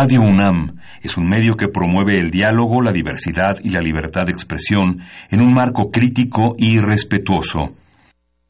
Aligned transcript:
Radio 0.00 0.20
UNAM 0.20 0.76
es 1.02 1.16
un 1.16 1.28
medio 1.28 1.56
que 1.56 1.66
promueve 1.66 2.14
el 2.14 2.30
diálogo, 2.30 2.80
la 2.80 2.92
diversidad 2.92 3.56
y 3.64 3.70
la 3.70 3.80
libertad 3.80 4.26
de 4.26 4.30
expresión 4.30 5.00
en 5.28 5.40
un 5.40 5.52
marco 5.52 5.90
crítico 5.90 6.54
y 6.56 6.78
respetuoso. 6.78 7.70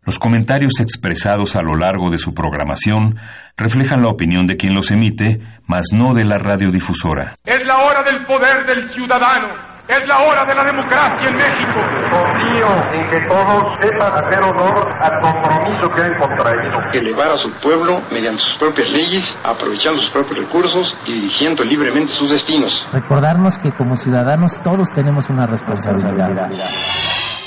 Los 0.05 0.19
comentarios 0.19 0.79
expresados 0.79 1.57
a 1.57 1.63
lo 1.63 1.73
largo 1.73 2.11
de 2.11 2.19
su 2.19 2.35
programación 2.35 3.17
reflejan 3.57 4.03
la 4.03 4.11
opinión 4.11 4.47
de 4.47 4.59
quien 4.59 4.75
los 4.75 4.91
emite, 4.91 5.41
mas 5.67 5.87
no 5.91 6.13
de 6.13 6.27
la 6.27 6.37
radiodifusora. 6.37 7.37
Es 7.43 7.61
la 7.65 7.79
hora 7.79 8.03
del 8.05 8.27
poder 8.27 8.67
del 8.67 8.91
ciudadano. 8.91 9.78
Es 9.89 10.07
la 10.07 10.19
hora 10.21 10.45
de 10.45 10.55
la 10.55 10.65
democracia 10.65 11.29
en 11.31 11.37
México. 11.37 11.81
Confío 12.13 12.69
en 12.93 13.09
que 13.09 13.27
todos 13.27 13.75
sepan 13.81 14.13
hacer 14.23 14.45
honor 14.45 14.85
al 15.01 15.13
compromiso 15.23 15.89
que 15.97 16.03
han 16.03 16.15
contraído. 16.19 16.79
Elevar 16.93 17.31
a 17.31 17.37
su 17.39 17.51
pueblo 17.63 18.03
mediante 18.13 18.43
sus 18.43 18.59
propias 18.59 18.91
leyes, 18.91 19.25
aprovechando 19.43 20.03
sus 20.03 20.11
propios 20.11 20.41
recursos 20.41 20.99
y 21.07 21.15
dirigiendo 21.15 21.65
libremente 21.65 22.13
sus 22.13 22.31
destinos. 22.31 22.87
Recordarnos 22.93 23.57
que 23.57 23.73
como 23.73 23.97
ciudadanos 23.97 24.63
todos 24.63 24.93
tenemos 24.93 25.31
una 25.31 25.47
responsabilidad. 25.47 26.51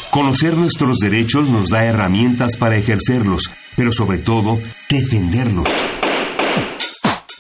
Conocer 0.10 0.58
nuestros 0.58 0.98
derechos 0.98 1.52
nos 1.52 1.70
da 1.70 1.86
herramientas 1.86 2.58
para 2.58 2.76
ejercerlos, 2.76 3.52
pero 3.78 3.92
sobre 3.92 4.18
todo, 4.18 4.58
defenderlos. 4.90 6.01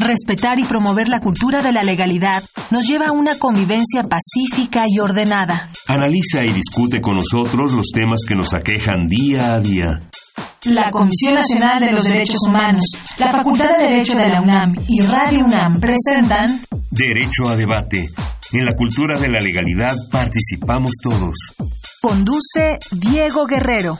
Respetar 0.01 0.59
y 0.59 0.63
promover 0.63 1.09
la 1.09 1.19
cultura 1.19 1.61
de 1.61 1.71
la 1.71 1.83
legalidad 1.83 2.43
nos 2.71 2.87
lleva 2.87 3.09
a 3.09 3.11
una 3.11 3.37
convivencia 3.37 4.01
pacífica 4.01 4.85
y 4.87 4.97
ordenada. 4.97 5.69
Analiza 5.87 6.43
y 6.43 6.51
discute 6.51 6.99
con 7.01 7.17
nosotros 7.17 7.73
los 7.73 7.91
temas 7.93 8.21
que 8.27 8.33
nos 8.33 8.55
aquejan 8.55 9.07
día 9.07 9.53
a 9.53 9.59
día. 9.59 9.99
La 10.65 10.89
Comisión 10.89 11.35
Nacional 11.35 11.81
de 11.81 11.91
los 11.91 12.05
Derechos 12.05 12.39
Humanos, 12.47 12.85
la 13.19 13.31
Facultad 13.31 13.77
de 13.77 13.89
Derecho 13.89 14.17
de 14.17 14.29
la 14.29 14.41
UNAM 14.41 14.75
y 14.87 15.01
Radio 15.01 15.45
UNAM 15.45 15.79
presentan 15.79 16.61
Derecho 16.89 17.47
a 17.47 17.55
debate. 17.55 18.07
En 18.53 18.65
la 18.65 18.75
cultura 18.75 19.19
de 19.19 19.29
la 19.29 19.39
legalidad 19.39 19.95
participamos 20.11 20.93
todos. 21.03 21.35
Conduce 22.01 22.79
Diego 22.91 23.45
Guerrero. 23.45 23.99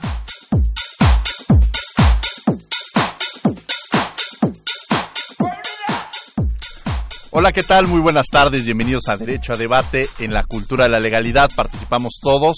Hola, 7.33 7.53
¿qué 7.53 7.63
tal? 7.63 7.87
Muy 7.87 8.01
buenas 8.01 8.27
tardes, 8.29 8.65
bienvenidos 8.65 9.07
a 9.07 9.15
Derecho 9.15 9.53
a 9.53 9.55
Debate. 9.55 10.01
En 10.19 10.33
la 10.33 10.43
cultura 10.43 10.83
de 10.83 10.89
la 10.89 10.99
legalidad 10.99 11.49
participamos 11.55 12.19
todos. 12.21 12.57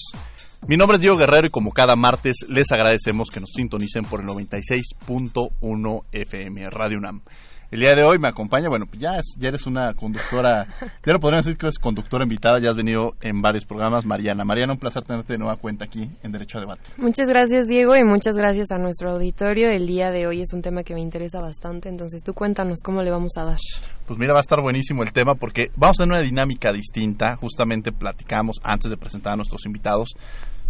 Mi 0.68 0.78
nombre 0.78 0.96
es 0.96 1.02
Diego 1.02 1.16
Guerrero 1.16 1.46
y 1.46 1.52
como 1.52 1.72
cada 1.72 1.94
martes 1.96 2.38
les 2.50 2.72
agradecemos 2.72 3.30
que 3.30 3.40
nos 3.40 3.52
sintonicen 3.52 4.02
por 4.02 4.22
el 4.22 4.26
96.1 4.26 6.04
FM 6.12 6.70
Radio 6.72 6.98
UNAM. 6.98 7.22
El 7.74 7.80
día 7.80 7.96
de 7.96 8.04
hoy 8.04 8.20
me 8.20 8.28
acompaña, 8.28 8.70
bueno, 8.70 8.86
ya, 9.00 9.14
ya 9.40 9.48
eres 9.48 9.66
una 9.66 9.96
conductora, 9.96 10.68
ya 11.04 11.12
lo 11.12 11.20
podrían 11.20 11.42
decir 11.42 11.58
que 11.58 11.66
eres 11.66 11.80
conductora 11.80 12.24
invitada, 12.24 12.60
ya 12.62 12.70
has 12.70 12.76
venido 12.76 13.14
en 13.20 13.42
varios 13.42 13.66
programas, 13.66 14.06
Mariana. 14.06 14.44
Mariana, 14.44 14.74
un 14.74 14.78
placer 14.78 15.04
tenerte 15.04 15.34
de 15.34 15.40
nueva 15.40 15.56
cuenta 15.56 15.86
aquí 15.86 16.08
en 16.22 16.32
Derecho 16.32 16.60
a 16.60 16.62
Debate. 16.62 16.84
Muchas 16.98 17.28
gracias, 17.28 17.66
Diego, 17.66 17.96
y 17.96 18.04
muchas 18.04 18.36
gracias 18.36 18.70
a 18.70 18.78
nuestro 18.78 19.14
auditorio. 19.14 19.72
El 19.72 19.88
día 19.88 20.12
de 20.12 20.28
hoy 20.28 20.42
es 20.42 20.54
un 20.54 20.62
tema 20.62 20.84
que 20.84 20.94
me 20.94 21.02
interesa 21.02 21.42
bastante, 21.42 21.90
entonces 21.90 22.22
tú 22.22 22.36
cuéntanos 22.36 22.84
cómo 22.84 23.02
le 23.02 23.10
vamos 23.10 23.32
a 23.38 23.44
dar. 23.44 23.58
Pues 24.06 24.20
mira, 24.20 24.34
va 24.34 24.40
a 24.40 24.42
estar 24.42 24.62
buenísimo 24.62 25.02
el 25.02 25.12
tema 25.12 25.34
porque 25.34 25.72
vamos 25.76 26.00
a 26.00 26.04
tener 26.04 26.20
una 26.20 26.24
dinámica 26.24 26.72
distinta. 26.72 27.38
Justamente 27.38 27.92
platicamos 27.92 28.58
antes 28.62 28.92
de 28.92 28.98
presentar 28.98 29.34
a 29.34 29.36
nuestros 29.36 29.66
invitados 29.66 30.10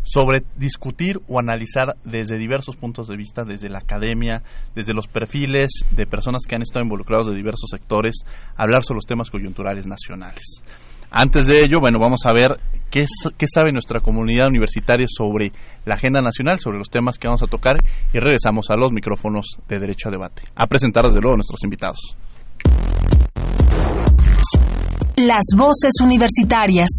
sobre 0.03 0.43
discutir 0.57 1.19
o 1.27 1.39
analizar 1.39 1.95
desde 2.03 2.37
diversos 2.37 2.75
puntos 2.75 3.07
de 3.07 3.17
vista, 3.17 3.43
desde 3.43 3.69
la 3.69 3.79
academia, 3.79 4.43
desde 4.75 4.93
los 4.93 5.07
perfiles 5.07 5.71
de 5.91 6.05
personas 6.05 6.43
que 6.47 6.55
han 6.55 6.61
estado 6.61 6.83
involucrados 6.83 7.27
de 7.27 7.35
diversos 7.35 7.69
sectores, 7.69 8.15
hablar 8.55 8.83
sobre 8.83 8.97
los 8.97 9.05
temas 9.05 9.29
coyunturales 9.29 9.87
nacionales. 9.87 10.43
Antes 11.15 11.45
de 11.45 11.63
ello, 11.63 11.79
bueno, 11.79 11.99
vamos 11.99 12.21
a 12.25 12.33
ver 12.33 12.59
qué, 12.89 13.05
qué 13.37 13.45
sabe 13.47 13.71
nuestra 13.71 13.99
comunidad 13.99 14.47
universitaria 14.47 15.05
sobre 15.07 15.51
la 15.85 15.93
agenda 15.93 16.21
nacional, 16.21 16.59
sobre 16.59 16.79
los 16.79 16.89
temas 16.89 17.19
que 17.19 17.27
vamos 17.27 17.43
a 17.43 17.47
tocar 17.47 17.75
y 18.11 18.19
regresamos 18.19 18.71
a 18.71 18.75
los 18.75 18.91
micrófonos 18.91 19.45
de 19.67 19.79
Derecho 19.79 20.09
a 20.09 20.11
Debate. 20.11 20.41
A 20.55 20.65
presentar 20.65 21.05
desde 21.05 21.21
luego 21.21 21.35
a 21.35 21.37
nuestros 21.37 21.63
invitados. 21.63 21.99
Las 25.17 25.45
voces 25.55 25.91
universitarias. 26.01 26.89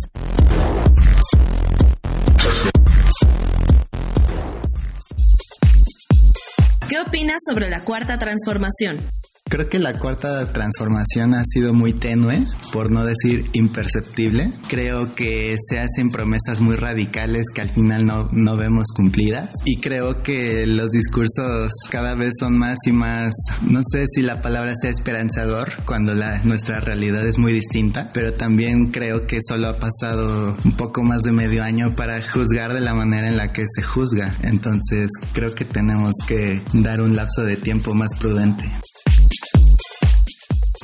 ¿Qué 6.88 7.00
opinas 7.00 7.38
sobre 7.48 7.70
la 7.70 7.80
cuarta 7.80 8.18
transformación? 8.18 8.98
Creo 9.46 9.68
que 9.68 9.78
la 9.78 9.98
cuarta 9.98 10.52
transformación 10.52 11.34
ha 11.34 11.44
sido 11.44 11.74
muy 11.74 11.92
tenue, 11.92 12.44
por 12.72 12.90
no 12.90 13.04
decir 13.04 13.50
imperceptible. 13.52 14.50
Creo 14.68 15.14
que 15.14 15.54
se 15.68 15.78
hacen 15.78 16.10
promesas 16.10 16.62
muy 16.62 16.76
radicales 16.76 17.44
que 17.54 17.60
al 17.60 17.68
final 17.68 18.06
no, 18.06 18.30
no 18.32 18.56
vemos 18.56 18.86
cumplidas. 18.96 19.50
Y 19.66 19.80
creo 19.80 20.22
que 20.22 20.66
los 20.66 20.90
discursos 20.90 21.70
cada 21.90 22.14
vez 22.14 22.32
son 22.40 22.58
más 22.58 22.78
y 22.86 22.92
más, 22.92 23.34
no 23.62 23.80
sé 23.92 24.06
si 24.12 24.22
la 24.22 24.40
palabra 24.40 24.72
sea 24.80 24.90
esperanzador, 24.90 25.74
cuando 25.84 26.14
la, 26.14 26.42
nuestra 26.42 26.80
realidad 26.80 27.26
es 27.26 27.38
muy 27.38 27.52
distinta, 27.52 28.10
pero 28.14 28.32
también 28.32 28.90
creo 28.90 29.26
que 29.26 29.38
solo 29.46 29.68
ha 29.68 29.78
pasado 29.78 30.56
un 30.64 30.72
poco 30.72 31.02
más 31.02 31.20
de 31.22 31.32
medio 31.32 31.62
año 31.62 31.94
para 31.94 32.20
juzgar 32.22 32.72
de 32.72 32.80
la 32.80 32.94
manera 32.94 33.28
en 33.28 33.36
la 33.36 33.52
que 33.52 33.64
se 33.76 33.82
juzga. 33.82 34.36
Entonces 34.42 35.10
creo 35.32 35.54
que 35.54 35.66
tenemos 35.66 36.14
que 36.26 36.62
dar 36.72 37.02
un 37.02 37.14
lapso 37.14 37.44
de 37.44 37.56
tiempo 37.56 37.94
más 37.94 38.10
prudente. 38.18 38.64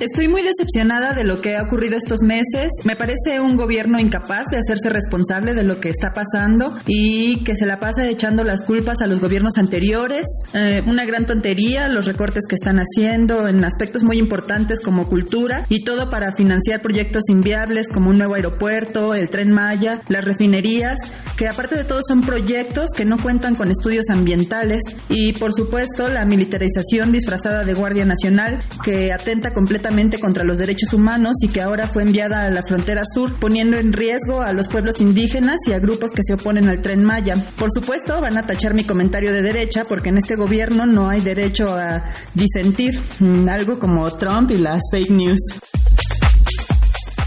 Estoy 0.01 0.29
muy 0.29 0.41
decepcionada 0.41 1.13
de 1.13 1.25
lo 1.25 1.43
que 1.43 1.57
ha 1.57 1.63
ocurrido 1.63 1.99
estos 1.99 2.23
meses. 2.23 2.73
Me 2.85 2.97
parece 2.97 3.39
un 3.39 3.55
gobierno 3.55 3.99
incapaz 3.99 4.47
de 4.51 4.57
hacerse 4.57 4.89
responsable 4.89 5.53
de 5.53 5.63
lo 5.63 5.79
que 5.79 5.91
está 5.91 6.15
pasando 6.15 6.75
y 6.87 7.45
que 7.45 7.55
se 7.55 7.67
la 7.67 7.79
pasa 7.81 8.09
echando 8.09 8.43
las 8.43 8.65
culpas 8.65 9.03
a 9.03 9.07
los 9.07 9.21
gobiernos 9.21 9.59
anteriores. 9.59 10.25
Eh, 10.55 10.83
una 10.87 11.05
gran 11.05 11.27
tontería 11.27 11.87
los 11.89 12.07
recortes 12.07 12.47
que 12.49 12.55
están 12.55 12.79
haciendo 12.79 13.47
en 13.47 13.63
aspectos 13.63 14.03
muy 14.03 14.19
importantes 14.19 14.81
como 14.81 15.07
cultura 15.07 15.67
y 15.69 15.85
todo 15.85 16.09
para 16.09 16.33
financiar 16.35 16.81
proyectos 16.81 17.25
inviables 17.29 17.91
como 17.91 18.09
un 18.09 18.17
nuevo 18.17 18.37
aeropuerto, 18.37 19.15
el 19.15 19.29
tren 19.29 19.53
Maya, 19.53 20.01
las 20.09 20.25
refinerías, 20.25 20.99
que 21.41 21.49
aparte 21.49 21.75
de 21.75 21.85
todo 21.85 22.03
son 22.07 22.21
proyectos 22.21 22.91
que 22.95 23.07
no 23.07 23.17
cuentan 23.17 23.55
con 23.55 23.71
estudios 23.71 24.11
ambientales 24.11 24.83
y 25.09 25.33
por 25.33 25.55
supuesto 25.55 26.07
la 26.07 26.27
militarización 26.27 27.13
disfrazada 27.13 27.65
de 27.65 27.73
Guardia 27.73 28.05
Nacional 28.05 28.63
que 28.85 29.11
atenta 29.11 29.55
completamente 29.55 30.21
contra 30.21 30.45
los 30.45 30.59
derechos 30.59 30.93
humanos 30.93 31.37
y 31.43 31.49
que 31.49 31.63
ahora 31.63 31.89
fue 31.89 32.03
enviada 32.03 32.43
a 32.43 32.51
la 32.51 32.63
frontera 32.63 33.05
sur, 33.15 33.39
poniendo 33.39 33.79
en 33.79 33.95
riesgo 33.95 34.43
a 34.43 34.53
los 34.53 34.69
pueblos 34.69 35.01
indígenas 35.01 35.57
y 35.67 35.73
a 35.73 35.79
grupos 35.79 36.13
que 36.13 36.21
se 36.23 36.35
oponen 36.35 36.69
al 36.69 36.83
tren 36.83 37.03
Maya. 37.03 37.37
Por 37.57 37.71
supuesto, 37.73 38.21
van 38.21 38.37
a 38.37 38.43
tachar 38.43 38.75
mi 38.75 38.85
comentario 38.85 39.33
de 39.33 39.41
derecha 39.41 39.87
porque 39.87 40.11
en 40.11 40.19
este 40.19 40.37
gobierno 40.37 40.85
no 40.85 41.09
hay 41.09 41.23
derecho 41.23 41.75
a 41.75 42.13
disentir, 42.35 43.01
mm, 43.19 43.49
algo 43.49 43.79
como 43.79 44.05
Trump 44.19 44.51
y 44.51 44.59
las 44.59 44.83
fake 44.93 45.11
news. 45.11 45.41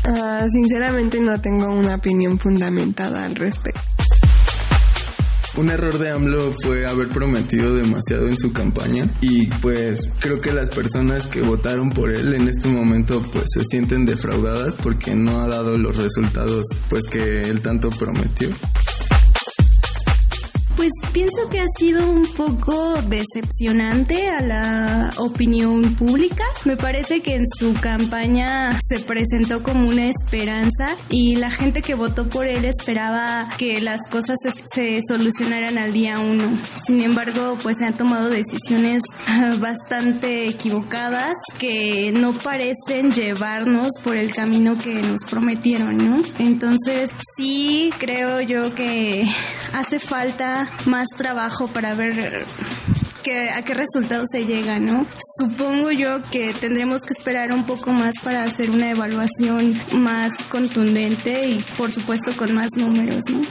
Uh, 0.06 0.48
sinceramente 0.52 1.20
no 1.20 1.42
tengo 1.42 1.70
una 1.70 1.96
opinión 1.96 2.38
fundamentada 2.38 3.24
al 3.24 3.34
respecto. 3.34 3.93
Un 5.56 5.70
error 5.70 6.00
de 6.00 6.10
AMLO 6.10 6.56
fue 6.64 6.88
haber 6.88 7.10
prometido 7.10 7.76
demasiado 7.76 8.26
en 8.26 8.36
su 8.38 8.52
campaña 8.52 9.08
y 9.22 9.48
pues 9.62 10.10
creo 10.20 10.42
que 10.42 10.52
las 10.52 10.72
personas 10.72 11.28
que 11.28 11.42
votaron 11.42 11.92
por 11.92 12.12
él 12.12 12.34
en 12.34 12.48
este 12.48 12.70
momento 12.70 13.24
pues 13.32 13.46
se 13.54 13.64
sienten 13.64 14.06
defraudadas 14.06 14.74
porque 14.76 15.14
no 15.14 15.42
ha 15.42 15.48
dado 15.48 15.78
los 15.78 15.96
resultados 15.96 16.64
pues 16.90 17.04
que 17.06 17.42
él 17.42 17.62
tanto 17.62 17.90
prometió. 17.90 18.50
Pues 20.76 20.92
pienso 21.12 21.50
que 21.50 21.60
ha 21.60 21.68
sido 21.78 22.10
un 22.10 22.24
poco 22.36 23.02
decepcionante 23.04 24.28
a 24.30 24.42
la 24.42 25.10
opinión 25.18 25.96
pública. 25.96 26.44
Me 26.66 26.76
parece 26.78 27.22
que 27.22 27.36
en 27.36 27.44
su 27.48 27.74
campaña 27.76 28.78
se 28.82 29.00
presentó 29.00 29.62
como 29.62 29.88
una 29.88 30.08
esperanza 30.08 30.88
y 31.10 31.36
la 31.36 31.52
gente 31.52 31.82
que 31.82 31.94
votó 31.94 32.28
por 32.28 32.46
él 32.46 32.66
esperaba 32.66 33.50
que 33.58 33.82
las 33.82 34.02
cosas 34.10 34.38
se, 34.74 35.00
solucionaran 35.08 35.78
al 35.78 35.94
día 35.94 36.20
uno. 36.20 36.58
Sin 36.76 37.02
embargo, 37.02 37.58
pues 37.62 37.78
se 37.78 37.86
han 37.86 37.94
tomado 37.94 38.30
decisiones 38.30 39.02
bastante 39.60 40.48
equivocadas 40.48 41.36
que 41.58 42.12
no 42.12 42.34
parecen 42.34 43.12
llevarnos 43.12 43.90
por 44.04 44.18
el 44.18 44.34
camino 44.34 44.78
que 44.78 45.02
nos 45.02 45.24
prometieron, 45.24 45.98
¿no? 45.98 46.22
Entonces, 46.40 47.12
sí 47.38 47.92
creo 48.00 48.42
yo 48.42 48.74
que 48.74 49.26
hace 49.74 50.00
falta 50.00 50.63
más 50.86 51.08
trabajo 51.16 51.68
para 51.68 51.94
ver 51.94 52.46
a 53.54 53.62
qué 53.64 53.74
resultados 53.74 54.28
se 54.32 54.46
llega, 54.46 54.80
¿no? 54.80 55.06
Supongo 55.40 55.92
yo 55.92 56.22
que 56.32 56.54
tendremos 56.54 57.02
que 57.02 57.14
esperar 57.14 57.52
un 57.54 57.66
poco 57.66 57.92
más 57.92 58.14
para 58.24 58.44
hacer 58.44 58.70
una 58.70 58.92
evaluación 58.92 59.80
más 59.94 60.32
contundente 60.50 61.50
y 61.50 61.60
por 61.78 61.92
supuesto 61.92 62.36
con 62.36 62.54
más 62.54 62.70
números, 62.76 63.24
¿no? 63.32 63.42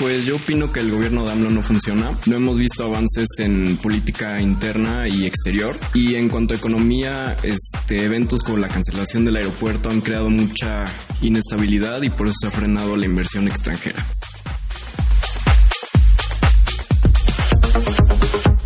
Pues 0.00 0.24
yo 0.24 0.36
opino 0.36 0.72
que 0.72 0.80
el 0.80 0.90
gobierno 0.90 1.24
de 1.24 1.32
AMLO 1.32 1.50
no 1.50 1.62
funciona. 1.62 2.12
No 2.24 2.36
hemos 2.36 2.56
visto 2.56 2.86
avances 2.86 3.28
en 3.38 3.76
política 3.76 4.40
interna 4.40 5.06
y 5.06 5.26
exterior. 5.26 5.76
Y 5.92 6.14
en 6.14 6.30
cuanto 6.30 6.54
a 6.54 6.56
economía, 6.56 7.36
este, 7.42 8.06
eventos 8.06 8.42
como 8.42 8.56
la 8.56 8.68
cancelación 8.68 9.26
del 9.26 9.36
aeropuerto 9.36 9.90
han 9.90 10.00
creado 10.00 10.30
mucha 10.30 10.84
inestabilidad 11.20 12.00
y 12.00 12.08
por 12.08 12.28
eso 12.28 12.36
se 12.40 12.46
ha 12.46 12.50
frenado 12.50 12.96
la 12.96 13.04
inversión 13.04 13.46
extranjera. 13.46 14.06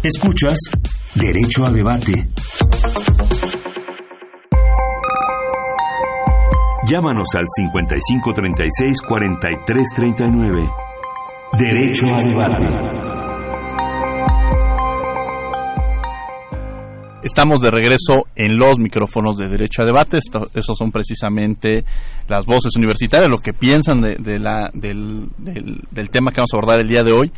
Escuchas 0.05 0.59
Derecho 1.15 1.65
a 1.65 1.71
Debate. 1.71 2.29
Llámanos 6.87 7.29
al 7.35 7.47
5536-4339. 9.09 10.75
Derecho 11.59 12.15
a 12.15 12.23
Debate. 12.23 12.69
Estamos 17.23 17.63
de 17.63 17.71
regreso 17.71 18.27
en 18.37 18.59
los 18.59 18.79
micrófonos 18.79 19.39
de 19.39 19.49
Derecho 19.49 19.81
a 19.81 19.87
Debate. 19.87 20.19
Esto, 20.19 20.49
esos 20.55 20.77
son 20.77 20.93
precisamente 20.93 21.83
las 22.29 22.45
voces 22.45 22.77
universitarias, 22.77 23.31
lo 23.31 23.39
que 23.39 23.55
piensan 23.55 24.03
de, 24.03 24.17
del, 24.17 25.31
del 25.91 26.11
tema 26.11 26.31
que 26.31 26.43
vamos 26.43 26.53
a 26.53 26.57
abordar 26.59 26.83
el 26.83 26.89
día 26.89 27.03
de 27.03 27.15
hoy 27.15 27.33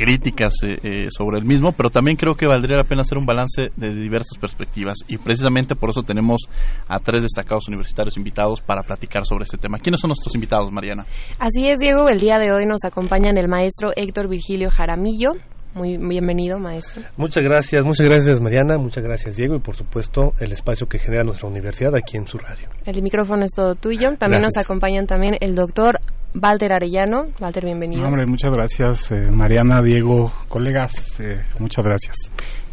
críticas 0.00 0.54
eh, 0.62 0.78
eh, 0.82 1.06
sobre 1.10 1.38
el 1.38 1.44
mismo, 1.44 1.72
pero 1.72 1.90
también 1.90 2.16
creo 2.16 2.34
que 2.34 2.46
valdría 2.46 2.78
la 2.78 2.84
pena 2.84 3.02
hacer 3.02 3.18
un 3.18 3.26
balance 3.26 3.68
de 3.76 3.94
diversas 3.94 4.38
perspectivas 4.38 4.96
y 5.08 5.18
precisamente 5.18 5.74
por 5.74 5.90
eso 5.90 6.00
tenemos 6.02 6.48
a 6.88 6.98
tres 6.98 7.22
destacados 7.22 7.68
universitarios 7.68 8.16
invitados 8.16 8.62
para 8.62 8.82
platicar 8.82 9.26
sobre 9.26 9.44
este 9.44 9.58
tema. 9.58 9.78
¿Quiénes 9.78 10.00
son 10.00 10.08
nuestros 10.08 10.34
invitados, 10.34 10.72
Mariana? 10.72 11.04
Así 11.38 11.68
es, 11.68 11.78
Diego. 11.80 12.08
El 12.08 12.18
día 12.18 12.38
de 12.38 12.50
hoy 12.50 12.64
nos 12.64 12.82
acompañan 12.84 13.36
el 13.36 13.48
maestro 13.48 13.90
Héctor 13.94 14.30
Virgilio 14.30 14.70
Jaramillo. 14.70 15.32
Muy 15.74 15.96
bienvenido, 15.98 16.58
maestro. 16.58 17.02
Muchas 17.16 17.44
gracias, 17.44 17.84
muchas 17.84 18.08
gracias, 18.08 18.40
Mariana, 18.40 18.76
muchas 18.76 19.04
gracias, 19.04 19.36
Diego, 19.36 19.54
y 19.54 19.60
por 19.60 19.76
supuesto 19.76 20.32
el 20.40 20.52
espacio 20.52 20.88
que 20.88 20.98
genera 20.98 21.22
nuestra 21.22 21.48
universidad 21.48 21.94
aquí 21.94 22.16
en 22.16 22.26
su 22.26 22.38
radio. 22.38 22.68
El 22.84 23.02
micrófono 23.02 23.44
es 23.44 23.52
todo 23.54 23.74
tuyo. 23.76 24.08
También 24.18 24.40
Gracias. 24.42 24.56
nos 24.56 24.64
acompañan 24.64 25.06
también 25.06 25.36
el 25.40 25.54
doctor 25.54 26.00
Walter 26.34 26.72
Arellano. 26.72 27.24
Walter, 27.40 27.64
bienvenido. 27.64 28.04
Hombre, 28.06 28.26
muchas 28.26 28.52
gracias, 28.52 29.12
eh, 29.12 29.16
Mariana, 29.30 29.80
Diego, 29.82 30.32
colegas, 30.48 31.20
eh, 31.20 31.40
muchas 31.58 31.84
gracias. 31.84 32.16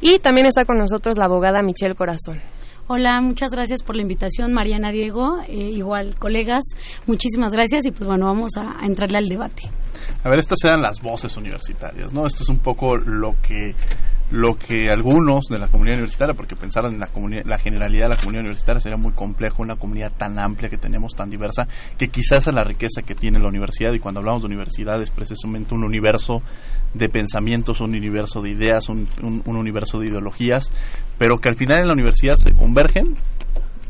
Y 0.02 0.20
también 0.20 0.48
está 0.48 0.66
con 0.66 0.78
nosotros 0.78 1.18
la 1.18 1.26
abogada 1.26 1.62
Michelle 1.62 1.96
Corazón. 1.96 2.40
Hola, 2.90 3.20
muchas 3.20 3.52
gracias 3.52 3.84
por 3.84 3.98
la 3.98 4.02
invitación, 4.02 4.54
Mariana 4.54 4.92
Diego. 4.94 5.42
Eh, 5.50 5.72
igual, 5.72 6.16
colegas, 6.16 6.64
muchísimas 7.06 7.52
gracias 7.52 7.86
y 7.86 7.92
pues 7.92 8.06
bueno, 8.08 8.28
vamos 8.28 8.52
a, 8.58 8.82
a 8.82 8.86
entrarle 8.86 9.18
al 9.18 9.28
debate. 9.28 9.64
A 10.24 10.30
ver, 10.30 10.40
estas 10.40 10.64
eran 10.64 10.82
las 10.82 11.02
voces 11.02 11.36
universitarias, 11.36 12.14
¿no? 12.14 12.26
Esto 12.26 12.44
es 12.44 12.50
un 12.50 12.60
poco 12.60 12.96
lo 12.96 13.36
que 13.42 13.76
lo 14.32 14.56
que 14.56 14.90
algunos 14.90 15.46
de 15.50 15.58
la 15.58 15.68
comunidad 15.68 15.96
universitaria, 15.96 16.34
porque 16.36 16.56
pensar 16.56 16.86
en 16.86 17.00
la, 17.00 17.10
la 17.46 17.58
generalidad 17.58 18.06
de 18.06 18.10
la 18.10 18.18
comunidad 18.18 18.42
universitaria 18.42 18.82
sería 18.82 18.98
muy 18.98 19.14
complejo, 19.14 19.64
una 19.64 19.78
comunidad 19.78 20.12
tan 20.18 20.38
amplia 20.38 20.70
que 20.70 20.78
tenemos, 20.78 21.16
tan 21.16 21.30
diversa, 21.30 21.68
que 21.98 22.10
quizás 22.10 22.48
es 22.48 22.54
la 22.54 22.64
riqueza 22.64 23.02
que 23.02 23.16
tiene 23.16 23.40
la 23.40 23.48
universidad, 23.48 23.94
y 23.94 24.00
cuando 24.00 24.20
hablamos 24.20 24.42
de 24.42 24.48
universidad 24.48 25.02
es 25.02 25.12
precisamente 25.12 25.76
un 25.76 25.84
universo 25.84 26.42
de 26.94 27.08
pensamientos, 27.10 27.80
un 27.80 27.92
universo 27.92 28.42
de 28.42 28.50
ideas, 28.50 28.90
un, 28.90 29.08
un, 29.22 29.42
un 29.46 29.56
universo 29.56 30.00
de 30.00 30.08
ideologías, 30.08 30.72
pero 31.18 31.38
que 31.38 31.50
al 31.50 31.56
final 31.56 31.80
en 31.80 31.88
la 31.88 31.94
universidad 31.94 32.36
se 32.36 32.54
convergen 32.54 33.16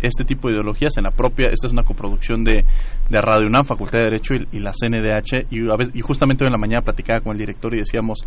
este 0.02 0.24
tipo 0.24 0.48
de 0.48 0.56
ideologías. 0.56 0.98
En 0.98 1.04
la 1.04 1.12
propia, 1.12 1.48
esta 1.48 1.68
es 1.68 1.74
una 1.74 1.84
coproducción 1.84 2.44
de, 2.44 2.64
de 3.10 3.22
Radio 3.22 3.48
UNAM, 3.48 3.66
Facultad 3.66 4.00
de 4.00 4.06
Derecho 4.06 4.34
y, 4.52 4.60
la 4.60 4.72
CNDH, 4.72 5.48
y, 5.52 6.02
justamente 6.02 6.44
hoy 6.44 6.48
en 6.48 6.54
la 6.54 6.60
mañana 6.60 6.82
platicaba 6.82 7.22
con 7.22 7.34
el 7.34 7.40
director 7.40 7.74
y 7.74 7.80
decíamos, 7.80 8.20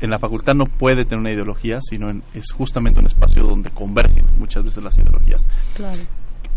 en 0.00 0.10
la 0.10 0.18
facultad 0.18 0.54
no 0.54 0.64
puede 0.64 1.04
tener 1.04 1.20
una 1.20 1.32
ideología, 1.32 1.78
sino 1.80 2.10
en- 2.10 2.22
es 2.34 2.52
justamente 2.52 3.00
un 3.00 3.06
espacio 3.06 3.42
donde 3.44 3.70
convergen 3.70 4.24
muchas 4.38 4.64
veces 4.64 4.82
las 4.82 4.96
ideologías. 4.98 5.46
Claro. 5.74 6.00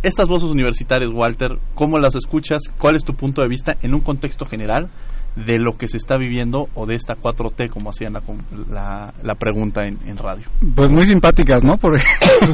Estas 0.03 0.27
voces 0.27 0.49
universitarias, 0.49 1.11
Walter, 1.13 1.57
¿cómo 1.73 1.97
las 1.97 2.15
escuchas? 2.15 2.61
¿Cuál 2.77 2.95
es 2.95 3.03
tu 3.03 3.15
punto 3.15 3.41
de 3.41 3.47
vista 3.47 3.75
en 3.81 3.93
un 3.95 4.01
contexto 4.01 4.45
general 4.45 4.89
de 5.35 5.59
lo 5.59 5.77
que 5.77 5.87
se 5.87 5.97
está 5.97 6.17
viviendo 6.17 6.67
o 6.75 6.85
de 6.85 6.95
esta 6.95 7.15
4T, 7.15 7.69
como 7.69 7.89
hacían 7.89 8.13
la, 8.13 8.21
la, 8.69 9.13
la 9.21 9.35
pregunta 9.35 9.85
en, 9.85 9.99
en 10.07 10.17
radio? 10.17 10.45
Pues 10.75 10.91
muy 10.91 11.05
simpáticas, 11.05 11.63
¿no? 11.63 11.77
Porque, 11.77 12.01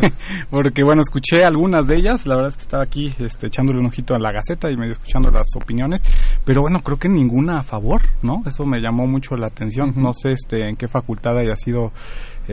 porque, 0.49 0.83
bueno, 0.83 1.01
escuché 1.01 1.43
algunas 1.43 1.87
de 1.87 1.95
ellas, 1.97 2.25
la 2.25 2.35
verdad 2.35 2.49
es 2.49 2.57
que 2.57 2.63
estaba 2.63 2.83
aquí 2.83 3.13
este, 3.19 3.47
echándole 3.47 3.79
un 3.79 3.85
ojito 3.85 4.15
a 4.15 4.19
la 4.19 4.31
Gaceta 4.31 4.71
y 4.71 4.77
medio 4.77 4.93
escuchando 4.93 5.29
las 5.29 5.47
opiniones, 5.55 6.01
pero 6.43 6.61
bueno, 6.61 6.79
creo 6.79 6.97
que 6.97 7.09
ninguna 7.09 7.59
a 7.59 7.63
favor, 7.63 8.01
¿no? 8.21 8.41
Eso 8.45 8.65
me 8.65 8.79
llamó 8.79 9.05
mucho 9.05 9.35
la 9.35 9.47
atención, 9.47 9.93
no 9.95 10.13
sé 10.13 10.31
este, 10.31 10.67
en 10.67 10.75
qué 10.75 10.87
facultad 10.87 11.37
haya 11.37 11.55
sido 11.55 11.91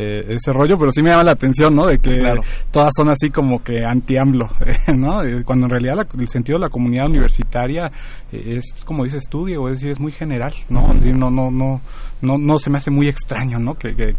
eh, 0.00 0.24
ese 0.34 0.52
rollo, 0.52 0.76
pero 0.78 0.90
sí 0.90 1.02
me 1.02 1.10
llama 1.10 1.24
la 1.24 1.32
atención, 1.32 1.74
¿no? 1.74 1.86
De 1.86 1.98
que 1.98 2.16
Claro. 2.18 2.42
todas 2.70 2.90
son 2.96 3.10
así 3.10 3.30
como 3.30 3.62
que 3.62 3.84
anti-AMLO, 3.84 4.48
¿no? 4.96 5.22
Eh, 5.24 5.42
Cuando 5.44 5.66
en 5.66 5.70
realidad 5.70 5.96
la- 5.96 6.06
el 6.20 6.28
sentido 6.28 6.58
de 6.58 6.64
la 6.66 6.70
comunidad 6.70 7.06
universitaria 7.06 7.90
eh, 8.32 8.58
es, 8.58 8.84
como 8.84 9.04
dices 9.04 9.24
tú, 9.28 9.46
Diego, 9.46 9.68
es 9.68 9.78
decir, 9.78 9.90
es 9.90 10.00
muy 10.00 10.12
general, 10.12 10.52
¿no? 10.68 10.92
Es 10.92 11.02
decir, 11.02 11.16
no, 11.18 11.30
no, 11.30 11.50
no, 11.50 11.80
no, 12.22 12.38
no 12.38 12.58
se 12.58 12.70
me 12.70 12.78
hace 12.78 12.90
muy 12.90 13.08
extraño, 13.08 13.58
¿no? 13.58 13.74
Que, 13.74 13.94
que, 13.94 14.12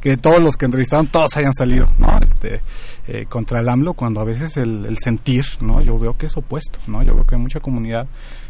que, 0.00 0.16
todos 0.16 0.40
los 0.40 0.56
que 0.56 0.66
entrevistaron, 0.66 1.06
todos 1.06 1.36
hayan 1.36 1.52
salido, 1.52 1.86
¿no? 1.98 2.08
Este, 2.22 2.60
eh, 3.06 3.26
contra 3.28 3.60
el 3.60 3.68
AMLO, 3.68 3.94
cuando 3.94 4.20
a 4.20 4.24
veces 4.24 4.56
el, 4.56 4.86
el 4.86 4.98
sentir, 4.98 5.44
¿no? 5.60 5.82
Yo 5.82 5.96
veo 5.98 6.16
que 6.16 6.26
es 6.26 6.36
opuesto, 6.36 6.78
¿no? 6.86 7.02
Yo 7.02 7.14
veo 7.14 7.24
que 7.24 7.34
hay 7.34 7.40
mucha 7.40 7.60
comunidad, 7.60 8.06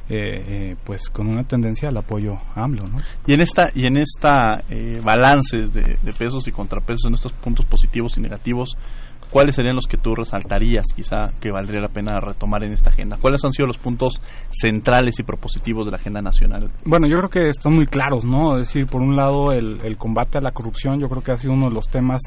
eh, 0.08 0.72
eh, 0.72 0.76
pues, 0.84 1.08
con 1.10 1.28
una 1.28 1.44
tendencia 1.44 1.88
al 1.88 1.96
apoyo 1.96 2.36
AMLO, 2.54 2.88
¿no? 2.88 2.98
Y 3.26 3.34
en 3.34 3.40
esta 3.40 3.66
y 3.74 3.86
en 3.86 3.96
esta 3.96 4.62
eh, 4.68 5.00
balances 5.02 5.72
de, 5.72 5.98
de 6.02 6.12
pesos 6.12 6.46
y 6.48 6.52
contrapesos, 6.52 7.06
en 7.06 7.14
estos 7.14 7.32
puntos 7.32 7.66
positivos 7.66 8.18
y 8.18 8.20
negativos, 8.20 8.76
¿cuáles 9.32 9.54
serían 9.54 9.74
los 9.74 9.86
que 9.86 9.96
tú 9.96 10.14
resaltarías, 10.14 10.86
quizá, 10.94 11.30
que 11.40 11.50
valdría 11.50 11.80
la 11.80 11.88
pena 11.88 12.20
retomar 12.20 12.62
en 12.64 12.72
esta 12.72 12.90
agenda? 12.90 13.16
¿Cuáles 13.20 13.44
han 13.44 13.52
sido 13.52 13.66
los 13.66 13.78
puntos 13.78 14.20
centrales 14.50 15.18
y 15.18 15.22
propositivos 15.22 15.86
de 15.86 15.92
la 15.92 15.96
agenda 15.96 16.20
nacional? 16.20 16.70
Bueno, 16.84 17.08
yo 17.08 17.14
creo 17.16 17.30
que 17.30 17.48
están 17.48 17.74
muy 17.74 17.86
claros, 17.86 18.24
¿no? 18.24 18.58
Es 18.58 18.68
decir, 18.68 18.86
por 18.86 19.02
un 19.02 19.16
lado, 19.16 19.52
el, 19.52 19.78
el 19.84 19.96
combate 19.96 20.38
a 20.38 20.40
la 20.40 20.52
corrupción, 20.52 21.00
yo 21.00 21.08
creo 21.08 21.22
que 21.22 21.32
ha 21.32 21.36
sido 21.36 21.54
uno 21.54 21.68
de 21.68 21.74
los 21.74 21.88
temas 21.88 22.20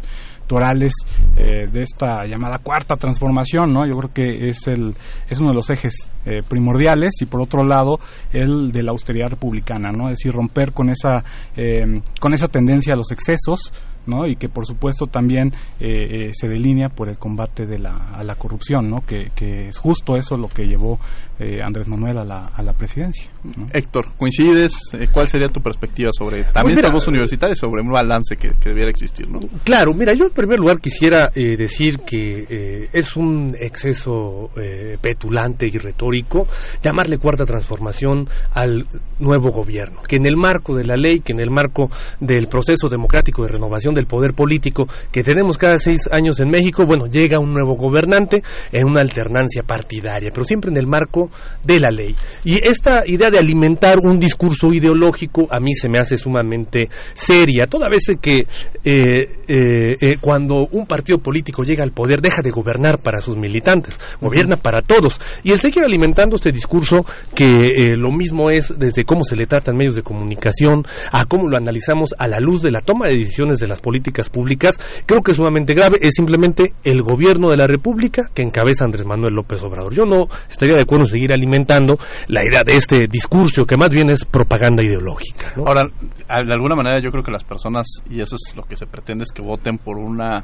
torales 0.48 0.94
eh, 1.38 1.68
de 1.72 1.82
esta 1.82 2.26
llamada 2.26 2.58
cuarta 2.58 2.96
transformación, 2.96 3.74
¿no? 3.74 3.86
Yo 3.88 3.98
creo 3.98 4.14
que 4.14 4.50
es 4.50 4.68
el 4.68 4.96
es 5.30 5.40
uno 5.40 5.50
de 5.50 5.56
los 5.56 5.70
ejes 5.70 6.10
eh, 6.26 6.40
primordiales 6.48 7.14
y 7.22 7.26
por 7.26 7.42
otro 7.42 7.64
lado 7.64 7.98
el 8.32 8.72
de 8.72 8.84
la 8.84 8.92
austeridad 8.92 9.30
republicana, 9.30 9.92
¿no? 9.92 10.10
Es 10.10 10.18
decir, 10.20 10.34
romper 10.34 10.72
con 10.72 10.90
esa 10.90 11.24
eh, 11.56 12.02
con 12.20 12.34
esa 12.34 12.48
tendencia 12.48 12.94
a 12.94 12.98
los 12.98 13.12
excesos, 13.12 13.74
¿no? 14.08 14.28
Y 14.28 14.36
que 14.36 14.50
por 14.50 14.66
supuesto 14.66 15.08
también 15.08 15.54
eh, 15.80 16.30
eh, 16.30 16.32
se 16.34 16.48
delinea 16.48 16.90
por 16.90 17.10
el 17.10 17.18
combate 17.18 17.66
de 17.66 17.80
la, 17.80 18.12
a 18.14 18.24
la 18.24 18.36
corrupción, 18.36 18.90
¿no? 18.90 18.98
Que, 19.06 19.32
que 19.36 19.68
es 19.68 19.78
justo 19.78 20.16
eso 20.16 20.38
lo 20.38 20.48
que 20.48 20.66
llevó 20.66 21.00
eh, 21.40 21.62
Andrés 21.62 21.88
Manuel 21.88 22.18
a 22.18 22.24
la, 22.24 22.42
a 22.56 22.62
la 22.62 22.74
presidencia. 22.74 23.30
¿no? 23.44 23.66
Héctor, 23.74 24.08
¿coincides? 24.18 24.74
Eh, 24.94 25.08
¿Cuál 25.12 25.28
sería 25.28 25.48
tu 25.50 25.62
perspectiva 25.62 26.10
sobre 26.12 26.44
también 26.44 26.64
Pues 26.64 26.76
mira, 26.78 26.88
estas 26.90 27.08
universitarias 27.08 27.60
sobre 27.60 27.82
un 27.82 27.92
balance 27.92 28.36
que, 28.36 28.50
que 28.60 28.70
debiera 28.70 28.90
existir? 28.90 29.30
¿no? 29.30 29.40
Claro, 29.64 29.94
mira, 29.94 30.14
yo 30.14 30.26
en 30.26 30.32
primer 30.32 30.60
lugar 30.60 30.80
quisiera 30.80 31.32
eh, 31.34 31.56
decir 31.58 32.00
que 32.00 32.46
eh, 32.50 32.90
es 32.94 33.16
un 33.16 33.56
exceso 33.60 34.50
eh, 34.56 34.98
petulante 35.02 35.68
y 35.68 35.78
retórico 35.78 36.48
llamarle 36.82 37.18
cuarta 37.18 37.46
transformación 37.46 38.28
al 38.54 38.86
nuevo 39.20 39.52
gobierno, 39.52 40.02
que 40.08 40.18
en 40.18 40.26
el 40.26 40.38
marco 40.38 40.76
de 40.76 40.84
la 40.84 40.96
ley, 40.96 41.20
que 41.20 41.34
en 41.34 41.40
el 41.40 41.52
marco 41.52 41.90
del 42.20 42.48
proceso 42.48 42.90
democrático 42.90 43.44
de 43.44 43.50
renovación 43.50 43.94
del 43.94 44.08
poder 44.08 44.34
político 44.34 44.88
que 45.12 45.24
tenemos 45.24 45.58
cada 45.58 45.78
seis 45.78 46.10
años 46.12 46.40
en 46.40 46.50
México, 46.50 46.84
bueno, 46.88 47.08
llega 47.08 47.40
un 47.40 47.54
nuevo 47.54 47.76
gobernante 47.76 48.44
en 48.72 48.88
una 48.88 49.02
alternancia 49.02 49.64
partidaria, 49.64 50.30
pero 50.32 50.44
siempre 50.44 50.72
en 50.72 50.78
el 50.78 50.88
marco 50.88 51.25
de 51.64 51.80
la 51.80 51.90
ley. 51.90 52.16
Y 52.44 52.60
esta 52.68 53.04
idea 53.06 53.30
de 53.30 53.40
alimentar 53.40 53.98
un 54.00 54.20
discurso 54.20 54.74
ideológico 54.74 55.48
a 55.50 55.60
mí 55.60 55.74
se 55.74 55.90
me 55.90 56.00
hace 56.00 56.18
sumamente 56.18 56.90
seria, 57.14 57.66
toda 57.66 57.90
vez 57.90 58.06
que 58.22 58.48
eh, 58.84 59.28
eh, 59.48 59.96
eh, 60.00 60.18
cuando 60.20 60.68
un 60.72 60.86
partido 60.86 61.20
político 61.20 61.64
llega 61.64 61.84
al 61.84 61.92
poder 61.92 62.22
deja 62.22 62.42
de 62.42 62.52
gobernar 62.52 63.00
para 63.00 63.22
sus 63.22 63.38
militantes, 63.38 63.98
gobierna 64.22 64.58
para 64.58 64.82
todos. 64.82 65.20
Y 65.44 65.52
el 65.52 65.60
seguir 65.60 65.84
alimentando 65.84 66.36
este 66.36 66.52
discurso 66.52 67.06
que 67.34 67.56
lo 67.98 68.12
mismo 68.12 68.50
es 68.50 68.74
desde 68.78 69.04
cómo 69.04 69.24
se 69.24 69.36
le 69.36 69.48
trata 69.48 69.72
en 69.72 69.78
medios 69.78 69.96
de 69.96 70.04
comunicación, 70.04 70.84
a 71.12 71.26
cómo 71.26 71.48
lo 71.48 71.58
analizamos 71.58 72.14
a 72.18 72.28
la 72.28 72.40
luz 72.40 72.62
de 72.62 72.72
la 72.72 72.82
toma 72.82 73.08
de 73.08 73.18
decisiones 73.18 73.60
de 73.60 73.68
las 73.68 73.82
políticas 73.82 74.30
públicas, 74.30 74.80
creo 75.06 75.22
que 75.22 75.32
es 75.32 75.38
sumamente 75.38 75.74
grave, 75.74 75.98
es 76.02 76.14
simplemente 76.16 76.74
el 76.84 77.02
gobierno 77.02 77.50
de 77.50 77.58
la 77.58 77.68
República 77.68 78.30
que 78.34 78.42
encabeza 78.42 78.86
Andrés 78.86 79.06
Manuel 79.06 79.34
López 79.34 79.62
Obrador. 79.64 79.94
Yo 79.94 80.06
no 80.06 80.28
estaría 80.50 80.76
de 80.76 80.82
acuerdo 80.82 81.06
en 81.06 81.12
seguir 81.16 81.32
alimentando 81.32 81.98
la 82.28 82.44
idea 82.44 82.62
de 82.66 82.74
este 82.74 83.08
discurso 83.10 83.64
que 83.64 83.78
más 83.78 83.90
bien 83.90 84.10
es 84.10 84.26
propaganda 84.26 84.84
ideológica. 84.84 85.54
Ahora, 85.66 85.84
de 85.86 86.54
alguna 86.54 86.76
manera 86.76 87.00
yo 87.02 87.10
creo 87.10 87.24
que 87.24 87.32
las 87.32 87.44
personas, 87.44 87.88
y 88.10 88.20
eso 88.20 88.36
es 88.36 88.56
lo 88.56 88.64
que 88.64 88.76
se 88.76 88.86
pretende, 88.86 89.24
es 89.24 89.32
que 89.32 89.42
voten 89.42 89.78
por 89.78 89.98
una 89.98 90.44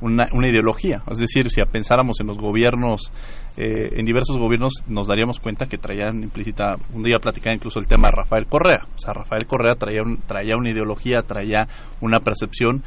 una, 0.00 0.26
una 0.32 0.48
ideología. 0.48 1.02
Es 1.10 1.18
decir, 1.18 1.50
si 1.50 1.60
pensáramos 1.70 2.20
en 2.20 2.26
los 2.26 2.38
gobiernos, 2.38 3.12
eh, 3.56 3.90
en 3.92 4.06
diversos 4.06 4.36
gobiernos, 4.38 4.82
nos 4.86 5.08
daríamos 5.08 5.38
cuenta 5.40 5.66
que 5.66 5.78
traían 5.78 6.22
implícita, 6.22 6.76
un 6.94 7.02
día 7.02 7.18
platicaba 7.18 7.54
incluso 7.54 7.78
el 7.78 7.86
tema 7.86 8.08
de 8.08 8.16
Rafael 8.16 8.46
Correa. 8.46 8.86
O 8.94 8.98
sea, 8.98 9.12
Rafael 9.12 9.46
Correa 9.46 9.74
traía, 9.74 10.02
un, 10.02 10.18
traía 10.18 10.56
una 10.56 10.70
ideología, 10.70 11.22
traía 11.22 11.68
una 12.00 12.20
percepción 12.20 12.82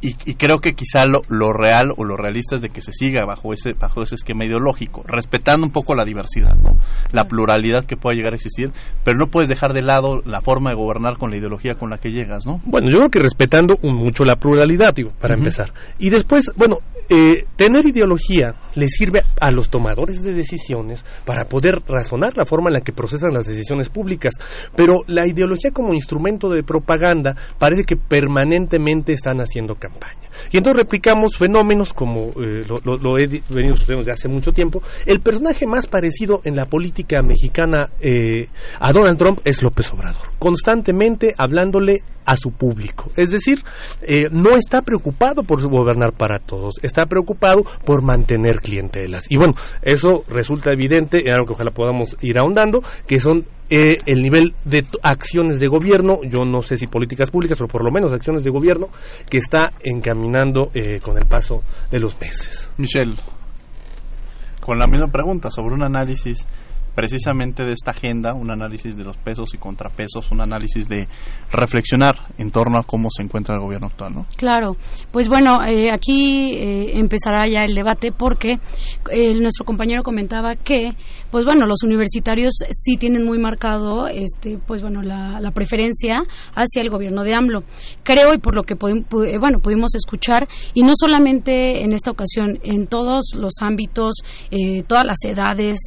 y, 0.00 0.16
y, 0.24 0.34
creo 0.34 0.58
que 0.58 0.72
quizá 0.72 1.06
lo, 1.06 1.22
lo, 1.28 1.52
real 1.52 1.92
o 1.96 2.04
lo 2.04 2.16
realista 2.16 2.56
es 2.56 2.62
de 2.62 2.68
que 2.68 2.80
se 2.80 2.92
siga 2.92 3.24
bajo 3.24 3.52
ese 3.52 3.72
bajo 3.72 4.02
ese 4.02 4.14
esquema 4.14 4.44
ideológico, 4.44 5.02
respetando 5.06 5.66
un 5.66 5.72
poco 5.72 5.94
la 5.94 6.04
diversidad, 6.04 6.54
¿no? 6.56 6.78
la 7.12 7.24
pluralidad 7.24 7.84
que 7.84 7.96
pueda 7.96 8.14
llegar 8.14 8.32
a 8.32 8.36
existir, 8.36 8.70
pero 9.04 9.18
no 9.18 9.26
puedes 9.26 9.48
dejar 9.48 9.72
de 9.72 9.82
lado 9.82 10.20
la 10.24 10.40
forma 10.40 10.70
de 10.70 10.76
gobernar 10.76 11.18
con 11.18 11.30
la 11.30 11.36
ideología 11.36 11.74
con 11.74 11.90
la 11.90 11.98
que 11.98 12.10
llegas, 12.10 12.46
¿no? 12.46 12.60
Bueno, 12.64 12.88
yo 12.90 12.98
creo 12.98 13.10
que 13.10 13.18
respetando 13.18 13.76
un, 13.82 13.96
mucho 13.96 14.24
la 14.24 14.36
pluralidad, 14.36 14.94
digo, 14.94 15.10
para 15.20 15.34
uh 15.34 15.36
-huh. 15.36 15.40
empezar. 15.40 15.72
Y 15.98 16.10
después, 16.10 16.50
bueno, 16.56 16.78
eh, 17.08 17.44
tener 17.56 17.86
ideología 17.86 18.54
le 18.74 18.88
sirve 18.88 19.22
a 19.40 19.50
los 19.50 19.70
tomadores 19.70 20.22
de 20.22 20.34
decisiones 20.34 21.04
para 21.24 21.46
poder 21.46 21.82
razonar 21.86 22.36
la 22.36 22.44
forma 22.44 22.68
en 22.68 22.74
la 22.74 22.80
que 22.80 22.92
procesan 22.92 23.32
las 23.32 23.46
decisiones 23.46 23.88
públicas, 23.88 24.34
pero 24.76 25.00
la 25.06 25.26
ideología 25.26 25.70
como 25.70 25.94
instrumento 25.94 26.48
de 26.48 26.62
propaganda 26.62 27.34
parece 27.58 27.84
que 27.84 27.96
permanentemente 27.96 29.12
están 29.12 29.40
haciendo 29.40 29.74
campaña. 29.74 30.28
Y 30.52 30.58
entonces 30.58 30.82
replicamos 30.82 31.36
fenómenos 31.36 31.92
como 31.92 32.28
eh, 32.28 32.64
lo, 32.68 32.96
lo, 32.96 33.18
he 33.18 33.26
venido 33.26 33.76
sucediendo 33.76 33.98
desde 33.98 34.12
hace 34.12 34.28
mucho 34.28 34.52
tiempo. 34.52 34.82
El 35.06 35.20
personaje 35.20 35.66
más 35.66 35.86
parecido 35.86 36.40
en 36.44 36.56
la 36.56 36.66
política 36.66 37.22
mexicana 37.22 37.90
eh, 38.00 38.48
a 38.80 38.92
Donald 38.92 39.18
Trump 39.18 39.40
es 39.44 39.62
López 39.62 39.92
Obrador, 39.92 40.28
constantemente 40.38 41.34
hablándole 41.36 41.98
a 42.28 42.36
su 42.36 42.50
público. 42.50 43.10
Es 43.16 43.30
decir, 43.30 43.64
eh, 44.02 44.26
no 44.30 44.54
está 44.54 44.82
preocupado 44.82 45.44
por 45.44 45.66
gobernar 45.66 46.12
para 46.12 46.38
todos, 46.38 46.74
está 46.82 47.06
preocupado 47.06 47.62
por 47.86 48.02
mantener 48.02 48.60
clientelas. 48.60 49.24
Y 49.30 49.38
bueno, 49.38 49.54
eso 49.80 50.24
resulta 50.28 50.70
evidente, 50.70 51.20
en 51.24 51.30
algo 51.30 51.46
que 51.46 51.54
ojalá 51.54 51.70
podamos 51.70 52.18
ir 52.20 52.38
ahondando, 52.38 52.82
que 53.06 53.18
son 53.18 53.46
eh, 53.70 53.96
el 54.04 54.20
nivel 54.20 54.52
de 54.66 54.84
acciones 55.02 55.58
de 55.58 55.68
gobierno, 55.68 56.18
yo 56.22 56.44
no 56.44 56.60
sé 56.60 56.76
si 56.76 56.86
políticas 56.86 57.30
públicas, 57.30 57.56
pero 57.56 57.68
por 57.68 57.82
lo 57.82 57.90
menos 57.90 58.12
acciones 58.12 58.44
de 58.44 58.50
gobierno, 58.50 58.88
que 59.30 59.38
está 59.38 59.72
encaminando 59.82 60.70
eh, 60.74 61.00
con 61.02 61.16
el 61.16 61.24
paso 61.24 61.62
de 61.90 61.98
los 61.98 62.20
meses. 62.20 62.70
Michelle, 62.76 63.16
con 64.60 64.78
la 64.78 64.86
misma 64.86 65.06
pregunta 65.06 65.50
sobre 65.50 65.74
un 65.74 65.82
análisis 65.82 66.46
precisamente 66.94 67.64
de 67.64 67.72
esta 67.72 67.92
agenda, 67.92 68.34
un 68.34 68.50
análisis 68.50 68.96
de 68.96 69.04
los 69.04 69.16
pesos 69.16 69.54
y 69.54 69.58
contrapesos, 69.58 70.30
un 70.30 70.40
análisis 70.40 70.88
de 70.88 71.08
reflexionar 71.50 72.16
en 72.38 72.50
torno 72.50 72.78
a 72.78 72.84
cómo 72.86 73.08
se 73.10 73.22
encuentra 73.22 73.54
el 73.54 73.60
gobierno 73.60 73.86
actual, 73.88 74.14
¿no? 74.14 74.26
Claro, 74.36 74.76
pues 75.12 75.28
bueno, 75.28 75.64
eh, 75.64 75.90
aquí 75.92 76.52
eh, 76.54 76.98
empezará 76.98 77.46
ya 77.46 77.64
el 77.64 77.74
debate 77.74 78.12
porque 78.12 78.58
eh, 79.10 79.34
nuestro 79.34 79.64
compañero 79.64 80.02
comentaba 80.02 80.56
que, 80.56 80.92
pues 81.30 81.44
bueno, 81.44 81.66
los 81.66 81.82
universitarios 81.82 82.54
sí 82.70 82.96
tienen 82.96 83.24
muy 83.24 83.38
marcado, 83.38 84.08
este, 84.08 84.58
pues 84.66 84.82
bueno, 84.82 85.02
la, 85.02 85.50
preferencia 85.54 86.20
hacia 86.54 86.82
el 86.82 86.90
gobierno 86.90 87.24
de 87.24 87.34
AMLO. 87.34 87.64
Creo 88.02 88.34
y 88.34 88.38
por 88.38 88.54
lo 88.54 88.62
que 88.62 88.76
pudi 88.76 89.02
bueno 89.38 89.58
pudimos 89.60 89.94
escuchar 89.94 90.46
y 90.74 90.82
no 90.82 90.92
solamente 90.94 91.82
en 91.82 91.92
esta 91.92 92.10
ocasión, 92.10 92.58
en 92.62 92.86
todos 92.86 93.32
los 93.36 93.54
ámbitos, 93.60 94.16
todas 94.86 95.04
las 95.04 95.16
edades, 95.24 95.78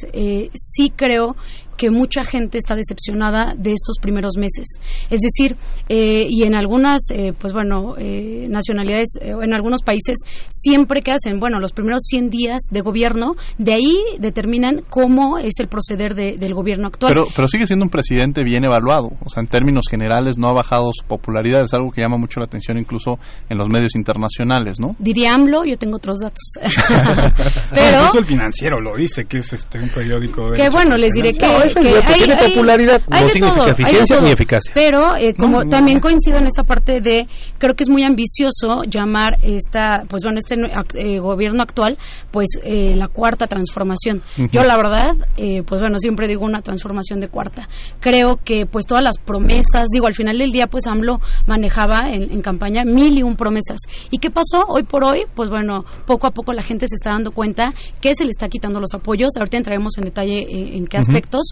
sí 0.52 0.92
creo 0.94 1.36
que 1.76 1.90
mucha 1.90 2.24
gente 2.24 2.58
está 2.58 2.74
decepcionada 2.74 3.54
de 3.56 3.72
estos 3.72 3.96
primeros 4.00 4.36
meses. 4.36 4.66
Es 5.10 5.20
decir, 5.20 5.56
eh, 5.88 6.26
y 6.28 6.44
en 6.44 6.54
algunas, 6.54 7.00
eh, 7.10 7.32
pues 7.38 7.52
bueno, 7.52 7.94
eh, 7.98 8.46
nacionalidades, 8.48 9.18
en 9.20 9.52
algunos 9.52 9.82
países, 9.82 10.18
siempre 10.48 11.02
que 11.02 11.12
hacen, 11.12 11.40
bueno, 11.40 11.60
los 11.60 11.72
primeros 11.72 12.02
100 12.04 12.30
días 12.30 12.60
de 12.70 12.80
gobierno, 12.80 13.34
de 13.58 13.74
ahí 13.74 13.96
determinan 14.18 14.82
cómo 14.88 15.38
es 15.38 15.54
el 15.58 15.68
proceder 15.68 16.14
de, 16.14 16.36
del 16.36 16.54
gobierno 16.54 16.86
actual. 16.86 17.12
Pero, 17.14 17.26
pero 17.34 17.48
sigue 17.48 17.66
siendo 17.66 17.84
un 17.84 17.90
presidente 17.90 18.44
bien 18.44 18.64
evaluado. 18.64 19.10
O 19.24 19.28
sea, 19.28 19.42
en 19.42 19.48
términos 19.48 19.84
generales 19.90 20.38
no 20.38 20.48
ha 20.48 20.52
bajado 20.52 20.90
su 20.92 21.06
popularidad. 21.06 21.62
Es 21.62 21.74
algo 21.74 21.90
que 21.90 22.00
llama 22.00 22.16
mucho 22.16 22.40
la 22.40 22.46
atención 22.46 22.78
incluso 22.78 23.18
en 23.48 23.58
los 23.58 23.68
medios 23.68 23.94
internacionales, 23.94 24.78
¿no? 24.80 24.96
Diría 24.98 25.34
AMLO, 25.34 25.64
yo 25.64 25.76
tengo 25.76 25.96
otros 25.96 26.18
datos. 26.20 26.42
pero... 27.74 27.98
Incluso 27.98 28.18
el 28.18 28.24
financiero 28.24 28.80
lo 28.80 28.94
dice, 28.96 29.24
que 29.24 29.38
es 29.38 29.52
este, 29.52 29.78
un 29.78 29.88
periódico... 29.88 30.50
De 30.50 30.56
que 30.56 30.70
bueno, 30.70 30.96
les 30.96 31.12
diré 31.12 31.32
que 31.32 31.46
que 31.68 31.78
hay, 31.78 32.18
tiene 32.18 32.34
hay, 32.38 32.50
popularidad 32.50 33.02
hay 33.10 33.22
no 33.22 33.28
significa 33.28 33.62
todo, 33.62 33.70
eficiencia 33.70 34.20
ni 34.20 34.30
eficacia. 34.30 34.72
Pero 34.74 35.16
eh, 35.16 35.34
como 35.34 35.58
no, 35.58 35.64
no, 35.64 35.70
también 35.70 36.00
coincido 36.00 36.38
en 36.38 36.46
esta 36.46 36.64
parte 36.64 37.00
de 37.00 37.26
creo 37.58 37.74
que 37.74 37.82
es 37.84 37.90
muy 37.90 38.04
ambicioso 38.04 38.82
llamar 38.88 39.38
esta 39.42 40.04
pues 40.08 40.22
bueno 40.22 40.38
este 40.38 40.56
eh, 40.94 41.18
gobierno 41.18 41.62
actual 41.62 41.98
pues 42.30 42.48
eh, 42.64 42.94
la 42.96 43.08
cuarta 43.08 43.46
transformación. 43.46 44.20
Uh 44.38 44.42
-huh. 44.42 44.50
Yo 44.50 44.62
la 44.62 44.76
verdad 44.76 45.16
eh, 45.36 45.62
pues 45.66 45.80
bueno 45.80 45.98
siempre 45.98 46.28
digo 46.28 46.44
una 46.44 46.60
transformación 46.60 47.20
de 47.20 47.28
cuarta. 47.28 47.68
Creo 48.00 48.38
que 48.44 48.66
pues 48.66 48.86
todas 48.86 49.04
las 49.04 49.18
promesas 49.18 49.88
digo 49.92 50.06
al 50.06 50.14
final 50.14 50.38
del 50.38 50.50
día 50.52 50.66
pues 50.66 50.86
AMLO 50.86 51.20
manejaba 51.46 52.10
en, 52.12 52.30
en 52.30 52.40
campaña 52.42 52.84
mil 52.84 53.18
y 53.18 53.22
un 53.22 53.36
promesas. 53.36 53.78
¿Y 54.10 54.18
qué 54.18 54.30
pasó 54.30 54.64
hoy 54.68 54.82
por 54.82 55.04
hoy? 55.04 55.24
Pues 55.34 55.48
bueno 55.50 55.84
poco 56.06 56.26
a 56.26 56.30
poco 56.30 56.52
la 56.52 56.62
gente 56.62 56.86
se 56.88 56.94
está 56.94 57.10
dando 57.10 57.32
cuenta 57.32 57.72
que 58.00 58.14
se 58.14 58.24
le 58.24 58.30
está 58.30 58.48
quitando 58.48 58.80
los 58.80 58.94
apoyos. 58.94 59.30
Ahorita 59.38 59.56
entraremos 59.56 59.96
en 59.98 60.04
detalle 60.04 60.46
en, 60.48 60.74
en 60.74 60.86
qué 60.86 60.98
aspectos. 60.98 61.42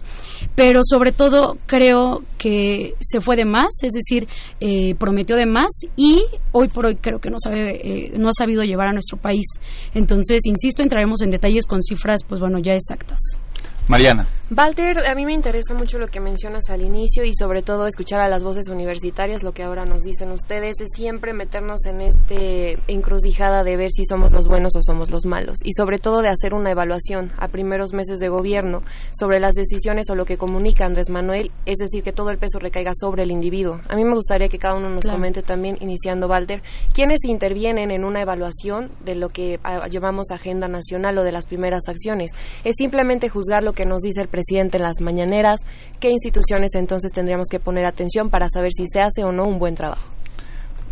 pero 0.55 0.81
sobre 0.83 1.11
todo 1.11 1.57
creo 1.65 2.23
que 2.37 2.93
se 2.99 3.21
fue 3.21 3.35
de 3.35 3.45
más, 3.45 3.69
es 3.83 3.91
decir, 3.91 4.27
eh, 4.59 4.95
prometió 4.95 5.35
de 5.35 5.45
más 5.45 5.71
y 5.95 6.23
hoy 6.51 6.67
por 6.67 6.85
hoy 6.85 6.95
creo 6.95 7.19
que 7.19 7.29
no 7.29 7.37
sabe, 7.41 7.79
eh, 7.83 8.13
no 8.17 8.29
ha 8.29 8.33
sabido 8.37 8.63
llevar 8.63 8.87
a 8.87 8.93
nuestro 8.93 9.17
país. 9.17 9.45
Entonces, 9.93 10.41
insisto, 10.45 10.81
entraremos 10.81 11.21
en 11.21 11.31
detalles 11.31 11.65
con 11.65 11.81
cifras, 11.81 12.21
pues 12.27 12.41
bueno, 12.41 12.59
ya 12.59 12.73
exactas. 12.73 13.19
Mariana. 13.87 14.27
Walter, 14.53 15.07
a 15.07 15.15
mí 15.15 15.25
me 15.25 15.31
interesa 15.31 15.73
mucho 15.73 15.97
lo 15.97 16.07
que 16.07 16.19
mencionas 16.19 16.69
al 16.69 16.81
inicio 16.81 17.23
y 17.23 17.33
sobre 17.33 17.61
todo 17.61 17.87
escuchar 17.87 18.19
a 18.19 18.27
las 18.27 18.43
voces 18.43 18.67
universitarias, 18.67 19.43
lo 19.43 19.53
que 19.53 19.63
ahora 19.63 19.85
nos 19.85 20.01
dicen 20.01 20.29
ustedes, 20.31 20.81
es 20.81 20.89
siempre 20.93 21.31
meternos 21.31 21.85
en 21.85 22.01
este 22.01 22.77
encrucijada 22.87 23.63
de 23.63 23.77
ver 23.77 23.91
si 23.91 24.03
somos 24.03 24.33
los 24.33 24.49
buenos 24.49 24.75
o 24.75 24.81
somos 24.81 25.09
los 25.09 25.25
malos 25.25 25.59
y 25.63 25.71
sobre 25.71 25.99
todo 25.99 26.21
de 26.21 26.27
hacer 26.27 26.53
una 26.53 26.71
evaluación 26.71 27.31
a 27.37 27.47
primeros 27.47 27.93
meses 27.93 28.19
de 28.19 28.27
gobierno 28.27 28.81
sobre 29.11 29.39
las 29.39 29.55
decisiones 29.55 30.09
o 30.09 30.15
lo 30.15 30.25
que 30.25 30.35
comunica 30.35 30.85
Andrés 30.85 31.09
Manuel, 31.09 31.49
es 31.65 31.77
decir, 31.77 32.03
que 32.03 32.11
todo 32.11 32.29
el 32.29 32.37
peso 32.37 32.59
recaiga 32.59 32.91
sobre 32.93 33.23
el 33.23 33.31
individuo. 33.31 33.79
A 33.87 33.95
mí 33.95 34.03
me 34.03 34.15
gustaría 34.15 34.49
que 34.49 34.59
cada 34.59 34.75
uno 34.75 34.89
nos 34.89 35.01
claro. 35.03 35.17
comente 35.17 35.43
también, 35.43 35.77
iniciando 35.79 36.27
Walter, 36.27 36.61
quiénes 36.93 37.23
intervienen 37.23 37.89
en 37.89 38.03
una 38.03 38.21
evaluación 38.21 38.91
de 39.05 39.15
lo 39.15 39.29
que 39.29 39.61
llamamos 39.89 40.29
agenda 40.31 40.67
nacional 40.67 41.17
o 41.19 41.23
de 41.23 41.31
las 41.31 41.45
primeras 41.45 41.87
acciones. 41.87 42.31
Es 42.65 42.75
simplemente 42.77 43.29
juzgar 43.29 43.63
lo 43.71 43.73
que 43.73 43.85
nos 43.85 44.01
dice 44.01 44.19
el 44.19 44.27
presidente 44.27 44.75
en 44.75 44.83
las 44.83 44.99
mañaneras, 44.99 45.61
qué 46.01 46.09
instituciones 46.09 46.75
entonces 46.75 47.13
tendríamos 47.13 47.47
que 47.49 47.61
poner 47.61 47.85
atención 47.85 48.29
para 48.29 48.49
saber 48.49 48.71
si 48.73 48.85
se 48.85 48.99
hace 48.99 49.23
o 49.23 49.31
no 49.31 49.45
un 49.45 49.59
buen 49.59 49.75
trabajo. 49.75 50.20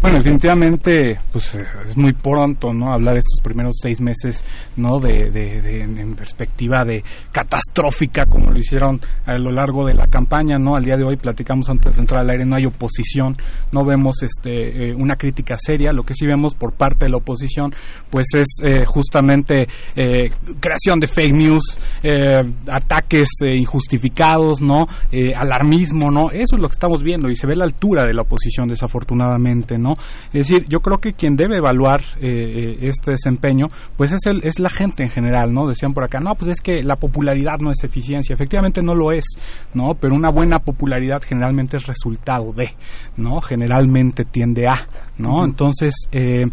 Bueno, 0.02 0.18
definitivamente, 0.20 1.20
pues 1.34 1.56
es 1.56 1.98
muy 1.98 2.14
pronto, 2.14 2.74
¿no? 2.74 2.94
Hablar 2.94 3.18
estos 3.18 3.42
primeros 3.44 3.76
seis 3.82 4.00
meses, 4.00 4.46
¿no? 4.78 4.98
De, 4.98 5.30
de, 5.30 5.82
en 5.82 6.16
perspectiva 6.16 6.86
de 6.86 7.04
catastrófica, 7.34 8.26
como 8.26 8.50
lo 8.50 8.58
hicieron 8.58 9.02
a 9.26 9.38
lo 9.38 9.52
largo 9.52 9.86
de 9.86 9.94
la 9.94 10.08
campaña, 10.08 10.58
¿no? 10.58 10.76
Al 10.78 10.86
día 10.86 10.96
de 10.96 11.04
hoy 11.04 11.18
platicamos 11.18 11.70
antes 11.70 11.96
de 11.96 12.02
entrar 12.02 12.24
al 12.24 12.30
aire, 12.30 12.46
no 12.46 12.56
hay 12.56 12.66
oposición, 12.66 13.36
no 13.74 13.84
vemos, 13.84 14.24
este, 14.24 14.90
eh, 14.90 14.96
una 14.96 15.16
crítica 15.18 15.56
seria. 15.58 15.92
Lo 15.92 16.04
que 16.04 16.14
sí 16.14 16.26
vemos 16.26 16.56
por 16.56 16.74
parte 16.74 17.06
de 17.06 17.12
la 17.12 17.18
oposición, 17.18 17.72
pues 18.10 18.28
es 18.38 18.48
eh, 18.64 18.86
justamente 18.86 19.68
eh, 19.98 20.30
creación 20.62 21.00
de 21.02 21.08
fake 21.08 21.34
news, 21.34 21.78
eh, 22.04 22.40
ataques 22.72 23.28
eh, 23.44 23.58
injustificados, 23.58 24.62
¿no? 24.62 24.88
Eh, 25.12 25.34
alarmismo, 25.36 26.10
¿no? 26.10 26.32
Eso 26.32 26.56
es 26.56 26.62
lo 26.62 26.70
que 26.70 26.74
estamos 26.74 27.04
viendo 27.04 27.30
y 27.30 27.36
se 27.36 27.48
ve 27.48 27.56
la 27.58 27.66
altura 27.66 28.08
de 28.08 28.14
la 28.14 28.22
oposición, 28.22 28.70
desafortunadamente, 28.70 29.78
¿no? 29.78 29.89
Es 30.34 30.48
decir, 30.48 30.66
yo 30.68 30.80
creo 30.80 30.98
que 30.98 31.14
quien 31.14 31.36
debe 31.36 31.58
evaluar 31.58 32.02
eh, 32.22 32.78
este 32.82 33.12
desempeño, 33.12 33.68
pues 33.98 34.12
es, 34.14 34.26
el, 34.26 34.44
es 34.44 34.60
la 34.60 34.70
gente 34.70 35.04
en 35.04 35.10
general, 35.10 35.54
¿no? 35.54 35.68
Decían 35.68 35.94
por 35.94 36.04
acá, 36.04 36.20
no, 36.20 36.36
pues 36.36 36.52
es 36.52 36.62
que 36.62 36.82
la 36.84 36.96
popularidad 36.96 37.60
no 37.60 37.72
es 37.72 37.84
eficiencia. 37.84 38.34
Efectivamente 38.34 38.82
no 38.82 38.94
lo 38.94 39.12
es, 39.12 39.26
¿no? 39.74 39.94
Pero 40.00 40.16
una 40.16 40.32
buena 40.32 40.60
popularidad 40.60 41.22
generalmente 41.22 41.78
es 41.78 41.88
resultado 41.88 42.52
de, 42.54 42.72
¿no? 43.18 43.42
Generalmente 43.42 44.26
tiende 44.26 44.66
a, 44.68 44.88
¿no? 45.18 45.46
Entonces, 45.46 45.94
eh, 46.12 46.46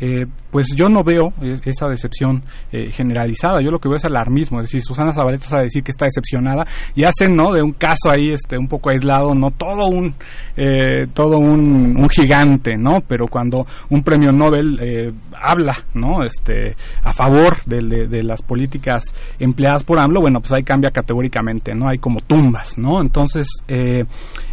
eh, 0.00 0.26
pues 0.50 0.68
yo 0.74 0.88
no 0.88 1.02
veo 1.02 1.28
esa 1.64 1.88
decepción 1.88 2.42
eh, 2.72 2.90
generalizada, 2.90 3.60
yo 3.60 3.70
lo 3.70 3.78
que 3.78 3.88
veo 3.88 3.96
es 3.96 4.04
alarmismo, 4.04 4.60
es 4.60 4.68
decir, 4.68 4.82
Susana 4.82 5.12
Zabaleta 5.12 5.46
sabe 5.46 5.64
decir 5.64 5.82
que 5.82 5.90
está 5.90 6.06
decepcionada 6.06 6.64
y 6.94 7.04
hacen, 7.04 7.34
¿no? 7.34 7.52
De 7.52 7.62
un 7.62 7.72
caso 7.72 8.10
ahí, 8.10 8.30
este, 8.30 8.56
un 8.56 8.68
poco 8.68 8.90
aislado, 8.90 9.34
no 9.34 9.50
todo 9.50 9.86
un, 9.88 10.14
eh, 10.56 11.06
todo 11.12 11.38
un, 11.38 11.96
un, 11.98 12.08
gigante, 12.08 12.76
¿no? 12.76 13.00
Pero 13.06 13.26
cuando 13.26 13.66
un 13.90 14.02
premio 14.02 14.32
Nobel 14.32 14.78
eh, 14.80 15.12
habla, 15.40 15.76
¿no? 15.94 16.22
Este, 16.24 16.74
a 17.02 17.12
favor 17.12 17.56
de, 17.66 18.06
de, 18.08 18.22
las 18.22 18.42
políticas 18.42 19.02
empleadas 19.38 19.84
por 19.84 19.98
AMLO, 19.98 20.20
bueno, 20.20 20.40
pues 20.40 20.52
ahí 20.52 20.62
cambia 20.62 20.90
categóricamente, 20.90 21.74
¿no? 21.74 21.88
Hay 21.88 21.98
como 21.98 22.20
tumbas, 22.20 22.78
¿no? 22.78 23.00
Entonces, 23.00 23.46
eh, 23.68 24.02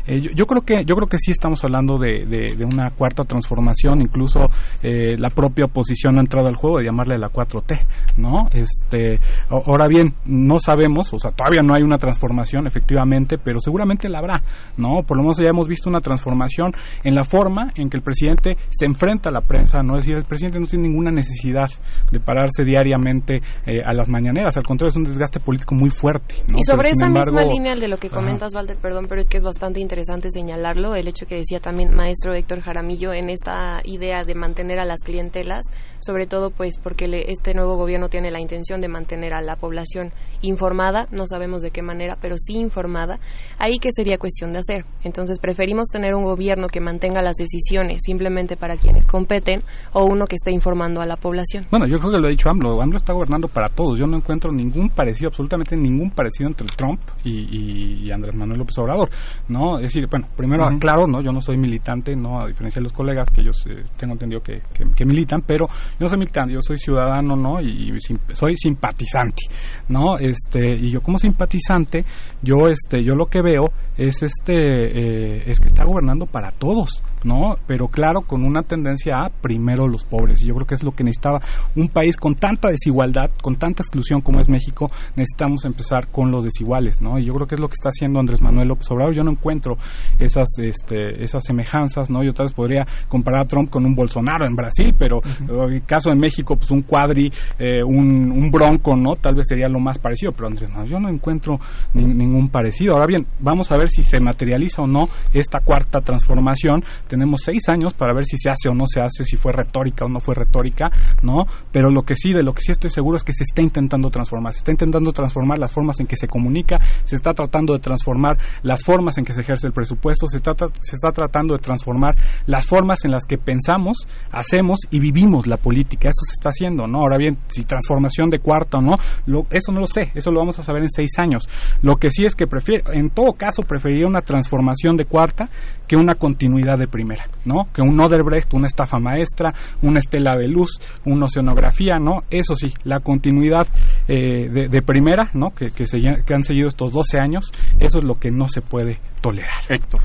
eh, 0.08 0.22
yo, 0.22 0.32
yo, 0.36 0.46
creo 0.46 0.62
que, 0.62 0.86
yo 0.86 0.96
creo 0.96 1.08
que 1.08 1.18
sí 1.18 1.32
estamos 1.32 1.64
hablando 1.64 1.98
de, 1.98 2.26
de, 2.26 2.66
una 2.66 2.90
cuarta 2.92 3.24
transformación, 3.24 4.02
incluso 4.02 4.40
la 4.82 5.30
propia 5.30 5.66
oposición 5.66 5.85
oposición 5.86 6.18
ha 6.18 6.22
entrado 6.22 6.48
al 6.48 6.56
juego 6.56 6.80
de 6.80 6.86
llamarle 6.86 7.18
la 7.18 7.30
4T, 7.30 7.80
¿no? 8.18 8.48
Este, 8.52 9.20
ahora 9.50 9.88
bien, 9.88 10.14
no 10.26 10.58
sabemos, 10.60 11.14
o 11.14 11.20
sea, 11.20 11.32
todavía 11.32 11.62
no 11.62 11.74
hay 11.76 11.84
una 11.84 11.98
transformación 11.98 12.68
efectivamente, 12.68 13.38
pero 13.38 13.60
seguramente 13.60 14.10
la 14.10 14.20
habrá, 14.20 14.42
¿no? 14.78 15.04
Por 15.06 15.18
lo 15.18 15.24
menos 15.24 15.38
ya 15.38 15.50
hemos 15.50 15.68
visto 15.68 15.90
una 15.90 16.00
transformación 16.00 16.72
en 17.04 17.16
la 17.16 17.24
forma 17.24 17.72
en 17.76 17.90
que 17.90 17.98
el 17.98 18.04
presidente 18.04 18.58
se 18.70 18.86
enfrenta 18.86 19.30
a 19.30 19.32
la 19.32 19.42
prensa, 19.42 19.82
¿no? 19.84 19.96
Es 19.96 20.02
decir, 20.02 20.16
el 20.18 20.26
presidente 20.26 20.60
no 20.60 20.66
tiene 20.66 20.88
ninguna 20.88 21.12
necesidad 21.12 21.70
de 22.12 22.20
pararse 22.20 22.64
diariamente 22.64 23.42
eh, 23.66 23.82
a 23.86 23.94
las 23.94 24.10
mañaneras, 24.10 24.58
al 24.58 24.64
contrario, 24.64 24.90
es 24.90 24.96
un 24.96 25.04
desgaste 25.04 25.40
político 25.40 25.76
muy 25.76 25.90
fuerte, 25.90 26.36
¿no? 26.50 26.58
Y 26.58 26.64
sobre 26.64 26.90
esa 26.90 27.10
misma 27.10 27.46
línea 27.46 27.76
de 27.76 27.88
lo 27.88 27.98
que 27.98 28.10
comentas, 28.10 28.56
Walter, 28.56 28.78
perdón, 28.82 29.06
pero 29.08 29.22
es 29.22 29.28
que 29.30 29.38
es 29.38 29.44
bastante 29.44 29.80
interesante 29.80 30.30
señalarlo, 30.32 30.96
el 30.96 31.08
hecho 31.08 31.26
que 31.26 31.36
decía 31.36 31.60
también 31.60 31.94
maestro 31.94 32.34
Héctor 32.34 32.62
Jaramillo 32.62 33.14
en 33.14 33.30
esta 33.30 33.82
idea 33.84 34.24
de 34.24 34.36
mantener 34.36 34.80
a 34.80 34.86
las 34.86 35.00
clientelas, 35.04 35.66
sobre 36.00 36.28
todo 36.28 36.52
pues 36.52 36.78
porque 36.82 37.06
este 37.28 37.54
nuevo 37.54 37.78
gobierno 37.78 38.10
tiene 38.10 38.32
la 38.32 38.40
intención 38.40 38.82
de 38.82 38.88
mantener 38.88 39.34
a 39.34 39.42
la 39.42 39.56
población 39.56 40.12
informada, 40.42 41.08
no 41.12 41.26
sabemos 41.28 41.62
de 41.62 41.72
qué 41.72 41.82
manera, 41.82 42.18
pero 42.20 42.36
sí 42.38 42.58
informada, 42.58 43.20
ahí 43.58 43.80
que 43.80 43.90
sería 43.92 44.18
cuestión 44.18 44.52
de 44.52 44.60
hacer. 44.60 44.86
Entonces 45.04 45.40
preferimos 45.40 45.88
tener 45.88 46.14
un 46.14 46.24
gobierno 46.24 46.68
que 46.68 46.80
mantenga 46.80 47.22
las 47.22 47.36
decisiones 47.36 48.02
simplemente 48.04 48.56
para 48.58 48.78
quienes 48.78 49.06
competen 49.06 49.62
o 49.94 50.06
uno 50.06 50.26
que 50.26 50.36
esté 50.36 50.52
informando 50.52 51.02
a 51.02 51.06
la 51.06 51.18
población. 51.18 51.66
Bueno, 51.72 51.88
yo 51.88 52.00
creo 52.00 52.12
que 52.12 52.20
lo 52.20 52.28
ha 52.28 52.32
dicho 52.32 52.50
AMLO, 52.50 52.82
AMLO 52.82 52.98
está 52.98 53.14
gobernando 53.14 53.48
para 53.48 53.70
todos, 53.70 53.98
yo 53.98 54.06
no 54.06 54.18
encuentro 54.18 54.52
ningún 54.52 54.90
parecido, 54.90 55.30
absolutamente 55.30 55.76
ningún 55.76 56.12
parecido 56.12 56.48
entre 56.50 56.68
Trump 56.68 57.00
y, 57.24 58.12
Andrés 58.16 58.36
Manuel 58.36 58.60
López 58.60 58.78
Obrador, 58.78 59.10
¿no? 59.50 59.78
Es 59.78 59.86
decir, 59.86 60.08
bueno, 60.10 60.28
primero 60.38 60.66
aclaro, 60.66 61.06
¿no? 61.06 61.22
Yo 61.22 61.32
no 61.32 61.42
soy 61.42 61.58
militante, 61.58 62.16
¿no? 62.16 62.42
A 62.42 62.48
diferencia 62.48 62.80
de 62.80 62.84
los 62.84 62.94
colegas 62.94 63.30
que 63.30 63.42
ellos 63.42 63.66
eh, 63.70 63.84
tengo 63.98 64.14
entendido 64.14 64.42
que, 64.42 64.62
que, 64.96 65.06
militan, 65.06 65.42
pero 65.46 65.65
yo 65.68 66.00
no 66.02 66.08
soy 66.08 66.18
militante, 66.18 66.54
yo 66.54 66.62
soy 66.62 66.78
ciudadano, 66.78 67.36
¿no? 67.36 67.62
Y, 67.62 67.94
soy 68.34 68.56
simpatizante, 68.56 69.44
¿no? 69.90 70.18
Este, 70.18 70.76
y 70.76 70.92
yo 70.92 71.02
como 71.02 71.18
simpatizante, 71.18 72.06
yo, 72.42 72.68
este, 72.70 73.04
yo 73.04 73.16
lo 73.16 73.28
que 73.28 73.42
veo 73.42 73.66
es 73.98 74.24
este, 74.24 74.54
eh, 74.54 75.44
es 75.48 75.60
que 75.60 75.68
está 75.68 75.86
gobernando 75.86 76.26
para 76.26 76.52
todos, 76.52 77.04
¿no? 77.26 77.56
Pero 77.68 77.88
claro, 77.88 78.22
con 78.22 78.46
una 78.46 78.62
tendencia 78.62 79.26
a 79.26 79.30
primero 79.30 79.88
los 79.88 80.06
pobres. 80.06 80.42
Y 80.42 80.48
yo 80.48 80.56
creo 80.56 80.68
que 80.68 80.76
es 80.76 80.84
lo 80.84 80.92
que 80.92 81.04
necesitaba 81.04 81.42
un 81.76 81.90
país 81.90 82.16
con 82.18 82.36
tanta 82.36 82.70
desigualdad, 82.70 83.30
con 83.42 83.56
tanta 83.56 83.84
exclusión 83.84 84.22
como 84.22 84.40
es 84.40 84.48
México, 84.48 84.88
necesitamos 85.16 85.66
empezar 85.66 86.08
con 86.08 86.32
los 86.32 86.44
desiguales, 86.44 87.02
¿no? 87.02 87.20
Y 87.20 87.26
yo 87.26 87.34
creo 87.34 87.48
que 87.48 87.56
es 87.56 87.62
lo 87.62 87.68
que 87.68 87.74
está 87.74 87.90
haciendo 87.90 88.20
Andrés 88.20 88.42
Manuel 88.42 88.68
López 88.68 88.90
Obrador. 88.92 89.14
Yo 89.14 89.24
no 89.24 89.32
encuentro 89.32 89.78
esas, 90.20 90.48
este, 90.60 91.24
esas 91.24 91.44
semejanzas, 91.44 92.10
¿no? 92.10 92.24
Yo 92.24 92.34
tal 92.34 92.46
vez 92.46 92.54
podría 92.54 92.86
comparar 93.08 93.42
a 93.42 93.48
Trump 93.48 93.70
con 93.70 93.86
un 93.86 93.96
Bolsonaro 93.96 94.46
en 94.46 94.56
Brasil, 94.56 94.94
pero 94.98 95.20
en 95.42 95.74
el 95.74 95.86
caso 95.86 96.10
de 96.10 96.16
México, 96.16 96.56
pues 96.56 96.72
un 96.72 96.84
cuadri, 96.84 97.32
eh, 97.58 97.84
un, 97.84 98.32
un, 98.32 98.52
bronco, 98.52 98.96
¿no? 98.96 99.16
Tal 99.16 99.36
vez 99.36 99.46
sería 99.48 99.68
lo 99.68 99.80
más 99.80 99.98
parecido, 99.98 100.32
pero 100.32 100.48
Andrés 100.48 100.70
Manuel, 100.70 100.90
yo 100.90 101.00
no 101.00 101.10
encuentro 101.10 101.60
ningún 101.94 102.50
parecido. 102.50 102.94
Ahora 102.94 103.08
bien, 103.08 103.26
vamos 103.40 103.72
a 103.72 103.78
ver 103.78 103.90
si 103.90 104.04
se 104.04 104.20
materializa 104.20 104.84
o 104.84 104.88
no 104.88 105.04
esta 105.34 105.60
cuarta 105.60 106.00
transformación 106.02 106.84
tenemos 107.16 107.44
seis 107.46 107.70
años 107.70 107.94
para 107.94 108.14
ver 108.14 108.26
si 108.26 108.38
se 108.38 108.50
hace 108.50 108.68
o 108.68 108.74
no 108.74 108.84
se 108.86 109.00
hace, 109.00 109.24
si 109.24 109.38
fue 109.38 109.54
retórica 109.54 110.04
o 110.04 110.10
no 110.10 110.20
fue 110.20 110.36
retórica, 110.36 110.92
¿no? 111.24 111.46
Pero 111.72 111.90
lo 111.90 112.02
que 112.02 112.14
sí, 112.14 112.34
de 112.34 112.44
lo 112.44 112.52
que 112.52 112.60
sí 112.60 112.74
estoy 112.74 112.90
seguro 112.90 113.16
es 113.16 113.24
que 113.24 113.32
se 113.32 113.44
está 113.44 113.62
intentando 113.62 114.10
transformar, 114.10 114.52
se 114.52 114.60
está 114.60 114.72
intentando 114.72 115.14
transformar 115.14 115.58
las 115.58 115.72
formas 115.72 115.98
en 116.02 116.08
que 116.08 116.18
se 116.18 116.28
comunica, 116.28 116.76
se 117.06 117.16
está 117.16 117.34
tratando 117.34 117.74
de 117.74 117.80
transformar 117.80 118.38
las 118.64 118.84
formas 118.84 119.18
en 119.18 119.24
que 119.24 119.32
se 119.32 119.40
ejerce 119.40 119.66
el 119.68 119.72
presupuesto, 119.72 120.28
se 120.28 120.38
está, 120.38 120.52
se 120.82 120.98
está 120.98 121.12
tratando 121.12 121.54
de 121.54 121.60
transformar 121.60 122.16
las 122.48 122.68
formas 122.68 123.06
en 123.06 123.12
las 123.12 123.24
que 123.24 123.38
pensamos, 123.38 123.96
hacemos 124.30 124.82
y 124.92 125.00
vivimos 125.00 125.48
la 125.48 125.56
política. 125.56 126.10
Eso 126.10 126.26
se 126.28 126.34
está 126.34 126.50
haciendo, 126.50 126.86
¿no? 126.86 126.98
Ahora 127.00 127.16
bien, 127.16 127.38
si 127.48 127.64
transformación 127.64 128.30
de 128.30 128.40
cuarta 128.40 128.80
o 128.80 128.82
no, 128.82 128.96
lo, 129.26 129.48
eso 129.52 129.72
no 129.72 129.80
lo 129.80 129.88
sé, 129.88 130.12
eso 130.16 130.32
lo 130.32 130.40
vamos 130.40 130.60
a 130.60 130.64
saber 130.64 130.82
en 130.82 130.90
seis 130.90 131.12
años. 131.18 131.48
Lo 131.82 131.96
que 131.96 132.12
sí 132.12 132.26
es 132.26 132.36
que 132.36 132.46
prefiero, 132.46 132.92
en 132.92 133.10
todo 133.10 133.32
caso, 133.32 133.62
preferiría 133.62 134.06
una 134.06 134.20
transformación 134.20 134.98
de 134.98 135.06
cuarta 135.06 135.48
que 135.88 135.96
una 135.96 136.16
continuidad 136.16 136.78
de 136.78 136.88
primera, 136.88 137.05
¿no? 137.46 137.68
Que 137.74 137.82
un 137.82 138.00
Oderbrecht, 138.00 138.54
una 138.54 138.68
estafa 138.68 139.00
maestra, 139.00 139.54
una 139.82 140.00
estela 140.00 140.36
de 140.36 140.48
luz, 140.48 140.80
una 141.06 141.26
oceanografía, 141.26 142.00
¿no? 142.00 142.24
Eso 142.30 142.56
sí, 142.56 142.74
la 142.84 143.00
continuidad 143.00 143.68
eh, 144.08 144.50
de, 144.50 144.82
primera, 144.82 145.30
¿no? 145.34 145.52
Que, 145.52 145.72
que, 145.72 145.86
que 145.86 146.34
han 146.34 146.44
seguido 146.44 146.68
estos 146.68 146.92
12 146.92 147.18
años, 147.20 147.52
eso 147.80 148.00
es 148.00 148.04
lo 148.04 148.16
que 148.16 148.32
no 148.32 148.48
se 148.48 148.62
puede 148.62 149.00
tolerar. 149.22 149.62
Héctor. 149.70 150.02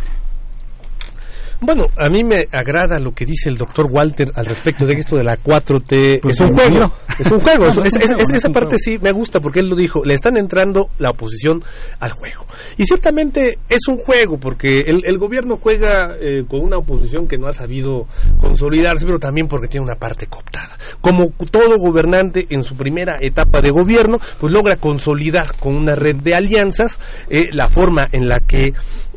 Bueno, 1.62 1.84
a 1.98 2.08
mí 2.08 2.24
me 2.24 2.46
agrada 2.50 2.98
lo 2.98 3.12
que 3.12 3.26
dice 3.26 3.50
el 3.50 3.58
doctor 3.58 3.86
Walter 3.90 4.32
al 4.34 4.46
respecto 4.46 4.86
de 4.86 4.94
esto 4.94 5.16
de 5.16 5.24
la 5.24 5.36
4T. 5.36 6.20
Pues 6.22 6.36
es 6.36 6.40
un 6.40 6.52
juego, 6.52 6.92
es 7.18 7.30
un 7.30 7.40
juego. 7.40 7.66
esa 8.34 8.48
parte 8.48 8.78
sí 8.78 8.98
me 8.98 9.12
gusta 9.12 9.40
porque 9.40 9.60
él 9.60 9.68
lo 9.68 9.76
dijo, 9.76 10.02
le 10.02 10.14
están 10.14 10.38
entrando 10.38 10.88
la 10.98 11.10
oposición 11.10 11.62
al 11.98 12.12
juego. 12.12 12.46
Y 12.78 12.84
ciertamente 12.84 13.58
es 13.68 13.88
un 13.88 13.98
juego 13.98 14.38
porque 14.38 14.80
el, 14.86 15.18
gobierno 15.18 15.56
juega 15.56 16.16
eh, 16.18 16.44
con 16.48 16.60
una 16.60 16.78
oposición 16.78 17.28
que 17.28 17.36
no 17.36 17.46
ha 17.46 17.52
sabido 17.52 18.06
consolidarse, 18.40 19.04
pero 19.04 19.18
también 19.18 19.46
porque 19.46 19.68
tiene 19.68 19.84
una 19.84 19.96
parte 19.96 20.28
cooptada. 20.28 20.78
Como 21.02 21.28
todo 21.50 21.76
gobernante 21.76 22.46
en 22.48 22.62
su 22.62 22.74
primera 22.74 23.16
etapa 23.20 23.60
de 23.60 23.70
gobierno, 23.70 24.18
pues 24.38 24.50
logra 24.50 24.76
consolidar 24.76 25.56
con 25.58 25.76
una 25.76 25.94
red 25.94 26.16
de 26.16 26.34
alianzas 26.34 26.98
eh, 27.28 27.48
la 27.52 27.68
forma 27.68 28.02
en 28.12 28.28
la 28.28 28.40
que 28.40 28.72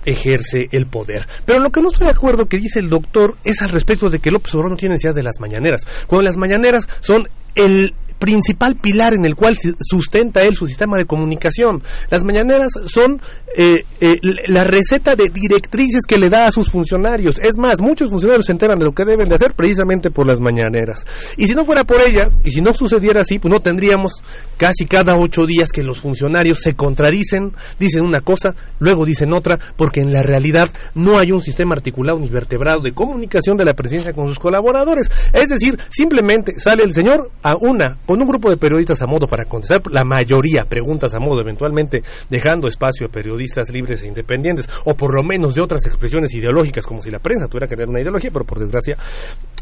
ejerce 0.06 0.68
el 0.72 0.88
poder. 0.88 1.28
Pero 1.46 1.60
lo 1.60 1.70
que 1.70 1.82
no 1.82 1.90
estoy 1.90 2.08
de 2.08 2.14
acuerdo 2.14 2.46
que 2.46 2.60
dice 2.60 2.80
el 2.80 2.90
doctor 2.90 3.36
es 3.44 3.62
al 3.62 3.70
respecto 3.70 4.10
de 4.10 4.20
que 4.20 4.32
López 4.32 4.54
Obrador 4.56 4.72
no 4.72 4.78
tiene 4.78 4.96
necesidad 4.96 5.16
de 5.16 5.24
las 5.24 5.40
mañaneras. 5.40 5.82
Cuando 6.08 6.24
las 6.24 6.38
mañaneras 6.38 6.88
son 7.02 7.28
el 7.56 7.94
principal 8.24 8.78
pilar 8.78 9.14
en 9.14 9.26
el 9.26 9.36
cual 9.36 9.58
sustenta 9.82 10.44
él 10.44 10.56
su 10.56 10.66
sistema 10.66 10.96
de 10.96 11.04
comunicación. 11.04 11.84
Las 12.10 12.24
mañaneras 12.24 12.72
son 12.86 13.22
eh, 13.58 13.82
eh, 14.00 14.16
la 14.48 14.64
receta 14.64 15.14
de 15.14 15.28
directrices 15.28 16.06
que 16.08 16.18
le 16.18 16.30
da 16.30 16.46
a 16.46 16.52
sus 16.52 16.72
funcionarios. 16.72 17.38
Es 17.40 17.58
más, 17.58 17.82
muchos 17.82 18.10
funcionarios 18.10 18.46
se 18.46 18.54
enteran 18.54 18.80
de 18.80 18.86
lo 18.86 18.94
que 18.94 19.04
deben 19.04 19.28
de 19.28 19.36
hacer 19.36 19.56
precisamente 19.56 20.10
por 20.10 20.26
las 20.26 20.40
mañaneras. 20.40 21.06
Y 21.36 21.48
si 21.48 21.54
no 21.54 21.66
fuera 21.66 21.84
por 21.84 22.00
ellas, 22.02 22.40
y 22.46 22.52
si 22.52 22.62
no 22.62 22.74
sucediera 22.74 23.20
así, 23.20 23.40
pues 23.40 23.52
no 23.52 23.60
tendríamos 23.60 24.24
casi 24.56 24.86
cada 24.86 25.18
ocho 25.18 25.46
días 25.46 25.74
que 25.74 25.84
los 25.84 26.00
funcionarios 26.00 26.60
se 26.60 26.76
contradicen, 26.76 27.52
dicen 27.78 28.06
una 28.06 28.22
cosa, 28.22 28.56
luego 28.80 29.04
dicen 29.06 29.34
otra, 29.34 29.60
porque 29.76 30.00
en 30.00 30.14
la 30.14 30.24
realidad 30.24 30.70
no 30.96 31.20
hay 31.20 31.34
un 31.34 31.42
sistema 31.42 31.76
articulado 31.76 32.20
ni 32.20 32.30
vertebrado 32.30 32.80
de 32.80 32.94
comunicación 32.94 33.58
de 33.58 33.66
la 33.66 33.74
presidencia 33.74 34.14
con 34.14 34.30
sus 34.30 34.40
colaboradores. 34.40 35.12
Es 35.34 35.50
decir, 35.50 35.78
simplemente 35.90 36.54
sale 36.58 36.84
el 36.84 36.94
señor 36.94 37.30
a 37.44 37.56
una 37.60 37.98
con 38.14 38.22
un 38.22 38.28
grupo 38.28 38.48
de 38.52 38.58
periodistas 38.58 39.02
a 39.02 39.08
modo 39.08 39.26
para 39.26 39.46
contestar 39.46 39.82
la 39.92 40.04
mayoría 40.04 40.66
preguntas 40.66 41.16
a 41.16 41.20
modo, 41.20 41.42
eventualmente 41.42 42.04
dejando 42.30 42.68
espacio 42.68 43.08
a 43.08 43.10
periodistas 43.10 43.72
libres 43.72 44.04
e 44.04 44.08
independientes, 44.08 44.70
o 44.86 44.94
por 44.94 45.16
lo 45.16 45.24
menos 45.24 45.56
de 45.56 45.62
otras 45.62 45.84
expresiones 45.88 46.32
ideológicas, 46.36 46.86
como 46.86 47.02
si 47.02 47.10
la 47.10 47.18
prensa 47.18 47.48
tuviera 47.48 47.66
que 47.66 47.76
tener 47.76 47.90
una 47.90 48.02
ideología, 48.02 48.30
pero 48.32 48.46
por 48.46 48.60
desgracia 48.60 48.96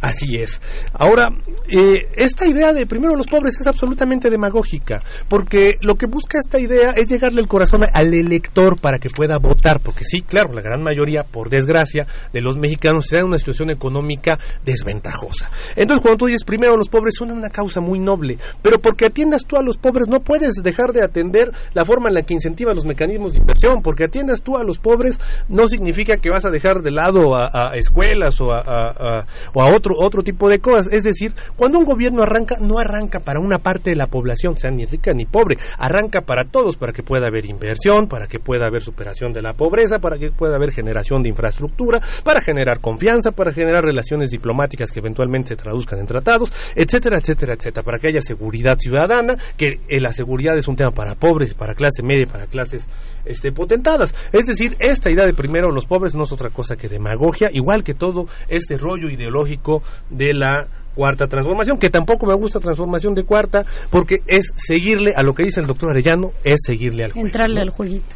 así 0.01 0.35
es. 0.37 0.59
Ahora, 0.93 1.29
eh, 1.71 2.07
esta 2.15 2.45
idea 2.47 2.73
de 2.73 2.85
primero 2.85 3.15
los 3.15 3.27
pobres 3.27 3.59
es 3.59 3.67
absolutamente 3.67 4.29
demagógica, 4.29 4.97
porque 5.29 5.73
lo 5.81 5.95
que 5.95 6.07
busca 6.07 6.39
esta 6.39 6.59
idea 6.59 6.91
es 6.95 7.07
llegarle 7.07 7.41
el 7.41 7.47
corazón 7.47 7.81
al 7.93 8.13
elector 8.13 8.79
para 8.79 8.97
que 8.97 9.09
pueda 9.09 9.37
votar, 9.37 9.79
porque 9.79 10.03
sí, 10.03 10.21
claro, 10.21 10.53
la 10.53 10.61
gran 10.61 10.83
mayoría, 10.83 11.21
por 11.23 11.49
desgracia, 11.49 12.07
de 12.33 12.41
los 12.41 12.57
mexicanos 12.57 13.05
están 13.05 13.21
en 13.21 13.25
una 13.27 13.37
situación 13.37 13.69
económica 13.69 14.37
desventajosa. 14.65 15.49
Entonces, 15.75 16.01
cuando 16.01 16.17
tú 16.17 16.25
dices 16.25 16.43
primero 16.43 16.75
los 16.75 16.89
pobres, 16.89 17.15
suena 17.15 17.33
una 17.33 17.49
causa 17.49 17.79
muy 17.79 17.99
noble, 17.99 18.37
pero 18.61 18.79
porque 18.79 19.05
atiendas 19.05 19.45
tú 19.45 19.57
a 19.57 19.61
los 19.61 19.77
pobres 19.77 20.07
no 20.07 20.19
puedes 20.19 20.53
dejar 20.63 20.91
de 20.91 21.03
atender 21.03 21.51
la 21.73 21.85
forma 21.85 22.09
en 22.09 22.15
la 22.15 22.23
que 22.23 22.33
incentiva 22.33 22.73
los 22.73 22.85
mecanismos 22.85 23.33
de 23.33 23.39
inversión, 23.39 23.81
porque 23.83 24.05
atiendas 24.05 24.41
tú 24.41 24.57
a 24.57 24.63
los 24.63 24.79
pobres 24.79 25.19
no 25.47 25.67
significa 25.67 26.17
que 26.17 26.29
vas 26.29 26.45
a 26.45 26.49
dejar 26.49 26.81
de 26.81 26.91
lado 26.91 27.35
a, 27.35 27.75
escuelas 27.75 28.39
o 28.41 28.51
a, 28.51 29.25
o 29.53 29.61
a 29.61 29.69
otro, 29.97 30.23
tipo 30.23 30.49
de 30.49 30.59
cosas. 30.59 30.91
Es 30.91 31.03
decir, 31.03 31.33
cuando 31.55 31.79
un 31.79 31.85
gobierno 31.85 32.23
arranca, 32.23 32.57
no 32.59 32.77
arranca 32.77 33.19
para 33.19 33.39
una 33.39 33.57
parte 33.59 33.91
de 33.91 33.95
la 33.95 34.07
población, 34.07 34.55
sea 34.55 34.71
ni 34.71 34.85
rica 34.85 35.13
ni 35.13 35.25
pobre, 35.25 35.57
arranca 35.77 36.21
para 36.21 36.45
todos, 36.45 36.77
para 36.77 36.93
que 36.93 37.03
pueda 37.03 37.27
haber 37.27 37.45
inversión, 37.45 38.07
para 38.07 38.27
que 38.27 38.39
pueda 38.39 38.65
haber 38.65 38.81
superación 38.81 39.33
de 39.33 39.41
la 39.41 39.53
pobreza, 39.53 39.99
para 39.99 40.17
que 40.17 40.31
pueda 40.31 40.55
haber 40.55 40.71
generación 40.71 41.23
de 41.23 41.29
infraestructura, 41.29 42.01
para 42.23 42.41
generar 42.41 42.79
confianza, 42.79 43.31
para 43.31 43.51
generar 43.51 43.83
relaciones 43.83 44.29
diplomáticas 44.29 44.91
que 44.91 44.99
eventualmente 44.99 45.49
se 45.49 45.55
traduzcan 45.55 45.99
en 45.99 46.05
tratados, 46.05 46.51
etcétera, 46.75 47.17
etcétera, 47.19 47.55
etcétera, 47.55 47.83
para 47.83 47.97
que 47.97 48.07
haya 48.07 48.21
seguridad 48.21 48.77
ciudadana, 48.77 49.35
que 49.57 49.79
eh, 49.87 49.99
la 49.99 50.11
seguridad 50.11 50.57
es 50.57 50.67
un 50.67 50.75
tema 50.75 50.91
para 50.91 51.15
pobres, 51.15 51.53
para 51.53 51.73
clase 51.73 52.03
media, 52.03 52.25
para 52.31 52.47
clases 52.47 52.87
este, 53.25 53.51
potentadas. 53.51 54.13
Es 54.31 54.45
decir, 54.45 54.75
esta 54.79 55.11
idea 55.11 55.25
de 55.25 55.33
primero 55.33 55.71
los 55.71 55.85
pobres 55.85 56.15
no 56.15 56.23
es 56.23 56.31
otra 56.31 56.49
cosa 56.49 56.75
que 56.75 56.87
demagogia, 56.87 57.49
igual 57.53 57.83
que 57.83 57.93
todo 57.93 58.25
este 58.47 58.77
rollo 58.77 59.09
ideológico 59.09 59.80
de 60.09 60.33
la 60.33 60.67
cuarta 60.95 61.25
transformación, 61.27 61.77
que 61.77 61.89
tampoco 61.89 62.25
me 62.25 62.35
gusta 62.35 62.59
transformación 62.59 63.13
de 63.15 63.23
cuarta, 63.23 63.65
porque 63.89 64.17
es 64.27 64.51
seguirle 64.55 65.13
a 65.15 65.23
lo 65.23 65.33
que 65.33 65.43
dice 65.43 65.61
el 65.61 65.67
doctor 65.67 65.91
Arellano, 65.91 66.31
es 66.43 66.59
seguirle 66.65 67.05
al 67.05 67.11
Entrarle 67.15 67.61
al 67.61 67.69
jueguito. 67.69 68.15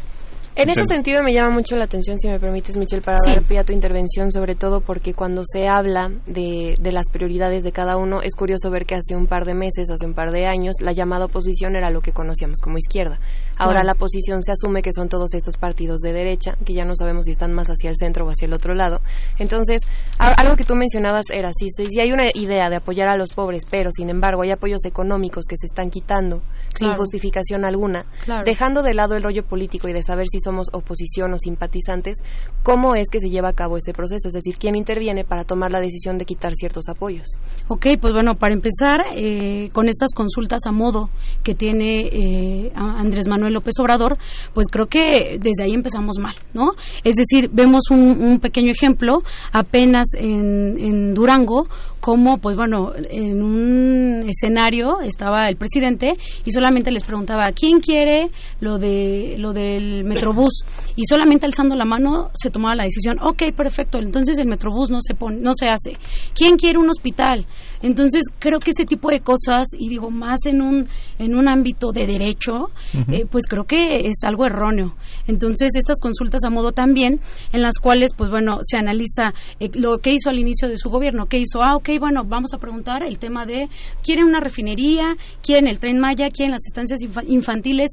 En 0.57 0.69
ese 0.69 0.85
sentido 0.85 1.21
me 1.21 1.33
llama 1.33 1.49
mucho 1.49 1.75
la 1.75 1.83
atención, 1.83 2.17
si 2.17 2.29
me 2.29 2.39
permites, 2.39 2.77
Michelle, 2.77 3.01
para 3.01 3.17
Sí. 3.19 3.29
dar 3.29 3.43
pie 3.43 3.59
a 3.59 3.65
tu 3.65 3.73
intervención, 3.73 4.31
sobre 4.31 4.55
todo 4.55 4.79
porque 4.79 5.13
cuando 5.13 5.41
se 5.43 5.67
habla 5.67 6.11
de, 6.27 6.75
de 6.79 6.91
las 6.93 7.09
prioridades 7.09 7.63
de 7.63 7.73
cada 7.73 7.97
uno, 7.97 8.21
es 8.21 8.35
curioso 8.35 8.69
ver 8.71 8.85
que 8.85 8.95
hace 8.95 9.17
un 9.17 9.27
par 9.27 9.43
de 9.43 9.53
meses, 9.53 9.89
hace 9.91 10.05
un 10.05 10.13
par 10.13 10.31
de 10.31 10.45
años, 10.45 10.75
la 10.79 10.93
llamada 10.93 11.25
oposición 11.25 11.75
era 11.75 11.89
lo 11.89 11.99
que 11.99 12.13
conocíamos 12.13 12.61
como 12.61 12.77
izquierda. 12.77 13.19
Ahora 13.57 13.81
Claro. 13.81 13.87
la 13.87 13.95
posición 13.95 14.41
se 14.43 14.51
asume 14.51 14.81
que 14.81 14.91
son 14.93 15.09
todos 15.09 15.33
estos 15.33 15.57
partidos 15.57 15.99
de 16.01 16.13
derecha, 16.13 16.57
que 16.65 16.73
ya 16.73 16.85
no 16.85 16.95
sabemos 16.95 17.25
si 17.25 17.31
están 17.31 17.53
más 17.53 17.67
hacia 17.67 17.89
el 17.89 17.95
centro 17.95 18.25
o 18.25 18.29
hacia 18.29 18.45
el 18.45 18.53
otro 18.53 18.73
lado. 18.73 18.99
Entonces, 19.39 19.81
a- 20.19 20.27
algo 20.41 20.55
que 20.55 20.63
tú 20.65 20.75
mencionabas 20.75 21.25
era, 21.33 21.51
si, 21.53 21.69
si 21.69 21.99
hay 21.99 22.11
una 22.11 22.25
idea 22.33 22.69
de 22.69 22.75
apoyar 22.77 23.07
a 23.09 23.17
los 23.17 23.31
pobres, 23.33 23.63
pero 23.69 23.89
sin 23.91 24.09
embargo 24.09 24.41
hay 24.41 24.51
apoyos 24.51 24.83
económicos 24.85 25.45
que 25.47 25.55
se 25.57 25.65
están 25.67 25.89
quitando 25.89 26.41
sin 26.77 26.93
justificación 26.95 27.63
alguna, 27.63 28.05
Claro. 28.25 28.43
dejando 28.45 28.83
de 28.83 28.93
lado 28.93 29.15
el 29.15 29.23
rollo 29.23 29.45
político 29.45 29.87
y 29.87 29.93
de 29.93 30.03
saber 30.03 30.27
si 30.27 30.39
somos 30.39 30.67
oposición 30.73 31.33
o 31.33 31.39
simpatizantes, 31.39 32.17
¿cómo 32.63 32.95
es 32.95 33.07
que 33.09 33.19
se 33.19 33.29
lleva 33.29 33.49
a 33.49 33.53
cabo 33.53 33.77
ese 33.77 33.93
proceso? 33.93 34.27
Es 34.27 34.33
decir, 34.33 34.57
¿quién 34.57 34.75
interviene 34.75 35.23
para 35.23 35.45
tomar 35.45 35.71
la 35.71 35.79
decisión 35.79 36.17
de 36.17 36.25
quitar 36.25 36.53
ciertos 36.55 36.89
apoyos? 36.89 37.27
Ok, 37.69 37.85
pues 38.01 38.13
bueno, 38.13 38.35
para 38.35 38.53
empezar, 38.53 39.05
eh, 39.13 39.69
con 39.71 39.87
estas 39.87 40.13
consultas 40.13 40.61
a 40.65 40.71
modo 40.71 41.09
que 41.43 41.55
tiene 41.55 42.07
eh, 42.11 42.71
Andrés 42.75 43.27
Manuel 43.27 43.44
López 43.53 43.73
Obrador, 43.79 44.17
pues 44.53 44.67
creo 44.67 44.87
que 44.87 45.37
desde 45.39 45.63
ahí 45.63 45.73
empezamos 45.73 46.17
mal, 46.19 46.35
¿no? 46.53 46.71
Es 47.03 47.15
decir, 47.15 47.49
vemos 47.51 47.83
un, 47.89 47.99
un 48.21 48.39
pequeño 48.39 48.71
ejemplo 48.71 49.23
apenas 49.51 50.07
en, 50.17 50.77
en 50.79 51.13
Durango, 51.13 51.67
como, 52.05 52.37
pues 52.37 52.55
bueno, 52.55 52.91
en 53.09 53.41
un 53.41 54.29
escenario 54.29 55.01
estaba 55.01 55.49
el 55.49 55.55
presidente 55.55 56.13
y 56.45 56.51
solamente 56.51 56.91
les 56.91 57.03
preguntaba, 57.03 57.51
¿quién 57.51 57.79
quiere 57.79 58.29
lo, 58.59 58.77
de, 58.77 59.37
lo 59.39 59.53
del 59.53 60.03
Metrobús? 60.03 60.65
Y 60.95 61.05
solamente 61.05 61.47
alzando 61.47 61.75
la 61.75 61.83
mano 61.83 62.29
se 62.35 62.51
tomaba 62.51 62.75
la 62.75 62.83
decisión, 62.83 63.17
ok, 63.23 63.55
perfecto, 63.57 63.97
entonces 63.97 64.37
el 64.37 64.45
Metrobús 64.45 64.91
no 64.91 64.99
se, 65.01 65.15
pone, 65.15 65.37
no 65.37 65.53
se 65.55 65.67
hace. 65.67 65.97
¿Quién 66.35 66.57
quiere 66.57 66.77
un 66.77 66.91
hospital? 66.91 67.43
Entonces 67.81 68.23
creo 68.39 68.59
que 68.59 68.71
ese 68.71 68.85
tipo 68.85 69.09
de 69.09 69.19
cosas, 69.21 69.67
y 69.77 69.89
digo 69.89 70.09
más 70.11 70.45
en 70.45 70.61
un, 70.61 70.87
en 71.19 71.35
un 71.35 71.47
ámbito 71.47 71.91
de 71.91 72.07
derecho, 72.07 72.69
eh, 73.11 73.25
pues 73.29 73.45
creo 73.47 73.65
que 73.65 74.07
es 74.07 74.23
algo 74.23 74.45
erróneo. 74.45 74.95
Entonces 75.27 75.71
estas 75.75 75.99
consultas 75.99 76.43
a 76.45 76.49
modo 76.49 76.71
también, 76.71 77.19
en 77.51 77.61
las 77.61 77.79
cuales 77.79 78.11
pues 78.15 78.29
bueno, 78.29 78.59
se 78.61 78.77
analiza 78.77 79.33
eh, 79.59 79.69
lo 79.75 79.97
que 79.99 80.11
hizo 80.11 80.29
al 80.29 80.39
inicio 80.39 80.67
de 80.67 80.77
su 80.77 80.89
gobierno, 80.89 81.25
qué 81.27 81.37
hizo, 81.39 81.61
ah, 81.61 81.75
ok, 81.75 81.89
bueno, 81.99 82.23
vamos 82.25 82.53
a 82.53 82.57
preguntar 82.57 83.03
el 83.03 83.17
tema 83.19 83.45
de, 83.45 83.69
¿quieren 84.03 84.25
una 84.25 84.39
refinería? 84.39 85.15
¿Quieren 85.43 85.67
el 85.67 85.79
tren 85.79 85.99
Maya? 85.99 86.29
¿Quieren 86.29 86.51
las 86.51 86.65
estancias 86.65 87.01
infa- 87.01 87.25
infantiles? 87.27 87.91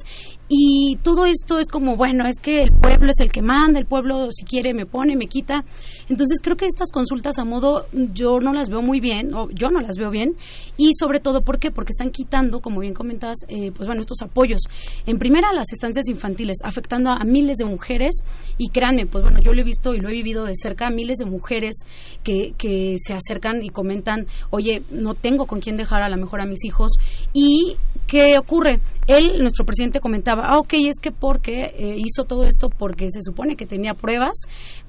Y 0.54 0.98
todo 1.02 1.24
esto 1.24 1.58
es 1.58 1.68
como, 1.68 1.96
bueno, 1.96 2.26
es 2.26 2.38
que 2.38 2.62
el 2.62 2.72
pueblo 2.72 3.10
es 3.10 3.20
el 3.20 3.32
que 3.32 3.40
manda, 3.40 3.78
el 3.78 3.86
pueblo 3.86 4.28
si 4.30 4.44
quiere 4.44 4.74
me 4.74 4.84
pone, 4.84 5.16
me 5.16 5.26
quita. 5.26 5.64
Entonces 6.10 6.40
creo 6.42 6.58
que 6.58 6.66
estas 6.66 6.92
consultas 6.92 7.38
a 7.38 7.46
modo 7.46 7.86
yo 8.12 8.38
no 8.38 8.52
las 8.52 8.68
veo 8.68 8.82
muy 8.82 9.00
bien, 9.00 9.32
o 9.32 9.48
yo 9.48 9.70
no 9.70 9.80
las 9.80 9.96
veo 9.96 10.10
bien, 10.10 10.36
y 10.76 10.90
sobre 10.92 11.20
todo, 11.20 11.40
¿por 11.40 11.58
qué? 11.58 11.70
Porque 11.70 11.92
están 11.92 12.10
quitando, 12.10 12.60
como 12.60 12.80
bien 12.80 12.92
comentabas, 12.92 13.38
eh, 13.48 13.72
pues 13.74 13.86
bueno, 13.86 14.02
estos 14.02 14.20
apoyos. 14.20 14.60
En 15.06 15.18
primera, 15.18 15.54
las 15.54 15.72
estancias 15.72 16.06
infantiles, 16.10 16.58
afectando 16.62 17.08
a 17.08 17.24
miles 17.24 17.56
de 17.56 17.64
mujeres, 17.64 18.16
y 18.58 18.68
créanme, 18.68 19.06
pues 19.06 19.24
bueno, 19.24 19.40
yo 19.40 19.54
lo 19.54 19.62
he 19.62 19.64
visto 19.64 19.94
y 19.94 20.00
lo 20.00 20.10
he 20.10 20.12
vivido 20.12 20.44
de 20.44 20.52
cerca, 20.54 20.90
miles 20.90 21.16
de 21.16 21.24
mujeres 21.24 21.76
que, 22.22 22.52
que 22.58 22.96
se 22.98 23.14
acercan 23.14 23.64
y 23.64 23.70
comentan, 23.70 24.26
oye, 24.50 24.82
no 24.90 25.14
tengo 25.14 25.46
con 25.46 25.60
quién 25.60 25.78
dejar 25.78 26.02
a 26.02 26.10
lo 26.10 26.18
mejor 26.18 26.42
a 26.42 26.44
mis 26.44 26.62
hijos, 26.66 26.92
y 27.32 27.78
¿qué 28.06 28.36
ocurre? 28.38 28.80
Él, 29.08 29.40
nuestro 29.40 29.64
presidente, 29.66 29.98
comentaba, 29.98 30.44
ah, 30.46 30.58
ok, 30.58 30.74
es 30.74 31.00
que 31.02 31.10
porque 31.10 31.74
eh, 31.76 31.96
hizo 31.98 32.24
todo 32.24 32.44
esto 32.44 32.68
porque 32.70 33.10
se 33.10 33.20
supone 33.20 33.56
que 33.56 33.66
tenía 33.66 33.94
pruebas, 33.94 34.34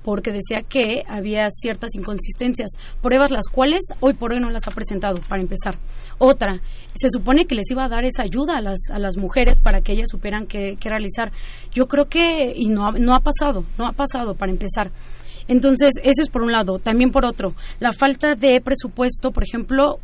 porque 0.03 0.31
decía 0.31 0.61
que 0.61 1.03
había 1.07 1.49
ciertas 1.49 1.95
inconsistencias, 1.95 2.69
pruebas 3.01 3.31
las 3.31 3.47
cuales 3.49 3.81
hoy 4.01 4.13
por 4.13 4.31
hoy 4.33 4.39
no 4.39 4.51
las 4.51 4.67
ha 4.67 4.71
presentado, 4.71 5.19
para 5.27 5.41
empezar. 5.41 5.79
Otra, 6.19 6.61
se 6.93 7.09
supone 7.09 7.45
que 7.45 7.55
les 7.55 7.71
iba 7.71 7.85
a 7.85 7.89
dar 7.89 8.05
esa 8.05 8.21
ayuda 8.21 8.57
a 8.57 8.61
las, 8.61 8.79
a 8.91 8.99
las 8.99 9.17
mujeres 9.17 9.59
para 9.59 9.81
que 9.81 9.93
ellas 9.93 10.09
supieran 10.11 10.45
qué, 10.45 10.77
realizar. 10.79 11.31
Yo 11.73 11.87
creo 11.87 12.05
que, 12.07 12.53
y 12.55 12.67
no, 12.69 12.85
ha- 12.87 12.91
no 12.91 13.15
ha 13.15 13.19
pasado, 13.21 13.65
no 13.79 13.87
ha 13.87 13.93
pasado, 13.93 14.35
para 14.35 14.51
empezar. 14.51 14.91
Entonces, 15.47 15.93
ese 16.03 16.21
es 16.21 16.29
por 16.29 16.43
un 16.43 16.51
lado. 16.51 16.77
También 16.77 17.11
por 17.11 17.25
otro, 17.25 17.55
la 17.79 17.91
falta 17.91 18.35
de 18.35 18.61
presupuesto, 18.61 19.31
por 19.31 19.43
ejemplo, 19.43 19.97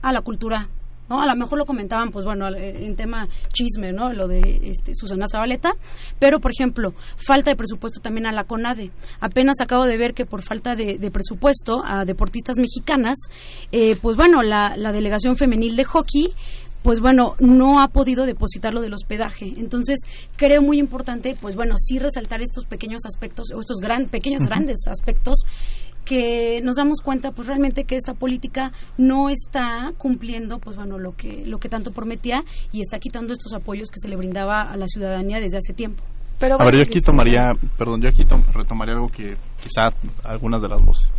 a 0.00 0.12
la 0.12 0.22
cultura. 0.22 0.68
¿No? 1.08 1.20
A 1.20 1.26
lo 1.26 1.36
mejor 1.36 1.58
lo 1.58 1.66
comentaban, 1.66 2.10
pues 2.10 2.24
bueno, 2.24 2.48
eh, 2.48 2.84
en 2.84 2.96
tema 2.96 3.28
chisme, 3.52 3.92
¿no? 3.92 4.12
Lo 4.12 4.28
de 4.28 4.40
este, 4.62 4.92
Susana 4.94 5.26
Zabaleta. 5.30 5.72
Pero, 6.18 6.40
por 6.40 6.50
ejemplo, 6.50 6.94
falta 7.16 7.50
de 7.50 7.56
presupuesto 7.56 8.00
también 8.00 8.26
a 8.26 8.32
la 8.32 8.44
CONADE. 8.44 8.90
Apenas 9.20 9.56
acabo 9.60 9.84
de 9.84 9.96
ver 9.96 10.14
que 10.14 10.24
por 10.24 10.42
falta 10.42 10.74
de, 10.76 10.98
de 10.98 11.10
presupuesto 11.10 11.82
a 11.84 12.04
deportistas 12.04 12.56
mexicanas, 12.58 13.16
eh, 13.72 13.96
pues 14.00 14.16
bueno, 14.16 14.42
la, 14.42 14.74
la 14.76 14.92
delegación 14.92 15.36
femenil 15.36 15.76
de 15.76 15.84
hockey 15.84 16.32
pues 16.84 17.00
bueno, 17.00 17.34
no 17.40 17.80
ha 17.80 17.88
podido 17.88 18.26
depositar 18.26 18.74
lo 18.74 18.82
del 18.82 18.92
hospedaje. 18.92 19.54
Entonces, 19.56 20.00
creo 20.36 20.60
muy 20.60 20.78
importante, 20.78 21.34
pues 21.40 21.56
bueno, 21.56 21.76
sí 21.78 21.98
resaltar 21.98 22.42
estos 22.42 22.66
pequeños 22.66 23.06
aspectos, 23.06 23.46
o 23.54 23.60
estos 23.60 23.78
gran, 23.78 24.06
pequeños, 24.08 24.42
grandes 24.42 24.86
aspectos, 24.86 25.38
que 26.04 26.60
nos 26.62 26.76
damos 26.76 27.00
cuenta, 27.02 27.32
pues 27.32 27.48
realmente 27.48 27.84
que 27.84 27.96
esta 27.96 28.14
política 28.14 28.72
no 28.98 29.30
está 29.30 29.92
cumpliendo, 29.96 30.58
pues 30.58 30.76
bueno, 30.76 30.98
lo 30.98 31.16
que, 31.16 31.44
lo 31.46 31.58
que 31.58 31.68
tanto 31.68 31.92
prometía 31.92 32.44
y 32.72 32.80
está 32.80 32.98
quitando 32.98 33.32
estos 33.32 33.52
apoyos 33.54 33.88
que 33.90 33.98
se 34.00 34.08
le 34.08 34.16
brindaba 34.16 34.62
a 34.62 34.76
la 34.76 34.86
ciudadanía 34.86 35.40
desde 35.40 35.58
hace 35.58 35.72
tiempo. 35.72 36.02
Pero 36.38 36.60
a 36.60 36.64
ver, 36.64 36.76
yo 36.76 36.82
aquí 36.82 37.00
tomaría, 37.00 37.52
perdón, 37.78 38.02
yo 38.02 38.08
aquí 38.08 38.24
tom- 38.24 38.42
retomaría 38.52 38.94
algo 38.94 39.08
que 39.08 39.36
quizá 39.62 39.88
algunas 40.24 40.60
de 40.60 40.68
las 40.68 40.84
voces. 40.84 41.12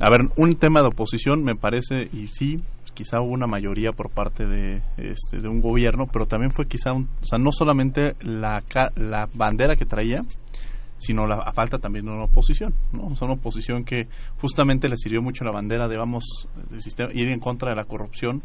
A 0.00 0.10
ver, 0.10 0.20
un 0.36 0.54
tema 0.56 0.80
de 0.80 0.88
oposición 0.88 1.42
me 1.42 1.54
parece, 1.54 2.08
y 2.12 2.26
sí, 2.28 2.60
quizá 2.94 3.20
hubo 3.20 3.30
una 3.32 3.46
mayoría 3.46 3.92
por 3.92 4.10
parte 4.10 4.46
de, 4.46 4.82
este, 4.96 5.40
de 5.40 5.48
un 5.48 5.60
gobierno, 5.60 6.06
pero 6.10 6.26
también 6.26 6.50
fue 6.50 6.66
quizá, 6.66 6.92
un, 6.92 7.04
o 7.20 7.24
sea, 7.24 7.38
no 7.38 7.52
solamente 7.52 8.14
la, 8.20 8.62
ca- 8.68 8.90
la 8.96 9.28
bandera 9.34 9.76
que 9.76 9.84
traía, 9.86 10.20
sino 10.98 11.26
la 11.26 11.36
a 11.36 11.52
falta 11.52 11.78
también 11.78 12.04
de 12.06 12.12
una 12.12 12.24
oposición, 12.24 12.74
¿no? 12.92 13.04
O 13.04 13.24
una 13.24 13.34
oposición 13.34 13.84
que 13.84 14.08
justamente 14.40 14.88
le 14.88 14.96
sirvió 14.96 15.20
mucho 15.22 15.44
la 15.44 15.50
bandera 15.52 15.88
de 15.88 15.96
vamos 15.96 16.24
del 16.70 16.82
sistema, 16.82 17.10
ir 17.12 17.28
en 17.28 17.40
contra 17.40 17.70
de 17.70 17.76
la 17.76 17.84
corrupción, 17.84 18.42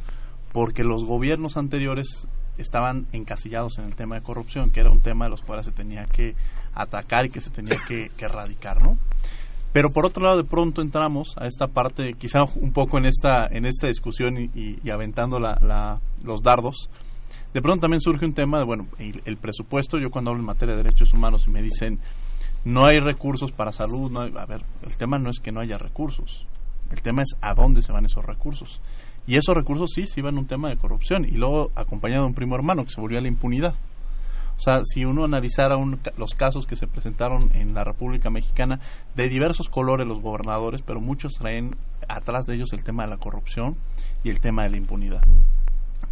porque 0.52 0.84
los 0.84 1.06
gobiernos 1.06 1.56
anteriores 1.58 2.28
estaban 2.58 3.08
encasillados 3.14 3.78
en 3.80 3.86
el 3.86 3.96
tema 3.96 4.16
de 4.16 4.22
corrupción, 4.22 4.70
que 4.70 4.82
era 4.82 4.92
un 4.92 5.00
tema 5.02 5.26
de 5.26 5.32
los 5.32 5.42
cuales 5.42 5.66
se 5.66 5.72
tenía 5.72 6.04
que 6.04 6.36
atacar 6.74 7.26
y 7.26 7.30
que 7.30 7.40
se 7.42 7.50
tenía 7.50 7.78
que, 7.88 8.10
que 8.18 8.26
erradicar, 8.26 8.82
¿no? 8.84 8.98
Pero 9.74 9.90
por 9.92 10.06
otro 10.06 10.26
lado, 10.26 10.36
de 10.38 10.44
pronto 10.44 10.82
entramos 10.82 11.34
a 11.38 11.48
esta 11.48 11.68
parte, 11.68 12.14
quizá 12.16 12.40
un 12.56 12.74
poco 12.74 12.98
en 12.98 13.06
esta, 13.06 13.48
en 13.48 13.66
esta 13.66 13.88
discusión 13.88 14.38
y, 14.38 14.90
aventando 14.90 15.40
la- 15.40 15.58
la- 15.62 16.00
los 16.26 16.44
dardos. 16.44 16.90
De 17.54 17.62
pronto 17.62 17.82
también 17.84 18.02
surge 18.02 18.26
un 18.26 18.34
tema 18.34 18.60
de, 18.60 18.66
bueno, 18.66 18.88
el, 19.00 19.22
el 19.24 19.38
presupuesto. 19.38 19.98
Yo 19.98 20.10
cuando 20.12 20.32
hablo 20.32 20.42
en 20.42 20.46
materia 20.48 20.76
de 20.76 20.84
derechos 20.84 21.14
humanos 21.14 21.46
y 21.48 21.52
me 21.52 21.62
dicen, 21.62 22.00
no 22.66 22.86
hay 22.86 23.00
recursos 23.00 23.52
para 23.52 23.72
salud, 23.72 24.12
no 24.12 24.22
hay- 24.22 24.34
a 24.38 24.46
ver, 24.46 24.64
el 24.86 24.96
tema 24.98 25.18
no 25.18 25.30
es 25.30 25.40
que 25.40 25.52
no 25.52 25.62
haya 25.62 25.78
recursos. 25.78 26.46
El 26.92 27.02
tema 27.02 27.22
es 27.24 27.36
a 27.42 27.54
dónde 27.54 27.82
se 27.82 27.92
van 27.92 28.06
esos 28.06 28.26
recursos. 28.26 28.82
Y 29.28 29.36
esos 29.38 29.56
recursos 29.56 29.92
sí, 29.94 30.08
sí 30.08 30.22
van 30.22 30.36
a 30.36 30.40
un 30.40 30.48
tema 30.48 30.70
de 30.70 30.78
corrupción. 30.78 31.26
Y 31.26 31.32
luego 31.32 31.72
acompañado 31.76 32.24
de 32.24 32.28
un 32.30 32.34
primo 32.36 32.56
hermano 32.56 32.84
que 32.84 32.92
se 32.92 33.00
volvió 33.00 33.18
a 33.18 33.22
la 33.22 33.28
impunidad. 33.28 33.76
O 34.58 34.64
sea, 34.64 34.82
si 34.84 35.06
uno 35.06 35.24
analizara 35.24 35.76
un 35.78 36.00
los 36.18 36.36
casos 36.36 36.68
que 36.68 36.76
se 36.76 36.86
presentaron 36.86 37.50
en 37.56 37.74
la 37.74 37.84
República 37.84 38.30
Mexicana, 38.30 38.80
de 39.16 39.30
diversos 39.30 39.70
colores 39.70 40.06
los 40.06 40.22
gobernadores, 40.22 40.82
pero 40.82 41.00
muchos 41.00 41.34
traen 41.34 41.72
atrás 42.08 42.46
de 42.46 42.56
ellos 42.56 42.74
el 42.74 42.84
tema 42.84 43.04
de 43.04 43.10
la 43.10 43.18
corrupción 43.18 43.76
y 44.24 44.30
el 44.30 44.40
tema 44.40 44.64
de 44.64 44.72
la 44.72 44.78
impunidad. 44.78 45.22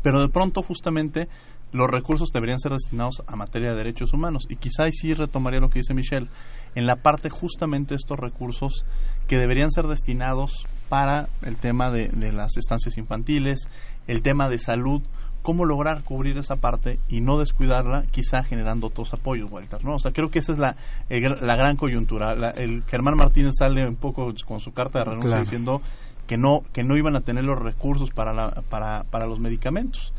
Pero 0.01 0.21
de 0.21 0.29
pronto, 0.29 0.61
justamente, 0.63 1.27
los 1.71 1.89
recursos 1.89 2.29
deberían 2.33 2.59
ser 2.59 2.71
destinados 2.71 3.21
a 3.27 3.35
materia 3.35 3.71
de 3.71 3.77
derechos 3.77 4.13
humanos. 4.13 4.45
Y 4.49 4.55
quizá 4.55 4.83
ahí 4.83 4.91
sí 4.91 5.13
retomaría 5.13 5.59
lo 5.59 5.69
que 5.69 5.79
dice 5.79 5.93
Michelle, 5.93 6.27
en 6.75 6.87
la 6.87 6.97
parte 6.97 7.29
justamente 7.29 7.89
de 7.89 7.97
estos 7.97 8.17
recursos 8.19 8.85
que 9.27 9.37
deberían 9.37 9.71
ser 9.71 9.85
destinados 9.87 10.65
para 10.89 11.29
el 11.43 11.57
tema 11.57 11.91
de, 11.91 12.07
de 12.09 12.31
las 12.31 12.57
estancias 12.57 12.97
infantiles, 12.97 13.67
el 14.07 14.21
tema 14.23 14.49
de 14.49 14.57
salud, 14.57 15.01
cómo 15.43 15.65
lograr 15.65 16.03
cubrir 16.03 16.37
esa 16.37 16.55
parte 16.57 16.99
y 17.07 17.21
no 17.21 17.37
descuidarla, 17.39 18.03
quizá 18.11 18.43
generando 18.43 18.87
otros 18.87 19.13
apoyos, 19.13 19.49
Walter, 19.51 19.83
¿no? 19.85 19.95
O 19.95 19.99
sea, 19.99 20.11
creo 20.11 20.29
que 20.29 20.39
esa 20.39 20.51
es 20.51 20.57
la, 20.57 20.75
el 21.09 21.21
la 21.41 21.55
gran 21.55 21.75
coyuntura. 21.77 22.35
La- 22.35 22.49
el 22.51 22.83
Germán 22.85 23.15
Martínez 23.15 23.53
sale 23.57 23.87
un 23.87 23.95
poco 23.95 24.33
con 24.45 24.59
su 24.59 24.71
carta 24.73 24.99
de 24.99 25.05
renuncia 25.05 25.29
Claro. 25.29 25.43
diciendo 25.43 25.81
que 26.27 26.37
no 26.37 26.61
que 26.73 26.83
no 26.83 26.97
iban 26.97 27.15
a 27.15 27.21
tener 27.21 27.43
los 27.43 27.57
recursos 27.57 28.09
para 28.11 28.33
la, 28.33 28.49
para, 28.69 29.03
para 29.05 29.27
los 29.27 29.39
medicamentos 29.39 30.11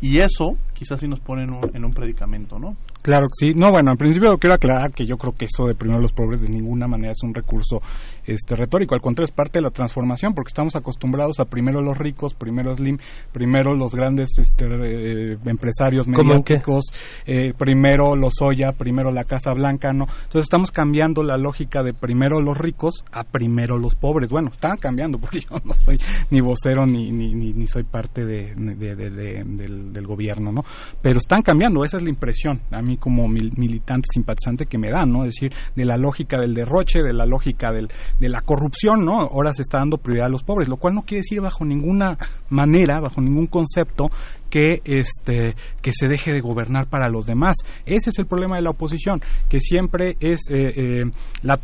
y 0.00 0.18
eso 0.18 0.56
quizás 0.74 1.00
sí 1.00 1.08
nos 1.08 1.20
pone 1.20 1.44
en 1.44 1.52
un, 1.52 1.70
en 1.74 1.84
un 1.84 1.92
predicamento, 1.92 2.58
¿no? 2.58 2.76
Claro 3.06 3.28
que 3.28 3.52
sí. 3.52 3.52
No, 3.56 3.70
bueno, 3.70 3.92
en 3.92 3.96
principio 3.98 4.36
quiero 4.36 4.56
aclarar 4.56 4.90
que 4.90 5.06
yo 5.06 5.16
creo 5.16 5.32
que 5.32 5.44
eso 5.44 5.64
de 5.66 5.76
primero 5.76 6.00
los 6.00 6.12
pobres 6.12 6.40
de 6.40 6.48
ninguna 6.48 6.88
manera 6.88 7.12
es 7.12 7.22
un 7.22 7.32
recurso 7.32 7.78
este 8.24 8.56
retórico. 8.56 8.96
Al 8.96 9.00
contrario, 9.00 9.26
es 9.26 9.30
parte 9.30 9.60
de 9.60 9.62
la 9.62 9.70
transformación 9.70 10.34
porque 10.34 10.48
estamos 10.48 10.74
acostumbrados 10.74 11.38
a 11.38 11.44
primero 11.44 11.80
los 11.80 11.96
ricos, 11.96 12.34
primero 12.34 12.74
Slim, 12.74 12.98
primero 13.30 13.76
los 13.76 13.94
grandes 13.94 14.30
este, 14.40 14.66
eh, 14.66 15.36
empresarios 15.46 16.08
mediáticos, 16.08 16.86
eh, 17.26 17.52
primero 17.56 18.16
los 18.16 18.42
Oya, 18.42 18.72
primero 18.76 19.12
la 19.12 19.22
Casa 19.22 19.52
Blanca, 19.52 19.92
¿no? 19.92 20.06
Entonces 20.06 20.42
estamos 20.42 20.72
cambiando 20.72 21.22
la 21.22 21.36
lógica 21.36 21.84
de 21.84 21.94
primero 21.94 22.40
los 22.40 22.58
ricos 22.58 23.04
a 23.12 23.22
primero 23.22 23.78
los 23.78 23.94
pobres. 23.94 24.32
Bueno, 24.32 24.48
están 24.50 24.78
cambiando 24.78 25.18
porque 25.18 25.40
yo 25.48 25.58
no 25.64 25.74
soy 25.74 25.96
ni 26.30 26.40
vocero 26.40 26.84
ni, 26.84 27.12
ni, 27.12 27.32
ni, 27.34 27.68
soy 27.68 27.84
parte 27.84 28.24
de, 28.24 28.52
del, 28.56 29.92
del 29.92 30.06
gobierno, 30.08 30.50
¿no? 30.50 30.62
Pero 31.00 31.18
están 31.18 31.42
cambiando, 31.42 31.84
esa 31.84 31.98
es 31.98 32.02
la 32.02 32.10
impresión. 32.10 32.62
A 32.72 32.82
mí 32.82 32.95
como 32.96 33.28
militante 33.28 34.08
simpatizante 34.12 34.66
que 34.66 34.78
me 34.78 34.90
dan, 34.90 35.10
¿no? 35.10 35.24
Es 35.24 35.34
decir, 35.34 35.52
de 35.74 35.84
la 35.84 35.96
lógica 35.96 36.38
del 36.38 36.54
derroche, 36.54 37.02
de 37.02 37.12
la 37.12 37.26
lógica 37.26 37.72
del, 37.72 37.88
de 38.18 38.28
la 38.28 38.40
corrupción, 38.40 39.04
¿no? 39.04 39.20
Ahora 39.20 39.52
se 39.52 39.62
está 39.62 39.78
dando 39.78 39.98
prioridad 39.98 40.26
a 40.26 40.30
los 40.30 40.42
pobres, 40.42 40.68
lo 40.68 40.76
cual 40.76 40.94
no 40.94 41.02
quiere 41.02 41.20
decir 41.20 41.40
bajo 41.40 41.64
ninguna 41.64 42.18
manera, 42.50 43.00
bajo 43.00 43.20
ningún 43.20 43.46
concepto, 43.46 44.06
que 44.50 44.80
este 44.84 45.54
que 45.82 45.92
se 45.92 46.08
deje 46.08 46.32
de 46.32 46.40
gobernar 46.40 46.86
para 46.88 47.08
los 47.08 47.26
demás 47.26 47.56
ese 47.84 48.10
es 48.10 48.18
el 48.18 48.26
problema 48.26 48.56
de 48.56 48.62
la 48.62 48.70
oposición 48.70 49.20
que 49.48 49.60
siempre 49.60 50.16
es 50.20 50.48
eh, 50.50 50.72
eh, 50.76 51.04
la, 51.42 51.58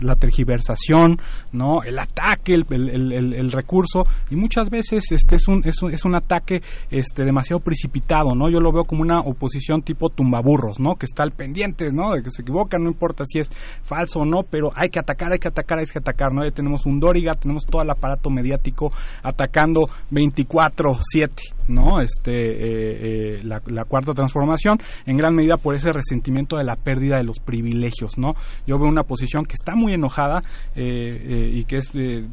la, 0.00 0.14
tergiversación 0.14 1.18
no 1.52 1.82
el 1.82 1.98
ataque 1.98 2.54
el, 2.54 2.66
el, 2.70 3.34
el, 3.34 3.52
recurso 3.52 4.04
y 4.30 4.36
muchas 4.36 4.70
veces 4.70 5.10
este 5.10 5.36
es 5.36 5.48
un, 5.48 5.62
es 5.64 5.82
un, 5.82 5.92
es 5.92 6.04
un 6.04 6.14
ataque 6.14 6.60
este 6.90 7.24
demasiado 7.24 7.60
precipitado 7.60 8.34
no 8.34 8.50
yo 8.50 8.60
lo 8.60 8.72
veo 8.72 8.84
como 8.84 9.02
una 9.02 9.20
oposición 9.20 9.82
tipo 9.82 10.10
tumbaburros 10.20 10.78
no 10.78 10.96
que 10.96 11.06
está 11.06 11.22
al 11.22 11.32
pendiente 11.32 11.90
no 11.90 12.12
de 12.12 12.22
que 12.22 12.30
se 12.30 12.42
equivoca 12.42 12.76
no 12.76 12.90
importa 12.90 13.24
si 13.24 13.38
es 13.38 13.48
falso 13.82 14.20
o 14.20 14.24
no 14.26 14.42
pero 14.42 14.70
hay 14.76 14.90
que 14.90 15.00
atacar 15.00 15.32
hay 15.32 15.38
que 15.38 15.48
atacar 15.48 15.78
hay 15.78 15.86
que 15.86 15.98
atacar 15.98 16.30
no 16.30 16.44
ya 16.44 16.50
tenemos 16.50 16.84
un 16.84 17.00
Dóriga 17.00 17.32
tenemos 17.36 17.64
todo 17.64 17.80
el 17.80 17.88
aparato 17.88 18.28
mediático 18.28 18.92
atacando 19.22 19.88
24/7 20.10 21.54
¿no? 21.70 22.00
Este, 22.00 22.32
eh, 22.32 23.38
eh, 23.38 23.40
la, 23.42 23.84
cuarta 23.84 24.12
transformación, 24.12 24.78
en 25.06 25.16
gran 25.16 25.34
medida 25.34 25.56
por 25.56 25.74
ese 25.74 25.90
resentimiento 25.92 26.56
de 26.56 26.64
la 26.64 26.76
pérdida 26.76 27.16
de 27.16 27.24
los 27.24 27.38
privilegios, 27.38 28.18
¿no? 28.18 28.34
Yo 28.66 28.78
veo 28.78 28.88
una 28.88 29.04
posición 29.04 29.44
que 29.44 29.54
está 29.54 29.74
muy 29.74 29.94
enojada 29.94 30.40
eh, 30.74 31.50
y 31.52 31.64
que 31.64 31.76
es 31.76 31.92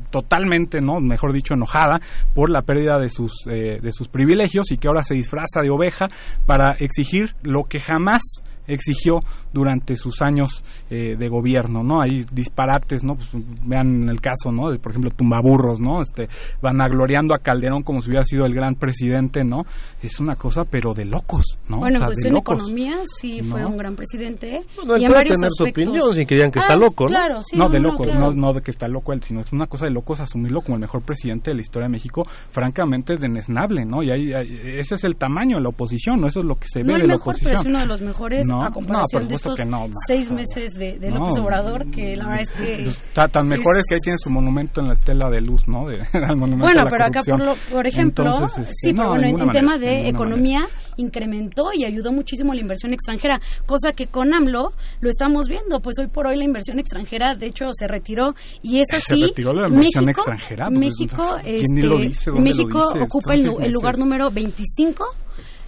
totalmente, 0.09 0.79
¿no? 0.79 0.99
Mejor 0.99 1.33
dicho, 1.33 1.53
enojada 1.53 1.99
por 2.33 2.49
la 2.49 2.61
pérdida 2.61 2.99
de 2.99 3.09
sus, 3.09 3.31
de 3.45 3.91
sus 3.91 4.07
privilegios 4.07 4.71
y 4.71 4.77
que 4.77 4.87
ahora 4.87 5.03
se 5.03 5.15
disfraza 5.15 5.61
de 5.61 5.69
oveja 5.69 6.07
para 6.45 6.71
exigir 6.79 7.33
lo 7.43 7.63
que 7.63 7.79
jamás 7.79 8.21
exigió 8.67 9.19
durante 9.57 9.95
sus 9.95 10.21
años 10.21 10.63
eh, 10.89 11.15
de 11.17 11.29
gobierno, 11.29 11.83
¿no? 11.83 12.01
Hay 12.01 12.25
disparates, 12.31 13.03
¿no? 13.03 13.15
Pues, 13.15 13.29
vean 13.65 14.07
el 14.09 14.21
caso, 14.21 14.51
¿no? 14.51 14.69
De, 14.69 14.79
por 14.79 14.91
ejemplo, 14.91 15.11
tumbaburros, 15.11 15.79
¿no? 15.79 16.01
Este, 16.01 16.27
vanagloriando 16.61 17.33
a 17.33 17.39
Calderón 17.39 17.83
como 17.83 18.01
si 18.01 18.09
hubiera 18.09 18.23
sido 18.23 18.45
el 18.45 18.53
gran 18.53 18.75
presidente, 18.75 19.43
¿no? 19.43 19.63
Es 20.01 20.19
una 20.19 20.35
cosa, 20.35 20.63
pero 20.69 20.93
de 20.93 21.05
locos, 21.05 21.57
¿no? 21.67 21.79
Bueno, 21.79 21.99
pues 22.05 22.23
en 22.23 22.37
economía 22.37 22.93
sí 23.19 23.41
fue 23.41 23.65
un 23.65 23.77
gran 23.77 23.95
presidente. 23.95 24.61
No, 24.85 24.97
y 24.97 25.05
puede 25.07 25.25
tener 25.25 25.49
su 25.49 25.63
opinión 25.63 26.15
sin 26.15 26.27
que 26.27 26.35
digan 26.35 26.51
que 26.51 26.59
está 26.59 26.73
ah, 26.73 26.77
loco, 26.77 27.05
¿no? 27.05 27.09
Claro, 27.09 27.41
sí, 27.41 27.57
no, 27.57 27.69
de 27.69 27.79
loco, 27.79 28.05
no, 28.05 28.31
no, 28.31 28.53
de 28.53 28.61
que 28.61 28.71
está 28.71 28.87
loco 28.87 29.13
él, 29.13 29.23
sino 29.23 29.41
es 29.41 29.51
una 29.51 29.65
cosa 29.65 29.85
de 29.85 29.91
locos 29.91 30.19
asumirlo 30.19 30.61
como 30.61 30.75
el 30.75 30.81
mejor 30.81 31.01
presidente 31.01 31.51
de 31.51 31.55
la 31.55 31.61
historia 31.61 31.87
de 31.87 31.93
México, 31.93 32.23
francamente 32.51 33.13
es 33.13 33.21
denesnable, 33.21 33.85
¿no? 33.85 34.03
Y 34.03 34.11
ahí, 34.11 34.31
ese 34.77 34.95
es 34.95 35.03
el 35.03 35.15
tamaño 35.15 35.57
de 35.57 35.63
la 35.63 35.69
oposición, 35.69 36.21
¿no? 36.21 36.27
Eso 36.27 36.41
es 36.41 36.45
lo 36.45 36.55
que 36.55 36.67
se 36.67 36.83
ve 36.83 36.93
de 36.99 37.07
la 37.07 37.15
oposición. 37.15 37.51
Pero 37.51 37.61
es 37.61 37.67
uno 37.67 37.79
de 37.79 37.85
los 37.85 38.01
mejores 38.01 38.47
a 38.49 38.71
comparación 38.71 39.27
de 39.27 39.35
estos 39.53 39.89
seis 40.05 40.31
meses 40.31 40.73
de, 40.73 40.97
de 40.99 41.11
López 41.11 41.37
Obrador, 41.37 41.89
que 41.91 42.15
la 42.15 42.27
verdad 42.27 42.41
es 42.41 42.49
que... 42.51 42.83
Pues, 42.83 43.31
tan 43.31 43.47
mejor 43.47 43.77
es, 43.77 43.85
que 43.87 43.95
ahí 43.95 44.01
tiene 44.01 44.17
su 44.17 44.29
monumento 44.29 44.81
en 44.81 44.87
la 44.87 44.93
estela 44.93 45.29
de 45.29 45.41
luz, 45.41 45.67
¿no? 45.67 45.87
De, 45.87 45.97
bueno, 46.37 46.85
pero 46.89 47.05
acá, 47.05 47.21
por, 47.25 47.57
por 47.71 47.87
ejemplo, 47.87 48.45
este, 48.45 48.65
sí, 48.65 48.93
pero 48.93 49.09
bueno, 49.09 49.43
en, 49.43 49.51
tema 49.51 49.77
de 49.77 50.07
economía 50.07 50.65
incrementó 50.97 51.69
y 51.73 51.85
ayudó 51.85 52.11
muchísimo 52.11 52.53
la 52.53 52.61
inversión 52.61 52.93
extranjera, 52.93 53.39
cosa 53.65 53.93
que 53.93 54.07
con 54.07 54.33
AMLO 54.33 54.71
lo 54.99 55.09
estamos 55.09 55.47
viendo, 55.47 55.79
pues 55.79 55.97
hoy 55.99 56.07
por 56.07 56.27
hoy 56.27 56.37
la 56.37 56.43
inversión 56.43 56.79
extranjera, 56.79 57.35
de 57.35 57.47
hecho, 57.47 57.69
se 57.73 57.87
retiró 57.87 58.35
y 58.61 58.79
es 58.79 58.87
así. 58.93 59.19
Se 59.21 59.27
retiró 59.27 59.53
la 59.53 59.67
inversión 59.67 60.05
México, 60.05 60.21
extranjera. 60.21 60.67
Pues, 60.67 60.79
México, 60.79 61.37
este, 61.43 62.31
México 62.31 62.79
ocupa 63.01 63.33
el, 63.33 63.49
el 63.61 63.71
lugar 63.71 63.97
número 63.97 64.31
25 64.31 65.05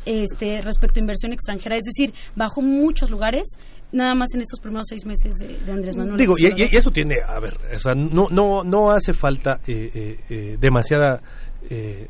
este, 0.10 0.62
respecto 0.62 1.00
a 1.00 1.02
inversión 1.02 1.34
extranjera, 1.34 1.76
es 1.76 1.84
decir, 1.84 2.14
bajó 2.36 2.62
muchos 2.62 3.12
lugares 3.12 3.44
nada 3.92 4.16
más 4.16 4.30
en 4.34 4.42
estos 4.42 4.60
primeros 4.60 4.88
seis 4.90 5.06
meses 5.06 5.36
de, 5.36 5.72
Andrés 5.72 5.96
Manuel. 5.96 6.18
Digo, 6.18 6.34
y, 6.38 6.76
eso 6.76 6.90
tiene, 6.92 7.16
a 7.26 7.40
ver, 7.40 7.58
o 7.76 7.80
sea, 7.80 7.94
no, 7.94 8.28
no, 8.30 8.64
no 8.64 8.92
hace 8.92 9.14
falta 9.14 9.60
eh, 9.68 9.92
eh, 9.94 10.20
eh 10.30 10.58
demasiada 10.60 11.22
eh, 11.70 12.08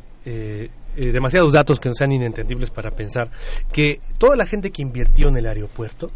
eh, 0.96 1.12
demasiados 1.12 1.54
datos 1.54 1.80
que 1.80 1.88
no 1.88 1.94
sean 1.94 2.12
inentendibles 2.12 2.72
para 2.72 2.92
pensar 2.92 3.30
que 3.72 4.00
toda 4.18 4.36
la 4.36 4.46
gente 4.46 4.72
que 4.72 4.82
invirtió 4.82 5.30
en 5.30 5.38
el 5.38 5.46
aeropuerto, 5.46 6.08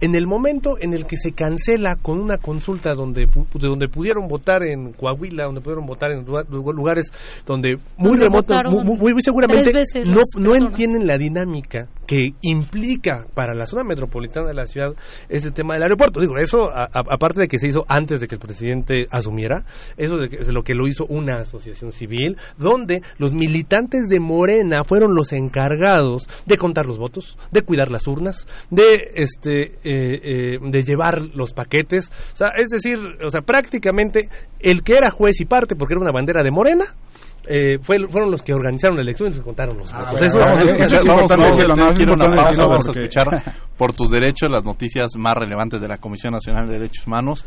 en 0.00 0.14
el 0.14 0.26
momento 0.26 0.76
en 0.80 0.94
el 0.94 1.06
que 1.06 1.16
se 1.16 1.32
cancela 1.32 1.96
con 1.96 2.20
una 2.20 2.38
consulta 2.38 2.94
donde, 2.94 3.26
donde 3.54 3.88
pudieron 3.88 4.28
votar 4.28 4.62
en 4.62 4.92
Coahuila, 4.92 5.44
donde 5.44 5.60
pudieron 5.60 5.86
votar 5.86 6.10
en 6.12 6.24
lugares 6.24 7.12
donde 7.46 7.76
muy 7.96 8.18
remotos, 8.18 8.56
muy, 8.84 9.14
seguramente 9.22 9.72
no, 10.06 10.20
no 10.38 10.54
entienden 10.54 11.06
la 11.06 11.18
dinámica 11.18 11.88
que 12.06 12.34
implica 12.42 13.26
para 13.34 13.54
la 13.54 13.66
zona 13.66 13.84
metropolitana 13.84 14.48
de 14.48 14.54
la 14.54 14.66
ciudad 14.66 14.94
este 15.28 15.50
tema 15.50 15.74
del 15.74 15.84
aeropuerto. 15.84 16.20
Digo, 16.20 16.36
eso 16.38 16.70
aparte 16.74 17.40
de 17.40 17.48
que 17.48 17.58
se 17.58 17.68
hizo 17.68 17.84
antes 17.88 18.20
de 18.20 18.28
que 18.28 18.34
el 18.34 18.40
presidente 18.40 19.06
asumiera, 19.10 19.64
eso 19.96 20.16
es 20.22 20.48
lo 20.52 20.62
que 20.62 20.74
lo 20.74 20.86
hizo 20.86 21.06
una 21.06 21.38
asociación 21.38 21.92
civil, 21.92 22.36
donde 22.58 23.02
los 23.18 23.32
militantes 23.32 24.08
de 24.08 24.20
Morena 24.20 24.84
fueron 24.84 25.14
los 25.14 25.32
encargados 25.32 26.28
de 26.46 26.56
contar 26.56 26.86
los 26.86 26.98
votos, 26.98 27.38
de 27.50 27.62
cuidar 27.62 27.90
las 27.90 28.06
urnas, 28.06 28.46
de 28.70 29.00
este 29.14 29.63
eh, 29.64 29.76
eh, 29.84 30.58
de 30.60 30.82
llevar 30.82 31.20
los 31.34 31.52
paquetes, 31.52 32.10
o 32.32 32.36
sea, 32.36 32.48
es 32.56 32.68
decir, 32.68 32.98
o 33.24 33.30
sea, 33.30 33.40
prácticamente 33.40 34.28
el 34.60 34.82
que 34.82 34.94
era 34.94 35.10
juez 35.10 35.40
y 35.40 35.44
parte 35.44 35.76
porque 35.76 35.94
era 35.94 36.02
una 36.02 36.12
bandera 36.12 36.42
de 36.42 36.50
Morena 36.50 36.84
eh, 37.46 37.78
fueron 37.82 38.30
los 38.30 38.42
que 38.42 38.54
organizaron 38.54 38.96
la 38.96 39.02
elección 39.02 39.30
y 39.30 39.34
se 39.34 39.42
contaron 39.42 39.76
los 39.76 39.92
votos. 39.92 40.18
vamos, 42.58 42.88
a 42.88 42.90
escuchar 42.90 43.26
por 43.76 43.92
tus 43.92 44.10
derechos 44.10 44.48
las 44.50 44.64
noticias 44.64 45.12
más 45.18 45.36
relevantes 45.36 45.80
de 45.80 45.88
la 45.88 45.98
Comisión 45.98 46.32
Nacional 46.32 46.66
de 46.66 46.72
Derechos 46.74 47.06
Humanos 47.06 47.44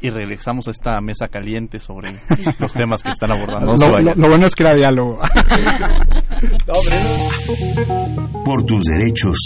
y 0.00 0.10
regresamos 0.10 0.68
a 0.68 0.70
esta 0.70 1.00
mesa 1.00 1.26
caliente 1.28 1.80
sobre 1.80 2.12
los 2.58 2.72
temas 2.72 3.02
que 3.02 3.10
están 3.10 3.32
abordando. 3.32 3.74
Lo, 3.76 4.28
bueno 4.28 4.46
es 4.46 4.54
que 4.54 4.62
era 4.62 4.74
diálogo. 4.74 5.18
Por 8.44 8.64
tus 8.64 8.84
derechos. 8.84 9.38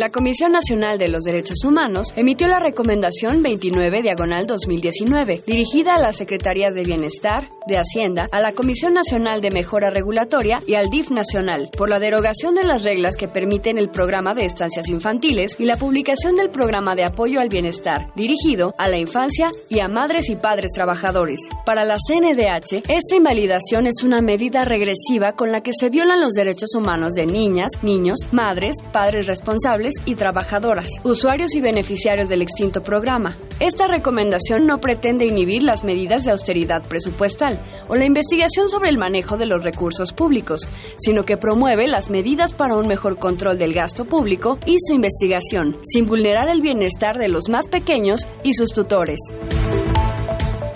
La 0.00 0.08
Comisión 0.08 0.52
Nacional 0.52 0.98
de 0.98 1.08
los 1.08 1.24
Derechos 1.24 1.62
Humanos 1.62 2.14
emitió 2.16 2.48
la 2.48 2.58
recomendación 2.58 3.42
29 3.42 4.00
diagonal 4.00 4.46
2019, 4.46 5.42
dirigida 5.46 5.96
a 5.96 6.00
las 6.00 6.16
Secretarías 6.16 6.74
de 6.74 6.84
Bienestar, 6.84 7.50
de 7.66 7.76
Hacienda, 7.76 8.26
a 8.32 8.40
la 8.40 8.52
Comisión 8.52 8.94
Nacional 8.94 9.42
de 9.42 9.50
Mejora 9.50 9.90
Regulatoria 9.90 10.62
y 10.66 10.76
al 10.76 10.88
DIF 10.88 11.10
Nacional, 11.10 11.68
por 11.76 11.90
la 11.90 11.98
derogación 11.98 12.54
de 12.54 12.64
las 12.64 12.82
reglas 12.82 13.18
que 13.18 13.28
permiten 13.28 13.76
el 13.76 13.90
programa 13.90 14.32
de 14.32 14.46
estancias 14.46 14.88
infantiles 14.88 15.56
y 15.58 15.66
la 15.66 15.76
publicación 15.76 16.34
del 16.34 16.48
programa 16.48 16.94
de 16.94 17.04
apoyo 17.04 17.38
al 17.38 17.50
bienestar, 17.50 18.06
dirigido 18.16 18.72
a 18.78 18.88
la 18.88 18.96
infancia 18.96 19.50
y 19.68 19.80
a 19.80 19.88
madres 19.88 20.30
y 20.30 20.36
padres 20.36 20.72
trabajadores. 20.74 21.40
Para 21.66 21.84
la 21.84 21.96
CNDH, 21.96 22.84
esta 22.88 23.16
invalidación 23.16 23.86
es 23.86 24.02
una 24.02 24.22
medida 24.22 24.64
regresiva 24.64 25.32
con 25.32 25.52
la 25.52 25.60
que 25.60 25.74
se 25.78 25.90
violan 25.90 26.22
los 26.22 26.32
derechos 26.32 26.74
humanos 26.74 27.12
de 27.12 27.26
niñas, 27.26 27.72
niños, 27.82 28.20
madres, 28.32 28.76
padres 28.94 29.26
responsables, 29.26 29.89
y 30.04 30.14
trabajadoras, 30.14 30.88
usuarios 31.04 31.54
y 31.54 31.60
beneficiarios 31.60 32.28
del 32.28 32.42
extinto 32.42 32.82
programa. 32.82 33.36
Esta 33.60 33.86
recomendación 33.86 34.66
no 34.66 34.78
pretende 34.80 35.26
inhibir 35.26 35.62
las 35.62 35.84
medidas 35.84 36.24
de 36.24 36.30
austeridad 36.30 36.82
presupuestal 36.82 37.58
o 37.88 37.96
la 37.96 38.04
investigación 38.04 38.68
sobre 38.68 38.90
el 38.90 38.98
manejo 38.98 39.36
de 39.36 39.46
los 39.46 39.62
recursos 39.62 40.12
públicos, 40.12 40.66
sino 40.98 41.24
que 41.24 41.36
promueve 41.36 41.88
las 41.88 42.10
medidas 42.10 42.54
para 42.54 42.76
un 42.76 42.86
mejor 42.86 43.18
control 43.18 43.58
del 43.58 43.74
gasto 43.74 44.04
público 44.04 44.58
y 44.66 44.76
su 44.80 44.94
investigación, 44.94 45.78
sin 45.82 46.06
vulnerar 46.06 46.48
el 46.48 46.60
bienestar 46.60 47.18
de 47.18 47.28
los 47.28 47.48
más 47.48 47.68
pequeños 47.68 48.28
y 48.42 48.54
sus 48.54 48.72
tutores. 48.72 49.18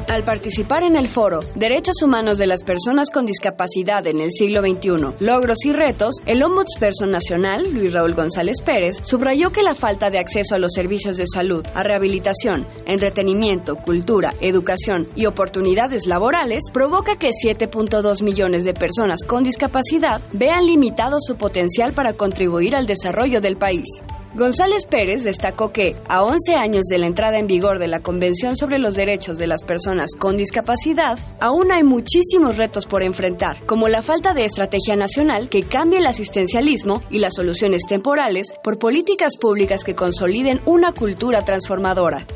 Al 0.09 0.23
participar 0.23 0.83
en 0.83 0.97
el 0.97 1.09
foro 1.09 1.41
Derechos 1.55 2.03
Humanos 2.03 2.37
de 2.37 2.47
las 2.47 2.63
Personas 2.63 3.11
con 3.11 3.25
Discapacidad 3.25 4.07
en 4.07 4.21
el 4.21 4.33
siglo 4.33 4.61
XXI, 4.61 5.25
Logros 5.25 5.65
y 5.65 5.73
Retos, 5.73 6.17
el 6.27 6.43
Ombudsperson 6.43 7.11
Nacional, 7.11 7.63
Luis 7.73 7.95
Raúl 7.95 8.15
González 8.15 8.61
Pérez, 8.61 8.99
subrayó 9.03 9.51
que 9.51 9.63
la 9.63 9.75
falta 9.75 10.11
de 10.11 10.19
acceso 10.19 10.57
a 10.57 10.59
los 10.59 10.73
servicios 10.75 11.17
de 11.17 11.27
salud, 11.27 11.65
a 11.75 11.83
rehabilitación, 11.83 12.67
entretenimiento, 12.87 13.77
cultura, 13.77 14.35
educación 14.41 15.09
y 15.17 15.25
oportunidades 15.25 16.07
laborales 16.07 16.65
provoca 16.73 17.17
que 17.17 17.31
7.2 17.31 18.23
millones 18.23 18.65
de 18.65 18.75
personas 18.75 19.25
con 19.25 19.43
discapacidad 19.43 20.21
vean 20.33 20.67
limitado 20.67 21.17
su 21.19 21.37
potencial 21.37 21.95
para 21.95 22.13
contribuir 22.13 22.77
al 22.77 22.87
desarrollo 22.87 23.41
del 23.41 23.57
país. 23.57 23.87
González 24.35 24.87
Pérez 24.87 25.23
destacó 25.23 25.71
que, 25.71 25.95
a 26.09 26.25
11 26.25 26.57
años 26.57 26.87
de 26.91 26.99
la 26.99 27.07
entrada 27.07 27.39
en 27.39 27.47
vigor 27.47 27.79
de 27.79 27.87
la 27.87 28.01
Convención 28.01 28.57
sobre 28.57 28.79
los 28.79 28.97
Derechos 28.97 29.39
de 29.39 29.47
las 29.47 29.63
Personas 29.63 30.11
con 30.19 30.37
Discapacidad, 30.37 31.19
aún 31.41 31.71
hay 31.71 31.85
muchísimos 31.85 32.57
retos 32.57 32.85
por 32.87 33.05
enfrentar, 33.05 33.65
como 33.67 33.87
la 33.87 34.03
falta 34.03 34.35
de 34.35 34.45
estrategia 34.45 34.97
nacional 34.97 35.49
que 35.49 35.63
cambie 35.63 36.01
el 36.01 36.07
asistencialismo 36.07 37.03
y 37.11 37.19
las 37.19 37.35
soluciones 37.35 37.83
temporales 37.87 38.53
por 38.65 38.77
políticas 38.79 39.37
públicas 39.37 39.85
que 39.85 39.95
consoliden 39.95 40.61
una 40.67 40.93
cultura 40.93 41.45
transformadora. 41.45 42.27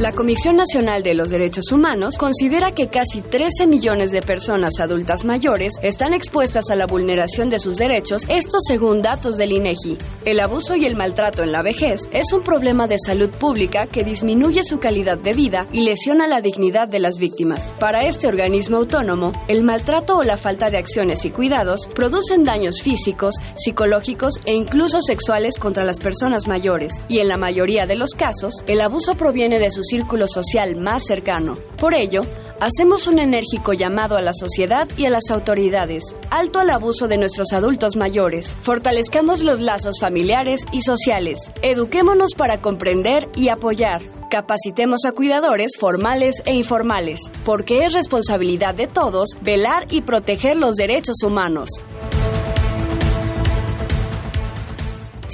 La 0.00 0.10
Comisión 0.10 0.56
Nacional 0.56 1.04
de 1.04 1.14
los 1.14 1.30
Derechos 1.30 1.70
Humanos 1.70 2.18
considera 2.18 2.72
que 2.72 2.88
casi 2.88 3.22
13 3.22 3.68
millones 3.68 4.10
de 4.10 4.22
personas 4.22 4.80
adultas 4.80 5.24
mayores 5.24 5.74
están 5.82 6.12
expuestas 6.12 6.68
a 6.72 6.74
la 6.74 6.86
vulneración 6.86 7.48
de 7.48 7.60
sus 7.60 7.76
derechos, 7.76 8.26
esto 8.28 8.58
según 8.58 9.02
datos 9.02 9.36
del 9.36 9.52
INEGI. 9.52 9.96
El 10.24 10.40
abuso 10.40 10.74
y 10.74 10.84
el 10.84 10.96
maltrato 10.96 11.44
en 11.44 11.52
la 11.52 11.62
vejez 11.62 12.08
es 12.10 12.32
un 12.32 12.42
problema 12.42 12.88
de 12.88 12.96
salud 12.98 13.30
pública 13.30 13.86
que 13.86 14.02
disminuye 14.02 14.64
su 14.64 14.80
calidad 14.80 15.16
de 15.16 15.32
vida 15.32 15.68
y 15.70 15.84
lesiona 15.84 16.26
la 16.26 16.40
dignidad 16.40 16.88
de 16.88 16.98
las 16.98 17.20
víctimas. 17.20 17.72
Para 17.78 18.00
este 18.00 18.26
organismo 18.26 18.78
autónomo, 18.78 19.30
el 19.46 19.62
maltrato 19.62 20.16
o 20.16 20.24
la 20.24 20.36
falta 20.36 20.70
de 20.70 20.78
acciones 20.78 21.24
y 21.24 21.30
cuidados 21.30 21.88
producen 21.94 22.42
daños 22.42 22.82
físicos, 22.82 23.36
psicológicos 23.54 24.40
e 24.44 24.54
incluso 24.54 25.00
sexuales 25.00 25.56
contra 25.56 25.84
las 25.84 26.00
personas 26.00 26.48
mayores. 26.48 27.04
Y 27.08 27.20
en 27.20 27.28
la 27.28 27.36
mayoría 27.36 27.86
de 27.86 27.94
los 27.94 28.10
casos, 28.10 28.64
el 28.66 28.80
abuso 28.80 29.14
proviene 29.14 29.60
de 29.60 29.70
su 29.70 29.84
círculo 29.94 30.26
social 30.26 30.74
más 30.74 31.04
cercano. 31.06 31.56
Por 31.78 31.94
ello, 31.94 32.22
hacemos 32.60 33.06
un 33.06 33.20
enérgico 33.20 33.74
llamado 33.74 34.16
a 34.16 34.22
la 34.22 34.32
sociedad 34.32 34.88
y 34.96 35.06
a 35.06 35.10
las 35.10 35.30
autoridades. 35.30 36.02
Alto 36.30 36.58
al 36.58 36.70
abuso 36.70 37.06
de 37.06 37.16
nuestros 37.16 37.52
adultos 37.52 37.94
mayores. 37.96 38.48
Fortalezcamos 38.62 39.44
los 39.44 39.60
lazos 39.60 40.00
familiares 40.00 40.66
y 40.72 40.80
sociales. 40.80 41.38
Eduquémonos 41.62 42.34
para 42.36 42.60
comprender 42.60 43.28
y 43.36 43.50
apoyar. 43.50 44.02
Capacitemos 44.30 45.04
a 45.06 45.12
cuidadores 45.12 45.76
formales 45.78 46.42
e 46.44 46.54
informales, 46.54 47.20
porque 47.44 47.84
es 47.84 47.92
responsabilidad 47.92 48.74
de 48.74 48.88
todos 48.88 49.28
velar 49.42 49.86
y 49.90 50.00
proteger 50.00 50.56
los 50.56 50.74
derechos 50.74 51.22
humanos. 51.22 51.68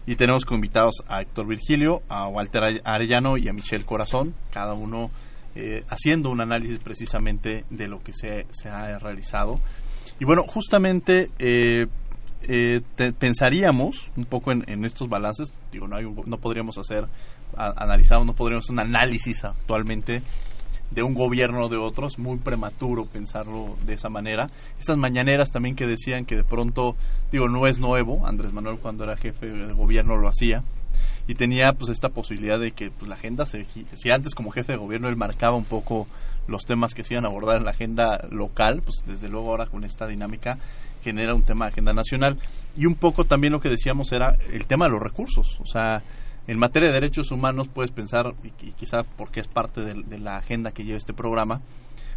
y 0.07 0.15
tenemos 0.15 0.45
como 0.45 0.57
invitados 0.57 0.97
a 1.09 1.23
Héctor 1.23 1.47
Virgilio, 1.47 2.03
a 2.11 2.29
Walter 2.29 2.83
Arellano 2.85 3.39
y 3.39 3.49
a 3.49 3.55
Michelle 3.55 3.87
Corazón, 3.87 4.35
cada 4.53 4.75
uno 4.75 5.11
eh, 5.55 5.85
haciendo 5.89 6.29
un 6.29 6.43
análisis 6.43 6.79
precisamente 6.81 7.65
de 7.71 7.89
lo 7.89 8.03
que 8.03 8.13
se, 8.13 8.47
se 8.51 8.69
ha 8.69 8.99
realizado. 8.99 9.59
Y 10.21 10.27
bueno, 10.27 10.43
justamente 10.47 11.31
eh, 11.39 11.87
eh, 12.43 12.83
te- 12.95 13.15
pensaríamos 13.15 14.11
un 14.19 14.27
poco 14.27 14.53
en, 14.53 14.85
estos 14.85 15.09
balances, 15.09 15.51
digo, 15.73 15.89
no, 15.89 15.97
hay 15.97 16.05
un- 16.05 16.25
no 16.27 16.37
podríamos 16.37 16.77
hacer, 16.77 17.07
a- 17.57 17.73
analizar, 17.83 18.23
no 18.23 18.35
podríamos 18.35 18.67
hacer 18.67 18.75
un 18.75 18.81
análisis 18.81 19.43
actualmente 19.47 20.21
de 20.91 21.03
un 21.03 21.15
gobierno 21.15 21.67
o 21.67 21.69
de 21.69 21.77
otros, 21.77 22.19
muy 22.19 22.39
prematuro 22.39 23.07
pensarlo 23.07 23.77
de 23.85 23.95
esa 23.95 24.09
manera. 24.09 24.51
Estas 24.79 24.97
mañaneras 24.97 25.51
también 25.51 25.77
que 25.77 25.87
decían 25.87 26.25
que 26.25 26.37
de 26.37 26.45
pronto, 26.45 26.97
digo, 27.31 27.49
no 27.49 27.67
es 27.67 27.79
nuevo, 27.79 28.27
Andrés 28.27 28.53
Manuel 28.53 28.79
cuando 28.79 29.05
era 29.05 29.17
jefe 29.17 29.47
de 29.47 29.73
gobierno 29.73 30.17
lo 30.17 30.29
hacía, 30.29 30.63
y 31.29 31.35
tenía 31.35 31.73
pues 31.73 31.91
esta 31.91 32.09
posibilidad 32.11 32.59
de 32.59 32.73
que 32.73 32.91
pues, 32.91 33.09
la 33.09 33.17
agenda 33.17 33.47
se 33.47 33.67
si 33.95 34.11
antes 34.11 34.35
como 34.35 34.51
jefe 34.51 34.73
de 34.73 34.79
gobierno 34.79 35.09
él 35.09 35.17
marcaba 35.17 35.57
un 35.57 35.65
poco 35.65 36.07
los 36.47 36.65
temas 36.65 36.95
que 36.95 37.03
se 37.03 37.15
iban 37.15 37.25
a 37.25 37.29
abordar 37.29 37.57
en 37.57 37.65
la 37.65 37.71
agenda 37.71 38.27
local 38.31 38.81
pues 38.83 39.03
desde 39.07 39.29
luego 39.29 39.51
ahora 39.51 39.67
con 39.67 39.85
esta 39.85 40.07
dinámica 40.07 40.59
genera 41.03 41.35
un 41.35 41.43
tema 41.43 41.67
de 41.67 41.73
agenda 41.73 41.93
nacional 41.93 42.39
y 42.77 42.87
un 42.87 42.95
poco 42.95 43.25
también 43.25 43.53
lo 43.53 43.61
que 43.61 43.69
decíamos 43.69 44.13
era 44.13 44.37
el 44.53 44.67
tema 44.67 44.87
de 44.87 44.93
los 44.93 45.03
recursos 45.03 45.59
o 45.61 45.67
sea 45.67 46.03
en 46.47 46.59
materia 46.59 46.89
de 46.89 46.95
derechos 46.95 47.31
humanos 47.31 47.69
puedes 47.69 47.91
pensar 47.91 48.35
y, 48.43 48.51
quizá 48.73 49.03
porque 49.03 49.41
es 49.41 49.49
parte 49.49 49.81
de, 49.83 50.19
la 50.19 50.37
agenda 50.37 50.71
que 50.73 50.85
lleva 50.85 50.99
este 50.99 51.13
programa 51.13 51.61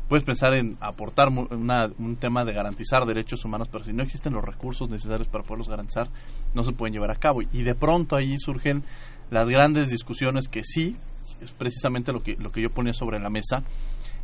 puedes 0.07 0.23
pensar 0.23 0.55
en 0.55 0.75
aportar 0.79 1.29
una- 1.29 1.89
un 1.99 2.15
tema 2.15 2.43
de 2.43 2.51
garantizar 2.53 3.05
derechos 3.05 3.45
humanos, 3.45 3.67
pero 3.71 3.83
si 3.83 3.93
no 3.93 4.01
existen 4.01 4.33
los 4.33 4.43
recursos 4.43 4.89
necesarios 4.89 5.27
para 5.27 5.43
poderlos 5.43 5.69
garantizar, 5.69 6.09
no 6.55 6.63
se 6.63 6.71
pueden 6.71 6.93
llevar 6.93 7.11
a 7.11 7.15
cabo. 7.15 7.43
Y 7.43 7.61
de 7.61 7.75
pronto 7.75 8.15
ahí 8.15 8.35
surgen 8.39 8.83
las 9.29 9.47
grandes 9.47 9.89
discusiones 9.91 10.47
que 10.47 10.63
sí, 10.63 10.95
es 11.41 11.51
precisamente 11.51 12.11
lo 12.11 12.23
que, 12.23 12.35
lo 12.37 12.49
que 12.49 12.59
yo 12.63 12.71
ponía 12.71 12.91
sobre 12.91 13.19
la 13.19 13.29
mesa, 13.29 13.59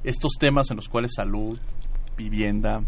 estos 0.04 0.34
temas 0.40 0.72
en 0.72 0.78
los 0.78 0.90
cuales 0.90 1.12
salud, 1.16 1.60
vivienda... 2.18 2.82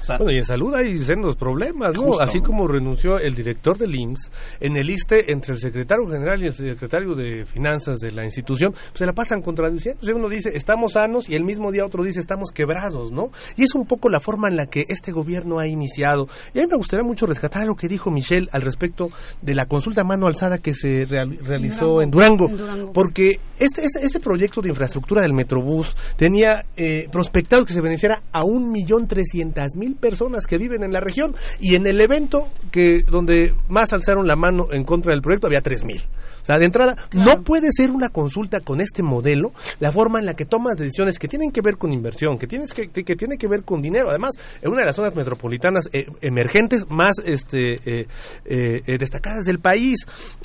o 0.00 0.04
sea, 0.04 0.16
Bueno, 0.16 0.32
y 0.32 0.38
en 0.38 0.44
salud 0.44 0.74
hay 0.74 0.98
sendos 0.98 1.36
problemas, 1.36 1.92
¿no? 1.94 2.02
Justo, 2.02 2.22
Así 2.22 2.40
como 2.40 2.66
renunció 2.66 3.18
el 3.18 3.34
director 3.34 3.76
del 3.78 3.94
IMSS, 3.94 4.30
en 4.60 4.76
el 4.76 4.88
ISTE, 4.90 5.32
entre 5.32 5.54
el 5.54 5.58
secretario 5.60 6.06
general 6.08 6.42
y 6.42 6.46
el 6.46 6.52
secretario 6.52 7.14
de 7.14 7.44
finanzas 7.44 7.98
de 7.98 8.10
la 8.10 8.24
institución, 8.24 8.72
pues 8.72 8.98
se 8.98 9.06
la 9.06 9.12
pasan 9.12 9.42
contradiciendo. 9.42 10.00
O 10.02 10.04
sea, 10.06 10.14
uno 10.14 10.28
dice, 10.28 10.50
estamos 10.54 10.92
sanos, 10.92 11.28
y 11.28 11.34
el 11.34 11.44
mismo 11.44 11.70
día 11.72 11.84
otro 11.84 12.02
dice, 12.04 12.20
estamos 12.20 12.50
quebrados, 12.52 13.12
¿no? 13.12 13.30
Y 13.56 13.64
es 13.64 13.74
un 13.74 13.86
poco 13.86 14.08
la 14.08 14.20
forma 14.20 14.48
en 14.48 14.56
la 14.56 14.66
que 14.66 14.84
este 14.88 15.12
gobierno 15.12 15.58
ha 15.58 15.66
iniciado. 15.66 16.28
Y 16.54 16.58
a 16.58 16.62
mí 16.62 16.68
me 16.70 16.76
gustaría 16.76 17.04
mucho 17.04 17.26
rescatar 17.26 17.66
lo 17.66 17.74
que 17.74 17.88
dijo 17.88 18.10
Michelle 18.10 18.48
al 18.52 18.62
respecto 18.62 19.10
de 19.42 19.54
la 19.54 19.66
consulta 19.66 20.00
a 20.02 20.04
mano 20.04 20.26
alzada 20.26 20.58
que 20.58 20.72
se 20.74 21.04
real- 21.04 21.38
realizó 21.42 22.02
en 22.02 22.10
Durango. 22.10 22.48
En 22.48 22.56
Durango. 22.56 22.92
Porque 22.92 23.38
este, 23.58 23.84
este, 23.84 24.04
este 24.04 24.20
proyecto 24.20 24.60
de 24.62 24.70
infraestructura 24.70 25.22
del 25.22 25.32
Metrobús 25.34 25.94
tenía 26.16 26.64
eh, 26.76 27.06
prospectado 27.12 27.64
que 27.64 27.72
se 27.72 27.80
beneficiara 27.80 28.22
a 28.32 28.44
un 28.44 28.70
millón 28.70 29.06
trescientas 29.06 29.76
mil 29.76 29.89
personas 29.94 30.46
que 30.46 30.58
viven 30.58 30.82
en 30.82 30.92
la 30.92 31.00
región 31.00 31.30
y 31.60 31.74
en 31.74 31.86
el 31.86 32.00
evento 32.00 32.48
que 32.70 33.02
donde 33.02 33.54
más 33.68 33.92
alzaron 33.92 34.26
la 34.26 34.36
mano 34.36 34.66
en 34.72 34.84
contra 34.84 35.12
del 35.12 35.22
proyecto 35.22 35.46
había 35.46 35.60
tres 35.60 35.84
mil. 35.84 36.00
O 36.42 36.44
sea, 36.44 36.56
de 36.56 36.64
entrada, 36.64 36.96
no 37.12 37.42
puede 37.42 37.68
ser 37.70 37.90
una 37.90 38.08
consulta 38.08 38.60
con 38.60 38.80
este 38.80 39.02
modelo 39.02 39.52
la 39.78 39.92
forma 39.92 40.18
en 40.20 40.26
la 40.26 40.32
que 40.32 40.46
tomas 40.46 40.74
decisiones 40.76 41.18
que 41.18 41.28
tienen 41.28 41.52
que 41.52 41.60
ver 41.60 41.76
con 41.76 41.92
inversión, 41.92 42.38
que 42.38 42.46
tienes 42.46 42.72
que, 42.72 42.88
que 42.88 43.14
tiene 43.14 43.36
que 43.36 43.46
ver 43.46 43.62
con 43.62 43.82
dinero. 43.82 44.08
Además, 44.08 44.32
en 44.62 44.70
una 44.70 44.80
de 44.80 44.86
las 44.86 44.96
zonas 44.96 45.14
metropolitanas 45.14 45.88
eh, 45.92 46.06
emergentes 46.22 46.90
más 46.90 47.16
este, 47.26 47.74
eh, 47.74 48.06
eh, 48.46 48.80
eh, 48.86 48.98
destacadas 48.98 49.44
del 49.44 49.58
país. 49.58 49.98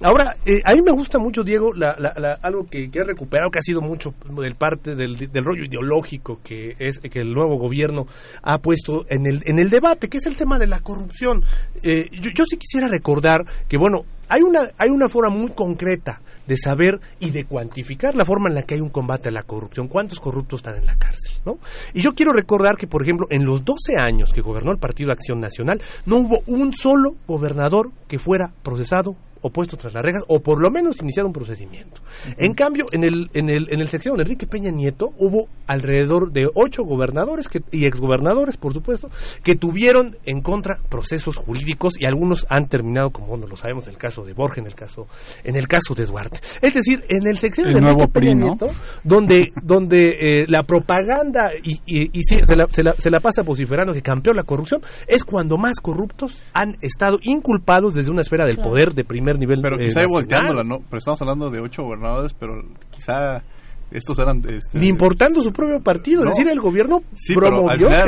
Ahora, 0.03 0.35
eh, 0.45 0.59
a 0.65 0.73
mí 0.73 0.79
me 0.85 0.91
gusta 0.91 1.17
mucho, 1.17 1.43
Diego, 1.43 1.71
la- 1.73 1.95
la- 1.97 2.13
la- 2.17 2.37
algo 2.41 2.65
que, 2.69 2.91
que 2.91 2.99
he 2.99 3.03
recuperado, 3.05 3.49
que 3.49 3.59
ha 3.59 3.63
sido 3.63 3.79
mucho 3.79 4.13
del 4.37 4.55
parte 4.55 4.95
del, 4.95 5.15
del 5.17 5.43
rollo 5.45 5.63
ideológico 5.63 6.39
que 6.43 6.75
es 6.77 6.99
que 6.99 7.19
el 7.19 7.33
nuevo 7.33 7.57
gobierno 7.57 8.05
ha 8.43 8.57
puesto 8.59 9.05
en 9.09 9.25
el, 9.27 9.34
en 9.45 9.59
el 9.59 9.69
debate, 9.69 10.09
que 10.09 10.17
es 10.17 10.25
el 10.25 10.35
tema 10.35 10.59
de 10.59 10.67
la 10.67 10.79
corrupción. 10.79 11.43
Eh, 11.83 12.09
yo, 12.21 12.31
yo 12.31 12.45
sí 12.45 12.57
quisiera 12.57 12.87
recordar 12.87 13.45
que, 13.67 13.77
bueno, 13.77 14.05
hay 14.27 14.41
una, 14.41 14.71
hay 14.77 14.89
una 14.89 15.07
forma 15.07 15.29
muy 15.29 15.49
concreta 15.49 16.21
de 16.47 16.57
saber 16.57 16.99
y 17.19 17.31
de 17.31 17.45
cuantificar 17.45 18.15
la 18.15 18.25
forma 18.25 18.49
en 18.49 18.55
la 18.55 18.63
que 18.63 18.75
hay 18.75 18.81
un 18.81 18.89
combate 18.89 19.29
a 19.29 19.31
la 19.31 19.43
corrupción, 19.43 19.87
cuántos 19.87 20.19
corruptos 20.19 20.59
están 20.59 20.77
en 20.77 20.85
la 20.85 20.97
cárcel, 20.97 21.33
¿no? 21.45 21.59
Y 21.93 22.01
yo 22.01 22.13
quiero 22.13 22.33
recordar 22.33 22.77
que, 22.77 22.87
por 22.87 23.01
ejemplo, 23.01 23.27
en 23.29 23.45
los 23.45 23.63
12 23.63 23.97
años 23.97 24.31
que 24.33 24.41
gobernó 24.41 24.71
el 24.71 24.77
Partido 24.77 25.11
Acción 25.11 25.39
Nacional, 25.39 25.81
no 26.05 26.17
hubo 26.17 26.41
un 26.47 26.73
solo 26.73 27.15
gobernador 27.27 27.91
que 28.07 28.19
fuera 28.19 28.51
procesado 28.63 29.15
o 29.45 29.51
puesto 29.51 29.77
tras 29.77 29.93
las 29.93 30.01
rejas 30.01 30.23
o 30.27 30.39
por 30.39 30.59
lo 30.59 30.71
menos 30.71 30.99
iniciado 31.01 31.27
un 31.27 31.33
procedimiento. 31.33 32.01
En 32.37 32.55
cambio, 32.55 32.85
en 32.91 33.03
el, 33.03 33.29
en 33.35 33.49
el, 33.51 33.67
en 33.71 33.79
el 33.79 33.87
sección 33.87 34.17
de 34.17 34.23
Enrique 34.23 34.47
Peña 34.47 34.71
Nieto 34.71 35.11
hubo 35.19 35.47
alrededor 35.67 36.31
de 36.31 36.47
ocho 36.55 36.83
gobernadores 36.83 37.47
que, 37.47 37.61
y 37.71 37.85
exgobernadores, 37.85 38.57
por 38.57 38.73
supuesto, 38.73 39.11
que 39.43 39.55
tuvieron 39.55 40.17
en 40.25 40.41
contra 40.41 40.79
procesos 40.89 41.35
jurídicos 41.37 41.93
y 41.99 42.07
algunos 42.07 42.47
han 42.49 42.67
terminado, 42.67 43.11
como 43.11 43.37
no 43.37 43.45
lo 43.45 43.55
sabemos, 43.55 43.85
en 43.85 43.91
el 43.93 43.99
caso 43.99 44.25
de 44.25 44.33
Borges, 44.33 44.59
en 44.63 44.65
el 44.67 44.73
caso, 44.73 45.07
en 45.43 45.55
el 45.55 45.67
caso 45.67 45.93
de 45.93 46.05
Duarte. 46.05 46.39
Es 46.61 46.73
decir, 46.73 47.03
en 47.07 47.27
el 47.27 47.37
sección 47.37 47.71
de 47.71 47.77
Enrique 47.77 48.07
Peña 48.07 48.33
Nieto, 48.33 48.69
donde, 49.03 49.51
donde 49.61 50.41
eh, 50.41 50.45
la 50.47 50.63
propaganda 50.63 51.51
y, 51.63 51.73
y, 51.85 52.09
y 52.17 52.23
sí, 52.23 52.37
se, 52.43 52.55
la, 52.55 52.65
se, 52.71 52.81
la, 52.81 52.93
se 52.93 53.11
la 53.11 53.19
pasa 53.19 53.43
vociferando 53.43 53.93
que 53.93 54.01
campeó 54.01 54.33
la 54.33 54.43
corrupción, 54.43 54.81
es 55.07 55.23
cuando 55.23 55.57
más 55.57 55.75
corruptos 55.79 56.41
han 56.53 56.77
estado 56.81 57.19
inculpados 57.21 57.93
desde 57.93 58.09
una 58.09 58.21
esfera 58.21 58.45
del 58.45 58.55
Claro. 58.55 58.69
poder 58.69 58.93
de 58.93 59.03
primer 59.03 59.34
nivel. 59.37 59.59
Pero 59.61 59.75
eh, 59.77 59.83
quizá 59.85 60.01
nacional. 60.01 60.13
volteándola, 60.23 60.63
¿no? 60.63 60.77
Pero 60.89 60.97
estamos 60.97 61.21
hablando 61.21 61.49
de 61.49 61.59
ocho 61.59 61.83
gobernadores, 61.83 62.33
pero 62.33 62.61
quizá 62.91 63.43
estos 63.91 64.17
eran... 64.19 64.41
Este, 64.49 64.79
Ni 64.79 64.87
importando 64.87 65.41
su 65.41 65.53
propio 65.53 65.79
partido, 65.81 66.23
No. 66.23 66.31
es 66.31 66.35
decir, 66.37 66.51
el 66.51 66.59
gobierno 66.59 67.01
Sí, 67.13 67.33
pero 67.35 67.47
al 67.47 67.53
promovió 67.53 67.87
final, 67.87 68.05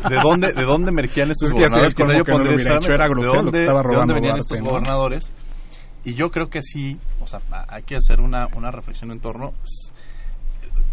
casi. 0.00 0.08
¿de 0.14 0.20
dónde, 0.22 0.52
¿de 0.52 0.62
dónde 0.64 0.90
emergían 0.90 1.30
estos 1.30 1.48
Es 1.48 1.54
que 1.54 1.60
ya 1.62 1.68
sería 1.68 2.22
gobernadores? 2.22 2.66
no 2.88 2.94
era 2.94 3.06
grosero 3.08 3.32
¿De 3.32 3.42
lo 3.44 3.50
que 3.52 3.58
dónde, 3.58 3.58
estaba 3.60 3.80
de 3.80 3.82
dónde 3.82 3.94
robando 3.94 4.14
venían 4.14 4.34
Duarte, 4.36 4.54
estos 4.54 4.68
gobernadores? 4.68 5.32
Y 6.04 6.14
yo 6.14 6.30
creo 6.30 6.48
que 6.48 6.60
sí, 6.62 6.98
o 7.20 7.26
sea, 7.26 7.40
a- 7.50 7.66
hay 7.68 7.82
que 7.84 7.96
hacer 7.96 8.20
una, 8.20 8.46
una 8.56 8.70
reflexión 8.70 9.10
en 9.12 9.20
torno. 9.20 9.52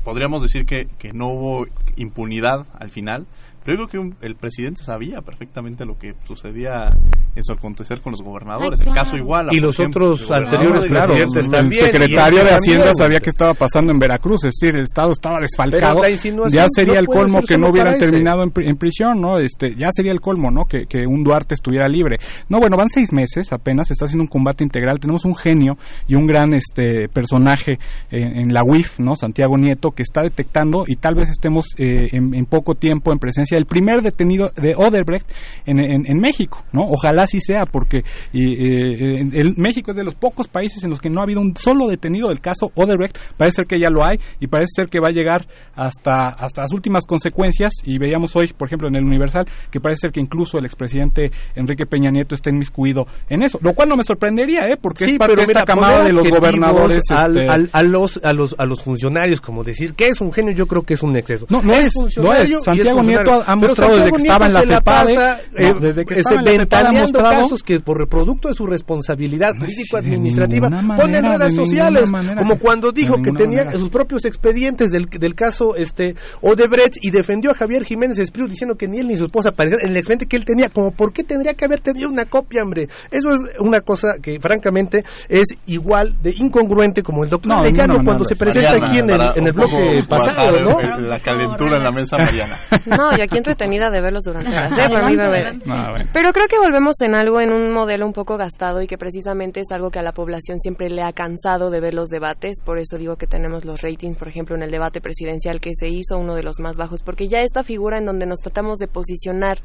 Podríamos 0.04 0.42
decir 0.42 0.66
que, 0.66 0.88
que 1.00 1.10
no 1.14 1.28
hubo 1.30 1.66
impunidad 1.96 2.66
al 2.80 2.90
final, 2.92 3.26
pero 3.64 3.78
yo 3.78 3.88
creo 3.88 3.88
que 3.88 3.98
un- 3.98 4.16
el 4.22 4.36
presidente 4.36 4.84
sabía 4.84 5.22
perfectamente 5.22 5.86
lo 5.86 5.98
que 5.98 6.14
sucedía 6.26 6.90
en 7.36 7.44
su 7.44 7.54
acontecer 7.54 8.02
con 8.02 8.12
los 8.12 8.22
gobernadores. 8.22 8.80
Ay, 8.82 8.88
El 8.90 8.94
caso 8.94 9.16
igual. 9.18 9.48
Y 9.52 9.60
los 9.60 9.80
ejemplo, 9.80 10.12
otros 10.12 10.30
el 10.30 10.36
anteriores 10.36 10.86
Claro, 10.86 11.08
presidentes 11.14 11.46
el 11.46 11.52
también, 11.52 11.86
secretario 11.90 12.38
y 12.38 12.42
él 12.42 12.48
de 12.48 12.54
Hacienda 12.54 12.84
también. 12.86 12.96
sabía 12.96 13.20
que 13.20 13.30
estaba 13.30 13.54
pasando 13.54 13.92
en 13.92 14.00
Veracruz, 14.00 14.44
es 14.46 14.54
decir, 14.60 14.76
el 14.76 14.84
Estado 14.84 15.12
estaba 15.12 15.40
desfalcado. 15.40 16.02
Ya 16.50 16.66
sería 16.68 16.94
no 16.96 17.00
el 17.00 17.06
colmo 17.08 17.42
que 17.42 17.58
no 17.58 17.70
hubieran 17.70 17.94
ese. 17.96 18.06
terminado 18.12 18.44
en, 18.44 18.52
pri- 18.52 18.68
en 18.68 18.76
prisión, 18.78 19.20
¿no? 19.22 19.38
Este, 19.40 19.76
ya 19.76 19.88
sería 19.92 20.12
el 20.12 20.20
colmo, 20.22 20.52
¿no? 20.52 20.66
Que, 20.66 20.86
que 20.86 21.06
un 21.08 21.24
Duarte 21.24 21.56
estuviera 21.56 21.88
libre. 21.88 22.18
No, 22.50 22.60
bueno, 22.60 22.78
van 22.78 22.90
seis 22.90 23.12
meses 23.14 23.52
apenas, 23.54 23.88
se 23.88 23.94
está 23.94 24.06
haciendo 24.06 24.24
un 24.24 24.28
combate 24.30 24.64
integral. 24.64 25.00
Tenemos 25.00 25.26
un 25.26 25.36
genio 25.36 25.78
y 26.08 26.16
un 26.16 26.28
gran 26.28 26.54
este 26.54 27.08
personaje 27.10 27.80
en, 28.12 28.38
en 28.42 28.54
la 28.54 28.64
UIF, 28.64 29.00
¿no? 29.00 29.16
Santiago 29.16 29.58
Nieto, 29.58 29.92
que 29.92 30.04
está 30.04 30.22
detectando 30.22 30.84
y 30.88 30.96
tal 30.98 31.16
vez 31.16 31.30
estemos 31.30 31.68
eh, 31.78 32.10
en, 32.12 32.34
en 32.36 32.46
poco 32.46 32.76
tiempo 32.76 33.12
en 33.12 33.20
presencia 33.20 33.53
del 33.54 33.66
primer 33.66 34.02
detenido 34.02 34.52
de 34.56 34.74
Odebrecht 34.76 35.28
en, 35.66 35.80
en- 35.80 36.06
en 36.06 36.18
México, 36.20 36.64
¿no? 36.72 36.82
Ojalá 36.84 37.24
así 37.24 37.40
sea, 37.40 37.66
porque 37.66 38.04
eh, 38.34 39.22
el- 39.34 39.56
México 39.58 39.92
es 39.92 39.98
de 39.98 40.04
los 40.04 40.16
pocos 40.16 40.48
países 40.48 40.84
en 40.84 40.90
los 40.90 41.00
que 41.00 41.10
no 41.10 41.20
ha 41.22 41.24
habido 41.24 41.42
un 41.42 41.56
solo 41.56 41.88
detenido 41.88 42.30
del 42.30 42.40
caso 42.42 42.72
Odebrecht. 42.76 43.18
Parece 43.38 43.56
ser 43.58 43.66
que 43.68 43.80
ya 43.80 43.90
lo 43.90 44.04
hay 44.06 44.18
y 44.40 44.48
parece 44.48 44.70
ser 44.76 44.88
que 44.88 45.00
va 45.00 45.08
a 45.10 45.12
llegar 45.12 45.46
hasta, 45.76 46.30
hasta 46.30 46.62
las 46.62 46.74
últimas 46.74 47.06
consecuencias. 47.06 47.74
Y 47.84 47.98
veíamos 47.98 48.36
hoy, 48.36 48.48
por 48.58 48.68
ejemplo, 48.68 48.88
en 48.88 48.96
el 48.96 49.04
Universal, 49.04 49.46
que 49.72 49.80
parece 49.80 50.02
ser 50.02 50.12
que 50.12 50.20
incluso 50.20 50.58
el 50.58 50.66
expresidente 50.66 51.32
Enrique 51.56 51.86
Peña 51.86 52.12
Nieto 52.12 52.36
está 52.36 52.50
inmiscuido 52.50 53.06
en 53.30 53.44
eso, 53.44 53.60
lo 53.62 53.74
cual 53.74 53.90
no 53.90 53.96
me 53.98 54.04
sorprendería, 54.04 54.68
¿eh? 54.70 54.78
Porque 54.82 55.06
es 55.06 55.18
parte 55.18 55.36
de 55.36 55.44
esta 55.44 55.64
camada 55.64 56.04
de 56.06 56.14
los 56.14 56.24
gobernadores. 56.30 57.04
al- 57.12 57.38
este, 57.38 57.48
al- 57.50 57.70
a 57.74 57.84
los 57.84 58.20
a 58.24 58.34
los 58.34 58.56
a 58.58 58.66
los 58.66 58.82
funcionarios 58.84 59.42
como 59.42 59.64
decir 59.64 59.94
que 59.94 60.08
es 60.08 60.22
un 60.22 60.32
genio 60.32 60.54
yo 60.54 60.66
creo 60.68 60.84
que 60.84 60.94
es 60.94 61.04
un 61.04 61.16
exceso 61.16 61.46
No, 61.50 61.62
no 61.62 61.74
es, 61.74 61.94
no 62.18 62.32
es. 62.34 62.50
Santiago. 62.64 63.02
Nieto 63.04 63.43
ha- 63.48 63.56
mostrado 63.56 63.96
desde 63.98 64.12
que 64.12 64.18
estaba 64.22 64.46
en 64.48 64.54
la 64.54 64.62
FEPADE, 64.62 65.16
no, 65.16 65.60
eh, 65.60 65.74
desde 65.82 66.06
que 66.06 66.20
estaba 66.20 66.42
en 66.42 66.58
la 66.70 66.92
mostrado- 66.92 67.32
casos 67.44 67.64
que 67.64 67.80
por 67.80 68.08
producto 68.08 68.48
de 68.48 68.54
su 68.54 68.66
responsabilidad 68.66 69.50
político 69.58 69.98
administrativa 69.98 70.70
ninguna 70.70 70.96
pone 70.96 71.18
en 71.18 71.26
redes 71.26 71.56
sociales 71.56 72.12
manera. 72.12 72.36
como 72.36 72.58
cuando 72.60 72.92
dijo 72.92 73.16
que 73.24 73.32
tenía 73.32 73.64
manera. 73.64 73.78
sus 73.78 73.90
propios 73.90 74.26
expedientes 74.26 74.92
del, 74.92 75.06
del 75.06 75.36
caso 75.36 75.76
este 75.76 76.16
Odebrecht 76.42 76.98
y 77.02 77.12
defendió 77.12 77.52
a 77.52 77.54
Javier 77.54 77.84
Jiménez 77.84 78.20
Espriu 78.20 78.48
diciendo 78.48 78.76
que 78.76 78.88
ni 78.88 79.00
él 79.00 79.08
ni 79.08 79.18
su 79.18 79.26
esposa 79.26 79.50
aparecían 79.50 79.82
en 79.84 79.90
el 79.92 79.98
expediente 79.98 80.26
que 80.28 80.36
él 80.38 80.46
tenía 80.46 80.70
como 80.70 80.92
por 80.92 81.14
qué 81.14 81.24
tendría 81.24 81.54
que 81.54 81.66
haber 81.66 81.80
tenido 81.80 82.10
una 82.10 82.26
copia 82.26 82.64
hombre 82.64 82.88
eso 83.12 83.34
es 83.34 83.42
una 83.60 83.82
cosa 83.82 84.16
que 84.22 84.40
francamente 84.40 85.04
es 85.30 85.46
igual 85.68 86.16
de 86.22 86.34
incongruente 86.38 87.04
como 87.04 87.24
el 87.24 87.30
doctor 87.30 87.54
No, 87.54 88.04
cuando 88.04 88.24
se 88.26 88.34
es. 88.34 88.40
presenta 88.40 88.72
Mariana, 88.74 88.88
aquí 88.88 89.00
en 89.00 89.10
el, 89.10 89.22
en 89.38 89.46
el 89.48 89.54
bloque 89.54 90.00
pasado 90.08 90.60
¿no? 90.62 91.00
la 91.02 91.20
calentura 91.20 91.78
en 91.78 91.84
la 91.84 91.92
mesa, 91.92 92.18
Mariana. 92.18 92.56
No, 92.86 93.18
y 93.18 93.22
aquí 93.22 93.33
entretenida 93.38 93.90
de 93.90 94.02
verlos 94.02 94.24
durante 94.24 94.52
las 94.52 94.72
¿eh? 94.78 94.90
Por 94.90 95.06
mí, 95.10 95.16
bueno. 95.28 96.06
Pero 96.14 96.32
creo 96.32 96.48
que 96.48 96.58
volvemos 96.58 97.00
en 97.02 97.16
algo, 97.16 97.40
en 97.42 97.54
un 97.54 97.72
modelo 97.72 98.06
un 98.06 98.14
poco 98.14 98.38
gastado 98.38 98.82
y 98.82 98.88
que 98.88 98.98
precisamente 98.98 99.62
es 99.62 99.72
algo 99.72 99.90
que 99.92 100.00
a 100.00 100.04
la 100.04 100.14
población 100.14 100.60
siempre 100.60 100.90
le 100.90 101.04
ha 101.04 101.14
cansado 101.14 101.70
de 101.70 101.80
ver 101.80 101.94
los 101.94 102.10
debates. 102.10 102.62
Por 102.64 102.80
eso 102.80 102.98
digo 102.98 103.16
que 103.16 103.28
tenemos 103.28 103.66
los 103.66 103.82
ratings, 103.82 104.18
por 104.18 104.28
ejemplo, 104.28 104.56
en 104.56 104.64
el 104.64 104.72
debate 104.72 105.02
presidencial 105.02 105.60
que 105.60 105.72
se 105.74 105.90
hizo, 105.90 106.18
uno 106.18 106.36
de 106.36 106.44
los 106.44 106.60
más 106.60 106.78
bajos, 106.78 107.02
porque 107.04 107.28
ya 107.28 107.42
esta 107.42 107.64
figura 107.64 107.98
en 107.98 108.06
donde 108.06 108.26
nos 108.26 108.40
tratamos 108.40 108.80
de 108.80 108.88
posicionar, 108.88 109.60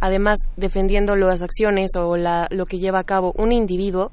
además 0.00 0.38
defendiendo 0.56 1.16
las 1.16 1.42
acciones 1.42 1.92
o 1.96 2.16
la, 2.16 2.48
lo 2.50 2.66
que 2.66 2.78
lleva 2.78 3.00
a 3.00 3.04
cabo 3.04 3.32
un 3.36 3.52
individuo, 3.52 4.12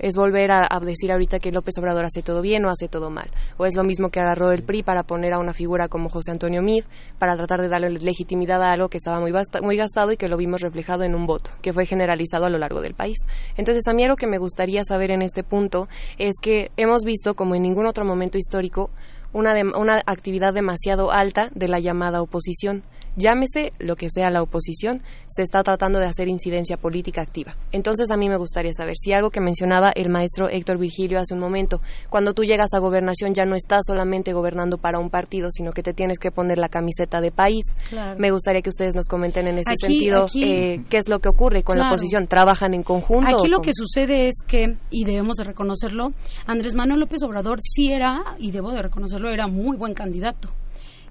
es 0.00 0.16
volver 0.16 0.50
a, 0.50 0.66
a 0.68 0.80
decir 0.80 1.12
ahorita 1.12 1.38
que 1.38 1.52
López 1.52 1.78
Obrador 1.78 2.04
hace 2.04 2.22
todo 2.22 2.42
bien 2.42 2.64
o 2.64 2.70
hace 2.70 2.88
todo 2.88 3.10
mal. 3.10 3.30
O 3.56 3.66
es 3.66 3.76
lo 3.76 3.84
mismo 3.84 4.08
que 4.10 4.18
agarró 4.18 4.50
el 4.50 4.64
PRI 4.64 4.82
para 4.82 5.04
poner 5.04 5.32
a 5.32 5.38
una 5.38 5.52
figura 5.52 5.86
como 5.86 6.08
José 6.08 6.32
Antonio 6.32 6.62
Mid, 6.62 6.84
para 7.18 7.36
tratar 7.36 7.60
de 7.60 7.68
darle 7.68 7.90
legitimidad 7.90 8.62
a 8.62 8.72
algo 8.72 8.88
que 8.88 8.96
estaba 8.96 9.20
muy, 9.20 9.30
basta- 9.30 9.60
muy 9.62 9.76
gastado 9.76 10.10
y 10.10 10.16
que 10.16 10.28
lo 10.28 10.36
vimos 10.36 10.60
reflejado 10.62 11.04
en 11.04 11.14
un 11.14 11.26
voto, 11.26 11.50
que 11.62 11.72
fue 11.72 11.86
generalizado 11.86 12.46
a 12.46 12.50
lo 12.50 12.58
largo 12.58 12.80
del 12.80 12.94
país. 12.94 13.18
Entonces, 13.56 13.86
a 13.86 13.92
mí 13.92 14.02
algo 14.02 14.16
que 14.16 14.26
me 14.26 14.38
gustaría 14.38 14.82
saber 14.84 15.10
en 15.10 15.22
este 15.22 15.44
punto 15.44 15.86
es 16.18 16.34
que 16.42 16.70
hemos 16.76 17.04
visto, 17.04 17.34
como 17.34 17.54
en 17.54 17.62
ningún 17.62 17.86
otro 17.86 18.04
momento 18.04 18.38
histórico, 18.38 18.90
una, 19.32 19.54
una 19.78 20.00
actividad 20.06 20.52
demasiado 20.52 21.12
alta 21.12 21.50
de 21.54 21.68
la 21.68 21.78
llamada 21.78 22.20
oposición. 22.20 22.82
Llámese 23.16 23.72
lo 23.78 23.96
que 23.96 24.08
sea 24.10 24.30
la 24.30 24.42
oposición, 24.42 25.02
se 25.26 25.42
está 25.42 25.62
tratando 25.62 25.98
de 25.98 26.06
hacer 26.06 26.28
incidencia 26.28 26.76
política 26.76 27.20
activa. 27.22 27.56
Entonces 27.72 28.10
a 28.10 28.16
mí 28.16 28.28
me 28.28 28.36
gustaría 28.36 28.72
saber 28.72 28.94
si 28.96 29.12
algo 29.12 29.30
que 29.30 29.40
mencionaba 29.40 29.90
el 29.94 30.08
maestro 30.08 30.48
Héctor 30.48 30.78
Virgilio 30.78 31.18
hace 31.18 31.34
un 31.34 31.40
momento, 31.40 31.80
cuando 32.08 32.34
tú 32.34 32.44
llegas 32.44 32.72
a 32.74 32.78
gobernación 32.78 33.34
ya 33.34 33.44
no 33.44 33.56
estás 33.56 33.82
solamente 33.86 34.32
gobernando 34.32 34.78
para 34.78 34.98
un 34.98 35.10
partido, 35.10 35.48
sino 35.50 35.72
que 35.72 35.82
te 35.82 35.92
tienes 35.92 36.18
que 36.18 36.30
poner 36.30 36.58
la 36.58 36.68
camiseta 36.68 37.20
de 37.20 37.30
país. 37.30 37.64
Claro. 37.88 38.18
Me 38.18 38.30
gustaría 38.30 38.62
que 38.62 38.70
ustedes 38.70 38.94
nos 38.94 39.06
comenten 39.06 39.46
en 39.48 39.58
ese 39.58 39.72
Aquí- 39.72 39.86
sentido 39.94 40.24
aquí- 40.24 40.44
eh, 40.44 40.84
qué 40.88 40.98
es 40.98 41.08
lo 41.08 41.18
que 41.18 41.28
ocurre 41.28 41.62
con 41.62 41.78
la 41.78 41.88
oposición. 41.88 42.26
¿Trabajan 42.26 42.74
en 42.74 42.82
conjunto? 42.82 43.36
Aquí 43.36 43.48
lo 43.48 43.60
que 43.60 43.72
sucede 43.74 44.28
es 44.28 44.34
que, 44.46 44.76
y 44.90 45.04
debemos 45.04 45.36
de 45.36 45.44
reconocerlo, 45.44 46.12
Andrés 46.46 46.74
Manuel 46.74 47.00
López 47.00 47.22
Obrador 47.22 47.58
sí 47.62 47.92
era, 47.92 48.22
y 48.38 48.50
debo 48.52 48.70
de 48.70 48.82
reconocerlo, 48.82 49.30
era 49.30 49.46
muy 49.46 49.76
buen 49.76 49.94
candidato. 49.94 50.48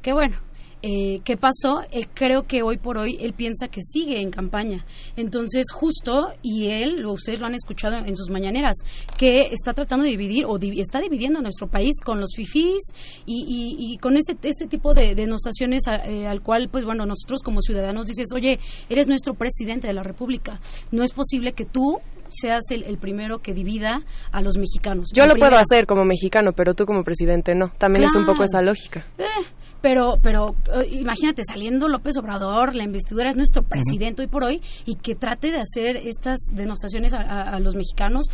Que 0.02 0.14
bueno, 0.14 0.38
eh, 0.82 1.20
¿qué 1.24 1.36
pasó? 1.38 1.82
Él 1.92 2.08
creo 2.14 2.44
que 2.44 2.62
hoy 2.64 2.78
por 2.78 2.98
hoy 2.98 3.18
él 3.20 3.34
piensa 3.34 3.68
que 3.68 3.82
sigue 3.82 4.22
en 4.22 4.32
campaña. 4.32 4.86
Entonces, 5.18 5.66
justo, 5.74 6.34
y 6.42 6.68
él, 6.68 7.06
ustedes 7.06 7.40
lo 7.40 7.46
han 7.48 7.56
escuchado 7.56 7.98
en 7.98 8.16
sus 8.16 8.30
mañaneras, 8.30 8.78
que 9.18 9.48
está 9.52 9.74
tratando 9.74 10.06
de 10.06 10.12
dividir, 10.12 10.46
o 10.46 10.58
di- 10.58 10.80
está 10.80 11.00
dividiendo 11.02 11.42
nuestro 11.42 11.68
país 11.68 11.96
con 12.04 12.20
los 12.22 12.32
fifís 12.36 12.80
y, 13.26 13.44
y- 13.48 13.94
y 13.94 13.98
con 13.98 14.16
este, 14.18 14.38
este 14.44 14.68
tipo 14.68 14.94
de 14.94 15.16
denostaciones 15.16 15.84
eh, 16.06 16.28
al 16.28 16.42
cual, 16.42 16.70
pues 16.70 16.86
bueno, 16.86 17.06
nosotros 17.06 17.42
como 17.44 17.62
ciudadanos 17.62 18.08
dices, 18.08 18.28
oye, 18.34 18.60
eres 18.90 19.08
nuestro 19.08 19.34
presidente 19.34 19.88
de 19.88 19.94
la 19.94 20.04
República. 20.04 20.60
No 20.92 21.04
es 21.04 21.12
posible 21.12 21.54
que 21.54 21.66
tú 21.66 22.00
seas 22.30 22.62
el, 22.70 22.84
el 22.84 22.98
primero 23.00 23.40
que 23.40 23.54
divida 23.56 24.04
a 24.32 24.42
los 24.42 24.58
mexicanos. 24.58 25.10
Yo 25.16 25.26
lo 25.26 25.36
puedo 25.36 25.58
hacer 25.58 25.88
como 25.88 26.06
mexicano, 26.06 26.54
pero 26.54 26.76
tú 26.76 26.86
como 26.86 27.04
presidente 27.04 27.56
no. 27.56 27.72
También 27.78 28.06
es 28.06 28.16
un 28.16 28.26
poco 28.26 28.44
esa 28.44 28.62
lógica. 28.62 29.04
Eh, 29.18 29.24
pero, 29.82 30.16
pero 30.22 30.56
eh, 30.74 30.88
imagínate, 30.92 31.44
saliendo 31.44 31.88
López 31.88 32.18
Obrador, 32.18 32.76
la 32.76 32.84
investidura 32.84 33.30
es 33.30 33.36
nuestro 33.38 33.64
presidente 33.64 34.22
hoy 34.22 34.28
por 34.28 34.44
hoy, 34.44 34.62
y 34.86 34.96
que 34.96 35.16
trate 35.16 35.52
de 35.52 35.60
hacer 35.60 35.98
estas 35.98 36.38
denostaciones 36.54 37.14
a, 37.14 37.22
a- 37.22 37.56
a 37.56 37.60
los 37.60 37.76
mexicanos, 37.76 38.28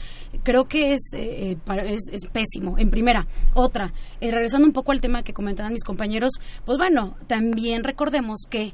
creo 0.44 0.66
que 0.66 0.94
es, 0.94 1.02
eh, 1.16 1.52
eh, 1.52 1.58
para- 1.66 1.84
es, 1.84 2.02
es 2.12 2.26
pésimo. 2.28 2.78
En 2.78 2.90
primera. 2.90 3.28
Otra, 3.54 3.94
eh, 4.22 4.32
regresando 4.32 4.66
un 4.68 4.74
poco 4.74 4.92
al 4.92 5.02
tema 5.02 5.24
que 5.24 5.34
comentaban 5.34 5.74
mis 5.74 5.84
compañeros, 5.84 6.32
pues 6.66 6.78
bueno, 6.78 7.16
también 7.28 7.84
recordemos 7.84 8.40
que 8.50 8.74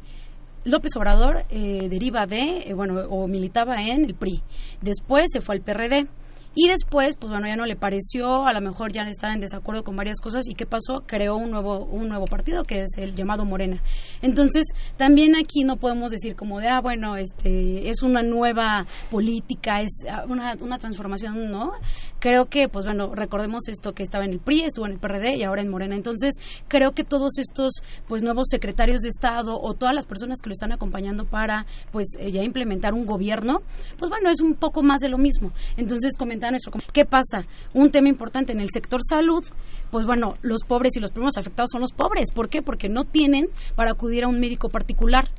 López 0.64 0.92
Obrador 0.96 1.44
eh, 1.50 1.88
deriva 1.90 2.26
de, 2.28 2.66
eh, 2.68 2.74
bueno, 2.76 3.02
o 3.10 3.28
militaba 3.28 3.82
en 3.82 4.06
el 4.06 4.14
PRI. 4.14 4.42
Después 4.82 5.26
se 5.34 5.42
fue 5.42 5.56
al 5.56 5.62
PRD. 5.62 6.08
Y 6.54 6.68
después, 6.68 7.16
pues 7.16 7.32
bueno, 7.32 7.48
ya 7.48 7.56
no 7.56 7.66
le 7.66 7.78
pareció, 7.78 8.46
a 8.46 8.52
lo 8.52 8.60
mejor 8.60 8.92
ya 8.92 9.04
estaba 9.04 9.34
en 9.34 9.40
desacuerdo 9.40 9.86
con 9.86 9.96
varias 9.96 10.20
cosas 10.20 10.50
y 10.50 10.54
¿qué 10.54 10.66
pasó? 10.66 11.04
Creó 11.06 11.38
un 11.38 11.50
nuevo, 11.50 11.86
un 11.86 12.10
nuevo 12.10 12.26
partido 12.26 12.66
que 12.66 12.82
es 12.82 12.90
el 12.98 13.16
llamado 13.16 13.46
Morena. 13.46 13.82
Entonces, 14.22 14.66
también 14.98 15.38
aquí 15.38 15.64
no 15.64 15.78
podemos 15.78 16.12
decir 16.12 16.36
como 16.36 16.60
de, 16.60 16.68
ah, 16.68 16.82
bueno, 16.82 17.16
este, 17.16 17.90
es 17.90 18.02
una 18.02 18.22
nueva 18.22 18.86
política, 19.10 19.82
es 19.82 20.04
ah, 20.10 20.26
una, 20.28 20.58
una 20.60 20.78
transformación, 20.78 21.52
¿no? 21.52 21.72
Creo 22.20 22.48
que, 22.48 22.68
pues 22.68 22.86
bueno, 22.86 23.16
recordemos 23.16 23.68
esto 23.70 23.94
que 23.94 24.04
estaba 24.04 24.26
en 24.26 24.32
el 24.32 24.40
PRI, 24.40 24.66
estuvo 24.66 24.86
en 24.86 24.92
el 24.92 25.00
PRD 25.00 25.38
y 25.38 25.44
ahora 25.44 25.62
en 25.62 25.70
Morena. 25.70 25.96
Entonces, 25.96 26.34
creo 26.68 26.92
que 26.92 27.04
todos 27.06 27.40
estos, 27.40 27.82
pues, 28.08 28.24
nuevos 28.24 28.48
secretarios 28.50 29.02
de 29.02 29.10
Estado 29.10 29.58
o 29.60 29.74
todas 29.74 29.96
las 29.96 30.06
personas 30.06 30.40
que 30.40 30.50
lo 30.50 30.54
están 30.54 30.74
acompañando 30.74 31.26
para, 31.26 31.66
pues, 31.92 32.08
eh, 32.20 32.30
ya 32.30 32.44
implementar 32.44 32.94
un 32.94 33.06
gobierno, 33.06 33.62
pues 33.98 34.10
bueno, 34.10 34.30
es 34.30 34.42
un 34.42 34.54
poco 34.56 34.84
más 34.84 35.00
de 35.00 35.10
lo 35.10 35.18
mismo. 35.18 35.54
Entonces, 35.78 36.16
comentaba 36.42 36.52
nuestro, 36.52 36.94
¿qué 36.94 37.06
pasa? 37.06 37.44
Un 37.74 37.92
tema 37.92 38.10
importante 38.10 38.54
en 38.54 38.60
el 38.60 38.70
sector 38.72 39.02
salud, 39.08 39.46
pues 39.92 40.06
bueno, 40.06 40.36
los 40.42 40.62
pobres 40.68 40.96
y 40.96 41.00
los 41.00 41.12
primeros 41.12 41.38
afectados 41.38 41.70
son 41.72 41.82
los 41.82 41.92
pobres. 41.92 42.32
¿Por 42.34 42.50
qué? 42.50 42.62
Porque 42.62 42.90
no 42.90 43.06
tienen 43.06 43.48
para 43.76 43.92
acudir 43.92 44.24
a 44.24 44.28
un 44.28 44.40
médico 44.40 44.70
particular 44.70 45.30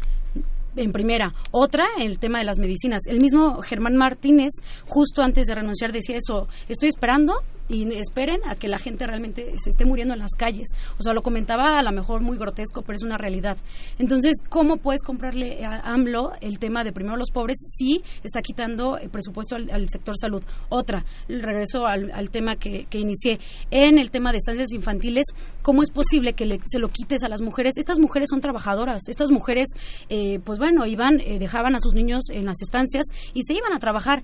en 0.76 0.92
primera. 0.92 1.34
Otra, 1.50 1.86
el 1.98 2.18
tema 2.18 2.38
de 2.38 2.44
las 2.44 2.58
medicinas. 2.58 3.02
El 3.06 3.20
mismo 3.20 3.60
Germán 3.62 3.96
Martínez, 3.96 4.50
justo 4.86 5.22
antes 5.22 5.46
de 5.46 5.54
renunciar, 5.54 5.92
decía 5.92 6.16
eso, 6.16 6.48
estoy 6.68 6.88
esperando 6.88 7.34
y 7.72 7.90
esperen 7.94 8.40
a 8.46 8.54
que 8.54 8.68
la 8.68 8.78
gente 8.78 9.06
realmente 9.06 9.54
se 9.56 9.70
esté 9.70 9.84
muriendo 9.84 10.14
en 10.14 10.20
las 10.20 10.32
calles. 10.36 10.68
O 10.98 11.02
sea, 11.02 11.14
lo 11.14 11.22
comentaba 11.22 11.78
a 11.78 11.82
lo 11.82 11.90
mejor 11.90 12.20
muy 12.20 12.36
grotesco, 12.36 12.82
pero 12.82 12.96
es 12.96 13.02
una 13.02 13.16
realidad. 13.16 13.56
Entonces, 13.98 14.36
¿cómo 14.48 14.76
puedes 14.76 15.02
comprarle 15.02 15.64
a 15.64 15.80
AMLO 15.80 16.32
el 16.40 16.58
tema 16.58 16.84
de 16.84 16.92
primero 16.92 17.16
los 17.16 17.30
pobres 17.30 17.56
si 17.58 18.02
está 18.22 18.42
quitando 18.42 18.98
el 18.98 19.08
presupuesto 19.10 19.56
al, 19.56 19.88
sector 19.88 20.16
salud? 20.18 20.42
Otra, 20.68 21.04
regreso 21.28 21.86
al, 21.86 22.30
tema 22.30 22.56
que, 22.56 22.86
inicié. 22.92 23.40
En 23.70 23.98
el 23.98 24.10
tema 24.10 24.32
de 24.32 24.38
estancias 24.38 24.72
infantiles, 24.72 25.24
¿cómo 25.62 25.82
es 25.82 25.90
posible 25.90 26.34
que 26.34 26.58
se 26.66 26.78
lo 26.78 26.88
quites 26.88 27.24
a 27.24 27.28
las 27.28 27.40
mujeres? 27.40 27.78
Estas 27.78 27.98
mujeres 27.98 28.28
son 28.30 28.40
trabajadoras. 28.40 29.08
Estas 29.08 29.30
mujeres, 29.30 29.68
eh, 30.08 30.40
pues 30.44 30.58
bueno, 30.58 30.86
iban, 30.86 31.20
eh, 31.20 31.38
dejaban 31.38 31.74
a 31.74 31.80
sus 31.80 31.94
niños 31.94 32.24
en 32.30 32.44
las 32.44 32.60
estancias 32.60 33.04
y 33.32 33.42
se 33.42 33.54
iban 33.54 33.72
a 33.72 33.78
trabajar 33.78 34.22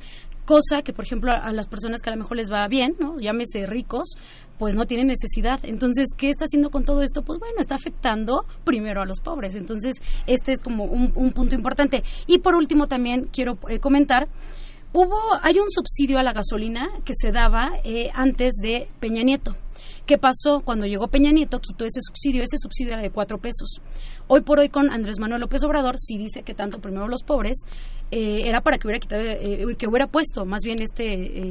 cosa 0.48 0.80
que, 0.82 0.94
por 0.94 1.04
ejemplo, 1.04 1.30
a, 1.30 1.52
las 1.52 1.68
personas 1.68 2.00
que 2.00 2.08
a 2.08 2.14
lo 2.14 2.18
mejor 2.18 2.38
les 2.38 2.50
va 2.50 2.66
bien, 2.68 2.96
¿no? 2.98 3.20
Llámese 3.38 3.66
ricos, 3.66 4.16
pues 4.58 4.74
no 4.74 4.86
tienen 4.86 5.06
necesidad. 5.06 5.60
Entonces, 5.62 6.08
¿qué 6.16 6.30
está 6.30 6.44
haciendo 6.44 6.70
con 6.70 6.84
todo 6.84 7.02
esto? 7.02 7.22
Pues 7.22 7.38
bueno, 7.38 7.54
está 7.60 7.76
afectando 7.76 8.44
primero 8.64 9.00
a 9.00 9.06
los 9.06 9.20
pobres. 9.20 9.54
Entonces, 9.54 9.94
este 10.26 10.52
es 10.52 10.60
como 10.60 10.84
un, 10.84 11.32
punto 11.32 11.54
importante. 11.54 12.02
Y 12.26 12.38
por 12.38 12.54
último, 12.54 12.88
también 12.88 13.28
quiero 13.32 13.58
eh, 13.68 13.78
comentar 13.78 14.28
hubo 14.90 15.18
hay 15.42 15.58
un 15.58 15.70
subsidio 15.70 16.18
a 16.18 16.22
la 16.22 16.32
gasolina 16.32 16.88
que 17.04 17.12
se 17.14 17.30
daba 17.30 17.72
eh, 17.84 18.10
antes 18.14 18.54
de 18.62 18.88
Peña 19.00 19.22
Nieto. 19.22 19.54
¿Qué 20.08 20.16
pasó? 20.16 20.62
Cuando 20.64 20.86
llegó 20.86 21.08
Peña 21.08 21.30
Nieto, 21.32 21.60
quitó 21.60 21.84
ese 21.84 22.00
subsidio. 22.00 22.42
Ese 22.42 22.56
subsidio 22.56 22.94
era 22.94 23.02
de 23.02 23.10
cuatro 23.10 23.36
pesos. 23.36 23.82
Hoy 24.26 24.40
por 24.40 24.58
hoy 24.58 24.70
con 24.70 24.90
Andrés 24.90 25.18
Manuel 25.18 25.42
López 25.42 25.62
Obrador 25.64 25.96
sí 25.98 26.16
dice 26.16 26.42
que 26.42 26.54
tanto 26.54 26.80
primero 26.80 27.08
los 27.08 27.22
pobres 27.22 27.58
eh, 28.10 28.42
era 28.46 28.62
para 28.62 28.78
que 28.78 28.86
hubiera 28.86 29.00
quitado, 29.00 29.22
eh, 29.22 29.76
que 29.76 29.86
hubiera 29.86 30.06
puesto 30.06 30.46
más 30.46 30.62
bien 30.64 30.80
este 30.80 31.04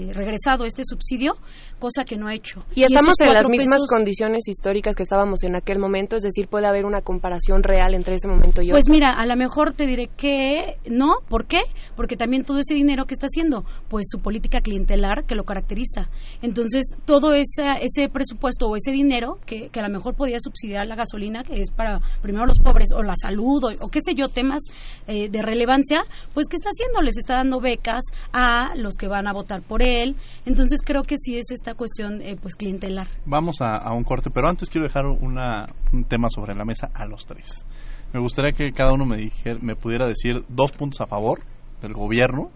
eh, 0.09 0.13
regresado 0.13 0.65
este 0.65 0.83
subsidio, 0.83 1.35
cosa 1.77 2.03
que 2.03 2.17
no 2.17 2.27
ha 2.27 2.33
hecho. 2.33 2.65
Y, 2.73 2.81
estamos 2.81 3.19
en 3.21 3.31
las 3.31 3.47
mismas 3.47 3.81
condiciones 3.87 4.47
históricas 4.47 4.95
que 4.95 5.03
estábamos 5.03 5.43
en 5.43 5.55
aquel 5.55 5.77
momento, 5.77 6.15
es 6.15 6.23
decir, 6.23 6.47
puede 6.47 6.65
haber 6.65 6.85
una 6.85 7.01
comparación 7.01 7.61
real 7.61 7.93
entre 7.93 8.15
ese 8.15 8.27
momento 8.27 8.63
y 8.63 8.71
hoy. 8.71 8.71
Pues 8.71 8.89
mira, 8.89 9.11
a 9.11 9.25
lo 9.27 9.35
mejor 9.35 9.73
te 9.73 9.85
diré 9.85 10.09
que 10.17 10.77
no, 10.89 11.17
¿por 11.29 11.45
qué? 11.45 11.61
Porque 11.95 12.17
también 12.17 12.43
todo 12.43 12.57
ese 12.57 12.73
dinero 12.73 13.05
que 13.05 13.13
está 13.13 13.27
haciendo, 13.27 13.63
pues 13.87 14.07
su 14.09 14.19
política 14.19 14.61
clientelar 14.61 15.25
que 15.25 15.35
lo 15.35 15.43
caracteriza. 15.43 16.09
Entonces, 16.41 16.95
todo 17.05 17.35
ese 17.35 18.09
presupuesto 18.11 18.46
o 18.61 18.75
ese 18.75 18.91
dinero 18.91 19.39
que, 19.45 19.69
a 19.73 19.81
lo 19.81 19.89
mejor 19.89 20.15
podía 20.15 20.37
subsidiar 20.39 20.87
la 20.87 20.95
gasolina, 20.95 21.43
que 21.43 21.61
es 21.61 21.71
para 21.71 21.99
primero 22.21 22.45
los 22.45 22.59
pobres 22.59 22.91
o 22.93 23.03
la 23.03 23.13
salud 23.15 23.63
o, 23.79 23.89
qué 23.89 23.99
sé 24.01 24.13
yo, 24.15 24.27
temas 24.29 24.61
eh, 25.07 25.29
de 25.29 25.41
relevancia, 25.41 26.03
pues 26.33 26.47
¿qué 26.47 26.55
está 26.55 26.69
haciendo? 26.69 27.01
Les 27.01 27.17
está 27.17 27.35
dando 27.35 27.59
becas 27.59 28.03
a 28.33 28.73
los 28.75 28.95
que 28.95 29.07
van 29.07 29.27
a 29.27 29.33
votar 29.33 29.61
por 29.61 29.81
él. 29.81 30.15
Entonces 30.45 30.81
creo 30.83 31.03
que 31.03 31.17
sí 31.17 31.37
es 31.37 31.51
esta 31.51 31.73
cuestión 31.73 32.21
eh, 32.21 32.37
pues 32.41 32.55
clientelar. 32.55 33.07
Vamos 33.25 33.57
a, 33.61 33.91
un 33.93 34.03
corte, 34.03 34.29
pero 34.29 34.49
antes 34.49 34.69
quiero 34.69 34.87
dejar 34.87 35.05
una, 35.05 35.67
un 35.93 36.03
tema 36.05 36.29
sobre 36.29 36.55
la 36.55 36.65
mesa 36.65 36.89
a 36.93 37.05
los 37.05 37.25
tres. 37.25 37.65
Me 38.13 38.19
gustaría 38.19 38.51
que 38.51 38.71
cada 38.71 38.93
uno 38.93 39.05
me, 39.05 39.17
dijera, 39.17 39.59
me 39.61 39.75
pudiera 39.75 40.07
decir 40.07 40.43
dos 40.47 40.71
puntos 40.71 41.01
a 41.01 41.07
favor 41.07 41.41
del 41.81 41.93
gobierno 41.93 42.49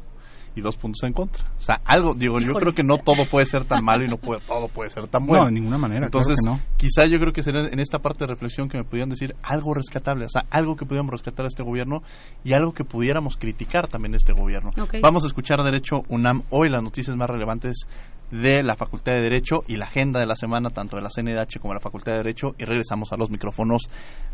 y 0.55 0.61
dos 0.61 0.75
puntos 0.75 1.03
en 1.03 1.13
contra. 1.13 1.45
O 1.57 1.61
sea, 1.61 1.81
algo, 1.85 2.13
digo, 2.13 2.39
yo 2.39 2.53
creo 2.53 2.73
que 2.73 2.83
no 2.83 2.97
todo 2.97 3.25
puede 3.25 3.45
ser 3.45 3.65
tan 3.65 3.83
malo 3.83 4.03
y 4.03 4.07
no 4.07 4.17
puede, 4.17 4.39
todo 4.45 4.67
puede 4.67 4.89
ser 4.89 5.07
tan 5.07 5.25
bueno. 5.25 5.43
No, 5.43 5.49
de 5.49 5.53
ninguna 5.53 5.77
manera. 5.77 6.05
Entonces, 6.05 6.39
no. 6.45 6.59
quizá 6.77 7.05
yo 7.05 7.19
creo 7.19 7.33
que 7.33 7.43
sería 7.43 7.67
en 7.67 7.79
esta 7.79 7.99
parte 7.99 8.25
de 8.25 8.27
reflexión 8.27 8.69
que 8.69 8.77
me 8.77 8.83
pudieran 8.83 9.09
decir 9.09 9.35
algo 9.43 9.73
rescatable, 9.73 10.25
o 10.25 10.29
sea, 10.29 10.43
algo 10.49 10.75
que 10.75 10.85
pudiéramos 10.85 11.11
rescatar 11.11 11.45
a 11.45 11.47
este 11.47 11.63
gobierno 11.63 12.01
y 12.43 12.53
algo 12.53 12.73
que 12.73 12.83
pudiéramos 12.83 13.37
criticar 13.37 13.87
también 13.87 14.13
a 14.13 14.17
este 14.17 14.33
gobierno. 14.33 14.71
Vamos 15.01 15.23
a 15.23 15.27
escuchar 15.27 15.63
Derecho 15.63 16.01
UNAM 16.09 16.43
hoy, 16.49 16.69
las 16.69 16.83
noticias 16.83 17.15
más 17.15 17.29
relevantes 17.29 17.85
de 18.31 18.63
la 18.63 18.75
Facultad 18.75 19.13
de 19.13 19.21
Derecho 19.21 19.63
y 19.67 19.75
la 19.75 19.85
agenda 19.85 20.19
de 20.19 20.25
la 20.25 20.35
semana, 20.35 20.69
tanto 20.69 20.95
de 20.95 21.01
la 21.01 21.09
CNDH 21.09 21.59
como 21.59 21.73
de 21.73 21.75
la 21.75 21.81
Facultad 21.81 22.13
de 22.13 22.19
Derecho, 22.19 22.55
y 22.57 22.63
regresamos 22.63 23.11
a 23.11 23.17
los 23.17 23.29
micrófonos 23.29 23.83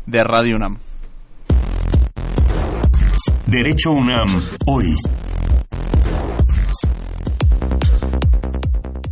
de 0.06 0.20
Radio 0.22 0.56
UNAM. 0.56 0.78
Derecho 3.46 3.92
UNAM, 3.92 4.42
hoy. 4.66 4.94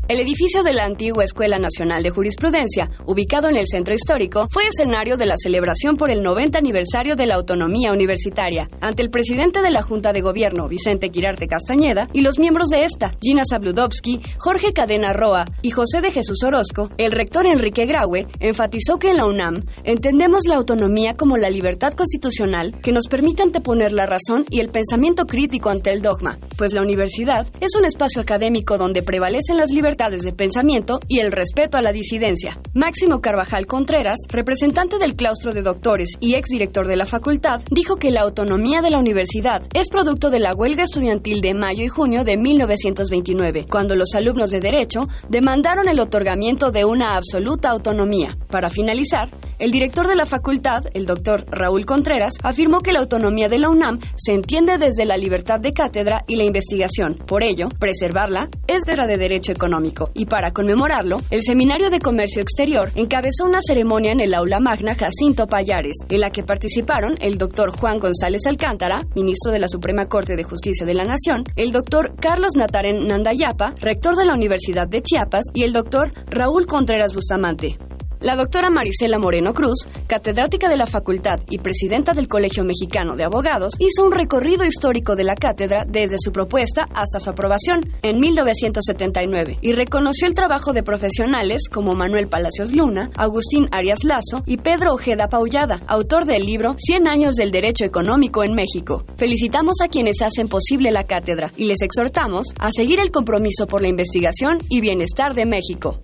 El 0.09 0.21
edificio 0.21 0.63
de 0.63 0.73
la 0.73 0.85
antigua 0.85 1.25
Escuela 1.25 1.59
Nacional 1.59 2.01
de 2.01 2.11
Jurisprudencia, 2.11 2.89
ubicado 3.07 3.49
en 3.49 3.57
el 3.57 3.67
centro 3.67 3.93
histórico, 3.93 4.47
fue 4.53 4.69
escenario 4.69 5.17
de 5.17 5.27
la 5.27 5.35
celebración 5.37 5.97
por 5.97 6.13
el 6.13 6.23
90 6.23 6.59
aniversario 6.59 7.17
de 7.17 7.27
la 7.27 7.35
autonomía 7.35 7.91
universitaria. 7.91 8.71
Ante 8.81 9.03
el 9.03 9.11
presidente 9.11 9.63
de 9.63 9.71
la 9.73 9.83
Junta 9.83 10.13
de 10.13 10.21
Gobierno, 10.21 10.69
Vicente 10.69 11.09
Quirarte 11.09 11.49
Castañeda, 11.49 12.07
y 12.13 12.21
los 12.21 12.39
miembros 12.39 12.69
de 12.69 12.85
esta, 12.85 13.17
Gina 13.21 13.43
Zabludovsky, 13.51 14.21
Jorge 14.39 14.73
Cadena 14.73 15.13
Roa 15.13 15.45
y 15.61 15.71
José 15.71 16.01
de 16.01 16.13
Jesús 16.13 16.39
Orozco, 16.45 16.89
el 16.99 17.11
rector 17.11 17.45
Enrique 17.45 17.85
Graue 17.85 18.29
enfatizó 18.39 18.99
que 19.01 19.11
en 19.11 19.17
la 19.17 19.27
UNAM 19.27 19.65
entendemos 19.83 20.47
la 20.47 20.55
autonomía 20.55 21.15
como 21.15 21.37
la 21.37 21.51
libertad 21.51 21.91
constitucional 21.95 22.79
que 22.81 22.93
nos 22.93 23.09
permite 23.09 23.43
anteponer 23.43 23.91
la 23.91 24.07
razón 24.07 24.45
y 24.51 24.61
el 24.61 24.69
pensamiento 24.69 25.25
crítico 25.25 25.69
ante 25.69 25.91
el 25.91 26.01
dogma, 26.01 26.39
pues 26.57 26.73
la 26.75 26.83
universidad 26.83 27.49
es 27.61 27.75
un 27.75 27.85
espacio 27.85 28.23
académico 28.23 28.77
donde 28.77 29.03
prevalecen 29.03 29.57
las 29.57 29.71
libertades 29.71 29.96
de 29.97 30.33
pensamiento 30.33 31.01
y 31.09 31.21
el 31.21 31.33
respeto 31.33 31.79
a 31.79 31.83
la 31.83 31.91
disidencia. 31.91 32.59
Máximo 32.75 33.23
Carvajal 33.23 33.67
Contreras, 33.67 34.19
representante 34.29 34.99
del 34.99 35.17
claustro 35.17 35.55
de 35.55 35.63
doctores 35.63 36.11
y 36.21 36.35
exdirector 36.35 36.87
de 36.87 36.97
la 36.97 37.07
facultad, 37.07 37.63
dijo 37.71 37.97
que 37.97 38.11
la 38.11 38.21
autonomía 38.21 38.83
de 38.83 38.91
la 38.91 38.99
universidad 38.99 39.63
es 39.73 39.89
producto 39.89 40.29
de 40.29 40.39
la 40.39 40.55
huelga 40.55 40.85
estudiantil 40.85 41.41
de 41.41 41.55
mayo 41.55 41.83
y 41.83 41.89
junio 41.89 42.25
de 42.25 42.37
1929, 42.37 43.65
cuando 43.71 43.97
los 43.97 44.15
alumnos 44.15 44.51
de 44.51 44.61
Derecho 44.61 45.09
demandaron 45.31 45.89
el 45.89 45.99
otorgamiento 45.99 46.71
de 46.71 46.85
una 46.85 47.17
absoluta 47.17 47.71
autonomía. 47.71 48.37
Para 48.51 48.69
finalizar, 48.69 49.31
el 49.59 49.71
director 49.71 50.07
de 50.07 50.17
la 50.17 50.27
facultad, 50.27 50.83
el 50.93 51.07
doctor 51.07 51.47
Raúl 51.51 51.87
Contreras, 51.87 52.35
afirmó 52.43 52.81
que 52.81 52.93
la 52.93 53.01
autonomía 53.01 53.49
de 53.49 53.59
la 53.59 53.71
UNAM 53.71 53.99
se 54.17 54.35
entiende 54.35 54.77
desde 54.77 55.07
la 55.07 55.17
libertad 55.17 55.59
de 55.59 55.73
cátedra 55.73 56.23
y 56.27 56.37
la 56.37 56.45
investigación. 56.45 57.15
Por 57.15 57.43
ello, 57.43 57.69
preservarla 57.81 58.51
es 58.67 58.83
de 58.83 58.97
la 58.97 59.07
de 59.07 59.17
derecho 59.17 59.53
económico. 59.53 59.86
Y 60.15 60.27
para 60.27 60.53
conmemorarlo, 60.53 61.19
el 61.31 61.43
Seminario 61.43 61.91
de 61.91 62.01
Comercio 62.01 62.43
Exterior 62.43 62.91
encabezó 62.95 63.45
una 63.45 63.61
ceremonia 63.63 64.13
en 64.13 64.21
el 64.21 64.35
aula 64.35 64.59
magna 64.61 64.95
Jacinto 64.95 65.47
Payares, 65.47 65.95
en 66.09 66.21
la 66.21 66.31
que 66.31 66.43
participaron 66.43 67.15
el 67.21 67.39
doctor 67.39 67.71
Juan 67.71 67.99
González 67.99 68.47
Alcántara, 68.47 69.01
ministro 69.15 69.53
de 69.53 69.59
la 69.59 69.69
Suprema 69.69 70.07
Corte 70.07 70.37
de 70.37 70.45
Justicia 70.45 70.87
de 70.87 70.95
la 70.95 71.05
Nación, 71.05 71.45
el 71.57 71.73
doctor 71.73 72.15
Carlos 72.21 72.53
Nataren 72.57 73.07
Nandayapa, 73.07 73.75
rector 73.81 74.17
de 74.17 74.27
la 74.27 74.35
Universidad 74.35 74.89
de 74.89 75.03
Chiapas, 75.03 75.45
y 75.55 75.63
el 75.63 75.73
doctor 75.73 76.13
Raúl 76.31 76.67
Contreras 76.67 77.15
Bustamante. 77.15 77.79
La 78.21 78.35
doctora 78.35 78.71
Marisela 78.71 79.19
Moreno 79.19 79.53
Cruz, 79.53 79.87
catedrática 80.07 80.69
de 80.69 80.79
la 80.79 80.87
facultad 80.87 81.39
y 81.51 81.59
presidenta 81.59 82.13
del 82.13 82.29
Colegio 82.29 82.65
Mexicano 82.65 83.15
de 83.15 83.25
Abogados, 83.25 83.75
hizo 83.79 84.05
un 84.05 84.13
recorrido 84.13 84.65
histórico 84.65 85.15
de 85.15 85.25
la 85.25 85.35
cátedra 85.35 85.85
desde 85.87 86.17
su 86.19 86.33
propuesta 86.33 86.87
hasta 86.95 87.21
su 87.21 87.29
aprobación 87.29 87.81
en 88.03 88.19
1979 88.19 89.59
y 89.61 89.73
reconoció 89.73 90.27
el 90.27 90.35
trabajo 90.35 90.73
de 90.73 90.83
profesionales 90.83 91.69
como 91.71 91.93
Manuel 91.93 92.29
Palacios 92.29 92.73
Luna, 92.73 93.11
Agustín 93.17 93.69
Arias 93.71 94.03
Lazo 94.03 94.43
y 94.47 94.57
Pedro 94.57 94.95
Ojeda 94.95 95.29
Paullada, 95.29 95.81
autor 95.87 96.25
del 96.25 96.43
libro 96.43 96.75
100 96.79 97.09
años 97.09 97.35
del 97.35 97.51
derecho 97.51 97.85
económico 97.85 98.45
en 98.45 98.55
México. 98.55 99.05
Felicitamos 99.19 99.77
a 99.85 99.89
quienes 99.89 100.23
hacen 100.23 100.49
posible 100.49 100.91
la 100.91 101.05
cátedra 101.05 101.53
y 101.57 101.67
les 101.67 101.83
exhortamos 101.83 102.47
a 102.59 102.71
seguir 102.71 102.99
el 102.99 103.11
compromiso 103.11 103.67
por 103.67 103.83
la 103.83 103.89
investigación 103.89 104.59
y 104.71 104.81
bienestar 104.81 105.35
de 105.35 105.45
México. 105.45 106.01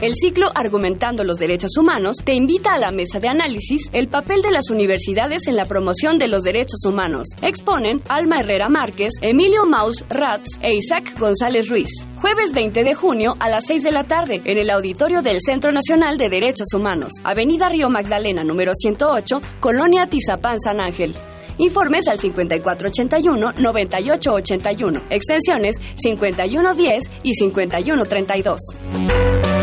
El 0.00 0.14
ciclo 0.14 0.52
Argumentando 0.54 1.24
los 1.24 1.38
Derechos 1.38 1.76
Humanos 1.76 2.18
te 2.24 2.32
invita 2.32 2.74
a 2.74 2.78
la 2.78 2.92
mesa 2.92 3.18
de 3.18 3.28
análisis 3.28 3.90
el 3.92 4.06
papel 4.06 4.42
de 4.42 4.52
las 4.52 4.70
universidades 4.70 5.48
en 5.48 5.56
la 5.56 5.64
promoción 5.64 6.18
de 6.18 6.28
los 6.28 6.44
derechos 6.44 6.84
humanos. 6.86 7.26
Exponen 7.42 8.00
Alma 8.08 8.38
Herrera 8.38 8.68
Márquez, 8.68 9.14
Emilio 9.20 9.66
Maus 9.66 10.04
Ratz 10.08 10.60
e 10.62 10.74
Isaac 10.74 11.18
González 11.18 11.68
Ruiz. 11.68 11.90
Jueves 12.20 12.52
20 12.52 12.84
de 12.84 12.94
junio 12.94 13.34
a 13.40 13.48
las 13.48 13.66
6 13.66 13.82
de 13.82 13.90
la 13.90 14.04
tarde 14.04 14.40
en 14.44 14.58
el 14.58 14.70
auditorio 14.70 15.20
del 15.20 15.40
Centro 15.40 15.72
Nacional 15.72 16.16
de 16.16 16.28
Derechos 16.28 16.72
Humanos, 16.72 17.14
Avenida 17.24 17.68
Río 17.68 17.90
Magdalena 17.90 18.44
número 18.44 18.74
108, 18.74 19.42
Colonia 19.58 20.06
Tizapán 20.06 20.60
San 20.60 20.80
Ángel. 20.80 21.16
Informes 21.58 22.06
al 22.06 22.18
5481-9881, 22.18 25.02
extensiones 25.10 25.80
5110 25.96 27.10
y 27.24 27.34
5132. 27.34 29.57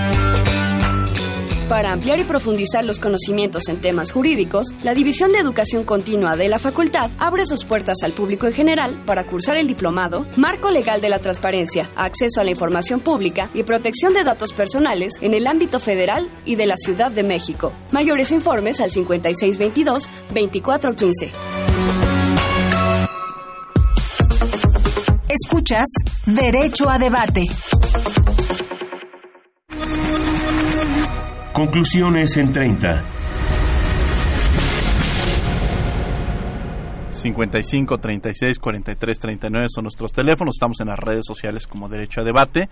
Para 1.69 1.93
ampliar 1.93 2.19
y 2.19 2.25
profundizar 2.25 2.83
los 2.83 2.99
conocimientos 2.99 3.69
en 3.69 3.83
temas 3.83 4.11
jurídicos, 4.11 4.69
la 4.83 4.95
División 4.95 5.33
de 5.33 5.39
Educación 5.39 5.85
Continua 5.85 6.35
de 6.35 6.49
la 6.49 6.59
Facultad 6.59 7.11
abre 7.19 7.45
sus 7.45 7.67
puertas 7.67 7.99
al 8.03 8.15
público 8.15 8.47
en 8.47 8.55
general 8.55 9.03
para 9.05 9.27
cursar 9.27 9.59
el 9.59 9.69
diplomado 9.69 10.25
Marco 10.39 10.71
Legal 10.71 11.03
de 11.03 11.11
la 11.11 11.19
Transparencia, 11.19 11.87
Acceso 11.95 12.41
a 12.41 12.45
la 12.45 12.53
Información 12.53 13.01
Pública 13.01 13.51
y 13.53 13.65
Protección 13.65 14.15
de 14.15 14.25
Datos 14.25 14.55
Personales 14.55 15.19
en 15.21 15.35
el 15.35 15.47
ámbito 15.47 15.79
federal 15.79 16.31
y 16.47 16.57
de 16.57 16.65
la 16.67 16.79
Ciudad 16.79 17.11
de 17.11 17.23
México. 17.23 17.75
Mayores 17.93 18.33
informes 18.33 18.81
al 18.81 18.91
5622-2415. 18.91 21.29
Escuchas 25.29 25.87
Derecho 26.25 26.89
a 26.89 26.99
Debate. 26.99 27.43
Conclusiones 31.59 32.37
en 32.37 32.53
30. 32.53 33.03
55 37.11 37.99
36 37.99 38.59
43 38.61 39.19
39 39.19 39.67
son 39.69 39.83
nuestros 39.83 40.13
teléfonos. 40.13 40.55
Estamos 40.55 40.81
en 40.81 40.87
las 40.87 41.01
redes 41.01 41.27
sociales 41.27 41.67
como 41.67 41.89
Derecho 41.89 42.21
a 42.21 42.25
Debate. 42.25 42.69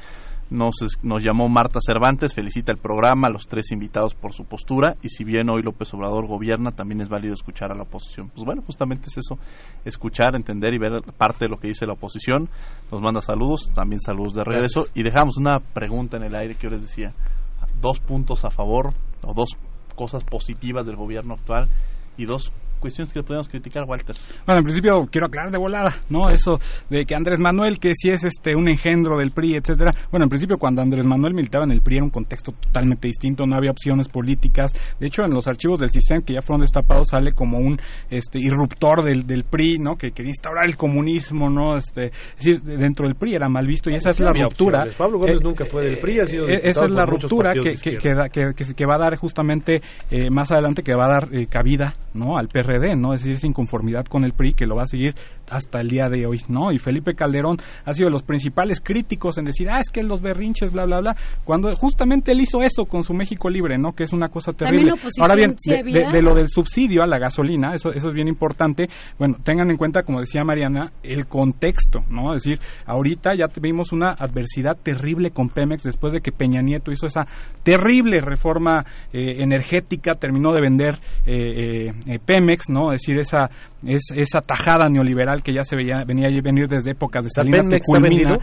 Nos, 0.51 0.76
nos 1.03 1.20
llamó 1.20 1.49
Marta 1.49 1.80
Cervantes, 1.84 2.32
felicita 2.32 2.70
el 2.70 2.78
programa, 2.78 3.26
a 3.26 3.30
los 3.30 3.49
tres 3.49 3.72
invitados 3.72 4.14
por 4.14 4.32
su 4.32 4.45
postura 4.45 4.95
y 5.03 5.09
si 5.09 5.24
bien 5.24 5.51
hoy 5.51 5.62
López 5.62 5.93
Obrador 5.93 6.28
gobierna, 6.28 6.70
también 6.70 7.01
es 7.01 7.09
válido 7.09 7.34
escuchar 7.34 7.72
a 7.72 7.74
la 7.74 7.82
oposición. 7.82 8.28
Pues 8.28 8.45
bueno, 8.45 8.62
justamente 8.64 9.09
es 9.09 9.18
eso, 9.18 9.37
escuchar, 9.84 10.37
entender 10.37 10.74
y 10.74 10.78
ver 10.78 11.03
parte 11.18 11.47
de 11.47 11.49
lo 11.49 11.59
que 11.59 11.66
dice 11.66 11.87
la 11.87 11.95
oposición. 11.95 12.49
Nos 12.93 13.03
manda 13.03 13.20
saludos, 13.20 13.72
también 13.74 13.99
saludos 13.99 14.34
de 14.34 14.45
regreso 14.45 14.82
Gracias. 14.82 14.97
y 14.97 15.03
dejamos 15.03 15.39
una 15.39 15.59
pregunta 15.59 16.18
en 16.18 16.22
el 16.22 16.37
aire 16.37 16.55
que 16.55 16.68
yo 16.68 16.70
les 16.70 16.82
decía, 16.82 17.12
dos 17.81 18.01
puntos 18.01 18.45
a 18.45 18.51
favor 18.51 18.93
o 19.22 19.35
dos 19.35 19.51
cosas 19.95 20.24
positivas 20.24 20.87
del 20.87 20.97
gobierno 20.97 21.35
actual 21.35 21.68
y 22.16 22.24
dos 22.24 22.53
cuestiones 22.81 23.12
que 23.12 23.20
le 23.20 23.24
podemos 23.24 23.49
criticar, 23.49 23.85
Walter. 23.85 24.14
Bueno, 24.47 24.59
en 24.61 24.64
principio 24.64 25.07
quiero 25.11 25.27
aclarar 25.27 25.51
de 25.53 25.59
volada, 25.59 25.95
¿no? 26.09 26.29
Eso 26.29 26.59
de 26.91 27.05
que 27.05 27.14
Andrés 27.14 27.41
Manuel, 27.41 27.79
que 27.79 27.93
si 27.95 28.11
es 28.11 28.24
este 28.24 28.55
un 28.57 28.68
engendro 28.68 29.18
del 29.18 29.31
PRI, 29.33 29.57
etcétera. 29.57 29.93
Bueno, 30.11 30.24
en 30.24 30.29
principio 30.31 30.57
cuando 30.59 30.83
Andrés 30.83 31.07
Manuel 31.07 31.35
militaba 31.35 31.64
en 31.64 31.72
el 31.72 31.81
PRI 31.83 31.97
era 31.97 32.05
un 32.05 32.11
contexto 32.11 32.53
totalmente 32.53 33.09
distinto, 33.09 33.47
no 33.47 33.57
había 33.57 33.70
opciones 33.70 34.09
políticas. 34.09 34.72
De 35.01 35.07
hecho, 35.07 35.22
en 35.24 35.33
los 35.33 35.47
archivos 35.49 35.81
del 35.81 35.91
sistema 35.91 36.22
que 36.24 36.35
ya 36.35 36.43
fueron 36.43 36.61
destapados 36.62 37.09
sale 37.09 37.33
como 37.33 37.59
un 37.59 37.79
este 38.11 38.39
irruptor 38.39 39.03
del, 39.05 39.27
del 39.27 39.45
PRI, 39.45 39.79
¿no? 39.79 39.97
Que 39.97 40.11
quería 40.12 40.31
instaurar 40.31 40.66
el 40.66 40.77
comunismo, 40.77 41.51
¿no? 41.51 41.77
Este, 41.77 42.07
es 42.07 42.37
decir, 42.45 42.62
dentro 42.62 43.07
del 43.07 43.16
PRI 43.16 43.35
era 43.37 43.49
mal 43.49 43.66
visto 43.66 43.91
y 43.91 43.95
esa 43.95 44.11
es 44.11 44.20
la 44.20 44.33
ruptura. 44.33 44.79
opciones. 44.81 44.95
Pablo 44.95 45.18
Gómez 45.18 45.37
Eh, 45.41 45.45
nunca 45.45 45.64
fue 45.66 45.83
del 45.85 45.99
PRI, 45.99 46.20
ha 46.20 46.27
sido 46.27 46.49
eh, 46.49 46.61
esa 46.64 46.85
es 46.85 46.91
la 46.91 47.07
ruptura 47.07 47.53
que, 47.53 47.74
que, 47.74 47.97
que, 47.99 48.14
da- 48.14 48.29
que- 48.29 48.53
que- 48.55 48.74
que 48.74 48.87
va 48.87 48.97
a 48.97 48.99
dar 48.99 49.16
justamente 49.16 49.81
eh, 50.11 50.31
más 50.31 50.51
adelante 50.53 50.83
que 50.83 50.95
va 50.95 51.07
a 51.07 51.09
dar 51.20 51.29
eh, 51.35 51.47
cabida 51.47 51.95
no 52.17 52.39
al 52.39 52.49
PRD 52.49 52.97
no 52.97 53.14
es 53.14 53.21
decir 53.21 53.37
esa 53.37 53.47
inconformidad 53.47 54.05
con 54.07 54.25
el 54.25 54.33
PRI 54.33 54.55
que 54.55 54.67
lo 54.67 54.77
va 54.77 54.83
a 54.83 54.87
seguir 54.87 55.14
hasta 55.51 55.81
el 55.81 55.89
día 55.89 56.09
de 56.09 56.27
hoy 56.27 56.41
no 56.49 56.73
y 56.73 56.79
Felipe 56.79 57.14
Calderón 57.14 57.59
ha 57.85 57.93
sido 57.93 58.07
de 58.07 58.12
los 58.12 58.23
principales 58.23 58.81
críticos 58.81 59.39
en 59.39 59.45
decir 59.45 59.69
ah 59.71 59.81
es 59.81 59.91
que 59.91 60.03
los 60.03 60.21
berrinches 60.21 60.73
bla 60.73 60.85
bla 60.87 61.01
bla 61.01 61.17
cuando 61.45 61.71
justamente 61.77 62.33
él 62.33 62.41
hizo 62.41 62.62
eso 62.62 62.85
con 62.85 63.05
su 63.05 63.14
México 63.14 63.49
libre 63.49 63.79
no 63.79 63.93
que 63.93 64.05
es 64.05 64.12
una 64.12 64.29
cosa 64.29 64.53
terrible. 64.53 64.93
ahora 65.21 65.35
bien 65.35 65.55
de 65.57 66.23
lo 66.23 66.35
del 66.35 66.49
subsidio 66.49 67.03
a 67.03 67.07
la 67.07 67.19
gasolina 67.19 67.75
eso 67.75 67.91
eso 67.91 68.09
es 68.09 68.14
bien 68.14 68.29
importante. 68.29 68.87
Bueno 69.19 69.37
tengan 69.43 69.71
en 69.71 69.77
cuenta 69.77 70.03
como 70.03 70.21
decía 70.21 70.45
Mariana 70.45 70.93
el 71.03 71.27
contexto 71.27 72.01
no 72.09 72.35
es 72.35 72.43
decir 72.43 72.59
ahorita 72.87 73.35
ya 73.37 73.49
tuvimos 73.49 73.93
una 73.93 74.11
adversidad 74.12 74.77
terrible 74.83 75.31
con 75.31 75.49
Pemex 75.49 75.83
después 75.83 76.12
de 76.12 76.21
que 76.21 76.33
Peña 76.33 76.62
Nieto 76.62 76.91
hizo 76.91 77.07
esa 77.07 77.27
terrible 77.62 78.21
reforma 78.21 78.81
eh, 79.12 79.43
energética 79.43 80.14
terminó 80.14 80.53
de 80.53 80.61
vender 80.61 80.95
eh, 81.27 81.89
eh, 81.89 81.93
eh, 82.07 82.18
Pemex 82.24 82.68
no 82.70 82.92
es 82.92 83.00
decir 83.02 83.18
esa 83.18 83.44
es, 83.86 84.04
esa 84.14 84.40
tajada 84.40 84.88
neoliberal 84.88 85.42
que 85.42 85.52
ya 85.52 85.62
se 85.62 85.76
veía 85.76 86.04
venía 86.07 86.28
a 86.28 86.40
venir 86.42 86.66
desde 86.68 86.92
épocas 86.92 87.24
de 87.24 87.30
Salinas 87.30 87.68
que 87.68 87.80
culmina 87.80 88.30
vendido. 88.32 88.34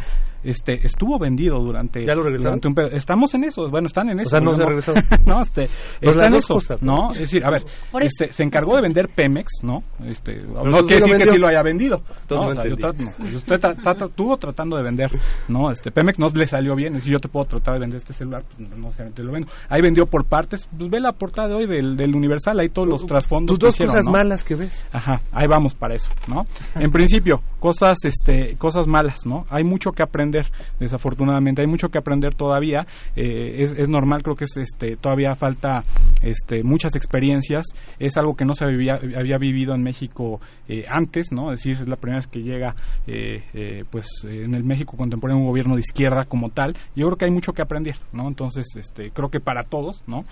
este 0.43 0.74
estuvo 0.86 1.18
vendido 1.18 1.57
durante, 1.59 2.05
¿Ya 2.05 2.14
lo 2.14 2.24
regresaron? 2.24 2.59
durante 2.59 2.84
un 2.91 2.97
estamos 2.97 3.34
en 3.34 3.45
eso 3.45 3.68
bueno 3.70 3.88
están 3.88 4.09
en 4.09 4.20
eso 4.20 4.30
sea, 4.32 4.39
no 4.41 4.53
se 4.55 4.64
regresó. 4.64 4.93
no 5.26 5.41
este 5.43 5.64
está 6.01 6.28
en 6.28 6.36
eso 6.36 6.53
cosas, 6.55 6.82
¿no? 6.84 6.93
no 6.95 7.11
es 7.14 7.20
decir 7.22 7.43
a 7.45 7.49
ver 7.51 7.64
Por 7.91 8.03
este, 8.03 8.32
se 8.34 8.43
encargó 8.43 8.76
de 8.76 8.82
vender 8.84 9.09
Pemex 9.16 9.47
no 9.64 9.84
este 10.05 10.41
no 10.43 10.64
quiere 10.86 10.95
decir 10.95 11.18
que 11.18 11.26
sí 11.26 11.38
lo 11.38 11.47
haya 11.47 11.64
vendido 11.64 12.01
no, 12.30 12.39
o 12.39 12.53
sea, 12.53 12.64
yo 12.66 12.76
tra- 12.76 13.76
tra- 13.76 14.05
estuvo 14.07 14.38
tratando 14.38 14.78
de 14.78 14.84
vender 14.84 15.09
no 15.47 15.72
este 15.72 15.91
Pemex 15.91 16.20
no 16.20 16.28
le 16.34 16.45
salió 16.45 16.76
bien 16.76 16.89
es 16.93 16.99
decir 16.99 17.14
yo 17.14 17.20
te 17.20 17.30
puedo 17.30 17.45
tratar 17.45 17.76
de 17.76 17.80
vender 17.80 17.97
este 17.97 18.14
celular 18.14 18.43
pues, 18.45 18.70
no, 18.70 18.76
no 18.78 18.91
sé 18.91 19.03
te 19.11 19.24
lo 19.24 19.32
vendo 19.32 19.47
ahí 19.70 19.82
vendió 19.82 20.05
por 20.05 20.26
partes 20.26 20.68
pues 20.78 20.89
ve 20.89 20.99
la 20.99 21.14
portada 21.14 21.47
de 21.49 21.55
hoy 21.55 21.66
del, 21.68 21.95
del 21.95 22.14
Universal 22.16 22.59
ahí 22.59 22.70
todos 22.70 22.88
los 22.88 23.05
trasfondos 23.05 23.53
Tus 23.54 23.60
dos 23.60 23.76
hicieron, 23.76 23.95
cosas 23.95 24.06
¿no? 24.06 24.12
malas 24.12 24.43
que 24.43 24.56
ves. 24.56 24.88
Ajá, 24.91 25.22
ahí 25.32 25.47
vamos 25.47 25.74
para 25.74 25.95
eso, 25.95 26.10
¿no? 26.28 26.43
En 26.76 26.91
principio, 26.91 27.41
cosas, 27.60 27.97
este, 28.04 28.56
cosas 28.58 28.88
malas, 28.88 29.26
¿no? 29.26 29.45
Hay 29.49 29.64
mucho 29.64 29.91
que 29.91 30.04
aprender, 30.04 30.45
desafortunadamente, 30.80 31.62
hay 31.62 31.68
mucho 31.68 31.89
que 31.89 31.97
aprender 31.97 32.36
todavía. 32.36 32.86
eh, 33.16 33.64
es, 33.64 33.74
es 33.78 33.89
normal, 33.89 34.24
creo 34.24 34.36
que 34.36 34.45
es, 34.45 34.58
este, 34.58 34.95
todavía 34.97 35.34
falta, 35.36 35.80
este, 36.22 36.64
muchas 36.64 36.95
experiencias. 36.95 37.66
Es 37.99 38.18
algo 38.18 38.36
que 38.36 38.45
no 38.45 38.54
se 38.54 38.66
había, 38.66 38.95
había 38.95 39.38
vivido 39.38 39.74
en 39.76 39.84
México 39.84 40.39
eh, 40.68 40.84
antes, 40.89 41.32
¿no? 41.32 41.51
Es 41.51 41.60
decir, 41.60 41.74
es 41.74 41.88
la 41.88 41.95
primera 41.95 42.18
vez 42.18 42.28
que 42.28 42.39
llega, 42.39 42.76
eh, 43.08 43.43
eh, 43.54 43.84
pues, 43.89 44.08
en 44.24 44.54
el 44.56 44.64
México 44.64 44.97
contemporáneo 44.97 45.41
un 45.41 45.47
gobierno 45.47 45.76
de 45.76 45.82
izquierda 45.82 46.26
como 46.26 46.49
tal. 46.49 46.74
Yo 46.95 47.06
creo 47.08 47.18
que 47.18 47.26
hay 47.26 47.32
mucho 47.32 47.54
que 47.54 47.62
aprender, 47.62 47.95
¿no? 48.12 48.28
Entonces, 48.28 48.66
este, 48.76 49.12
creo 49.12 49.30
que 49.30 49.39
para 49.39 49.64
todos, 49.64 50.04
¿no? 50.08 50.24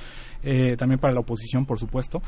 Eh, 0.43 0.75
también 0.77 0.99
para 0.99 1.13
la 1.13 1.19
oposición, 1.19 1.65
por 1.65 1.79
supuesto. 1.79 2.21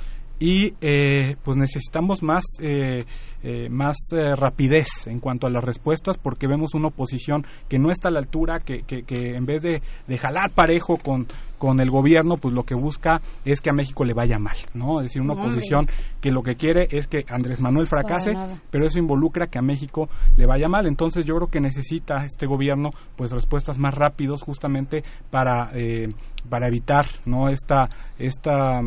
Y, 0.45 0.73
eh, 0.81 1.37
pues, 1.41 1.55
necesitamos 1.55 2.21
más, 2.21 2.43
eh, 2.61 3.05
eh, 3.43 3.69
más 3.69 3.95
eh, 4.11 4.35
rapidez 4.35 5.07
en 5.07 5.19
cuanto 5.19 5.47
a 5.47 5.49
las 5.49 5.63
respuestas 5.63 6.17
porque 6.17 6.47
vemos 6.47 6.73
una 6.73 6.89
oposición 6.89 7.45
que 7.69 7.79
no 7.79 7.91
está 7.91 8.09
a 8.09 8.11
la 8.11 8.19
altura, 8.19 8.59
que, 8.59 8.81
que, 8.81 9.03
que 9.03 9.37
en 9.37 9.45
vez 9.45 9.61
de, 9.61 9.81
de 10.05 10.17
jalar 10.17 10.51
parejo 10.53 10.97
con, 10.97 11.27
con 11.57 11.79
el 11.79 11.89
gobierno, 11.89 12.35
pues 12.35 12.53
lo 12.53 12.63
que 12.63 12.75
busca 12.75 13.21
es 13.45 13.61
que 13.61 13.69
a 13.69 13.73
México 13.73 14.03
le 14.03 14.13
vaya 14.13 14.37
mal, 14.37 14.57
¿no? 14.73 14.99
Es 14.99 15.05
decir, 15.05 15.21
una 15.21 15.33
oposición 15.33 15.87
que 16.19 16.29
lo 16.29 16.41
que 16.43 16.55
quiere 16.55 16.89
es 16.91 17.07
que 17.07 17.23
Andrés 17.29 17.61
Manuel 17.61 17.87
fracase, 17.87 18.33
pero 18.69 18.85
eso 18.85 18.99
involucra 18.99 19.47
que 19.47 19.59
a 19.59 19.61
México 19.61 20.09
le 20.35 20.45
vaya 20.45 20.67
mal. 20.67 20.87
Entonces 20.87 21.25
yo 21.25 21.35
creo 21.35 21.47
que 21.47 21.61
necesita 21.61 22.25
este 22.25 22.47
gobierno 22.47 22.89
pues 23.15 23.31
respuestas 23.31 23.79
más 23.79 23.93
rápidos 23.93 24.43
justamente 24.43 25.03
para, 25.31 25.69
eh, 25.73 26.09
para 26.49 26.67
evitar 26.67 27.05
no 27.25 27.47
esta, 27.47 27.87
esta 28.19 28.81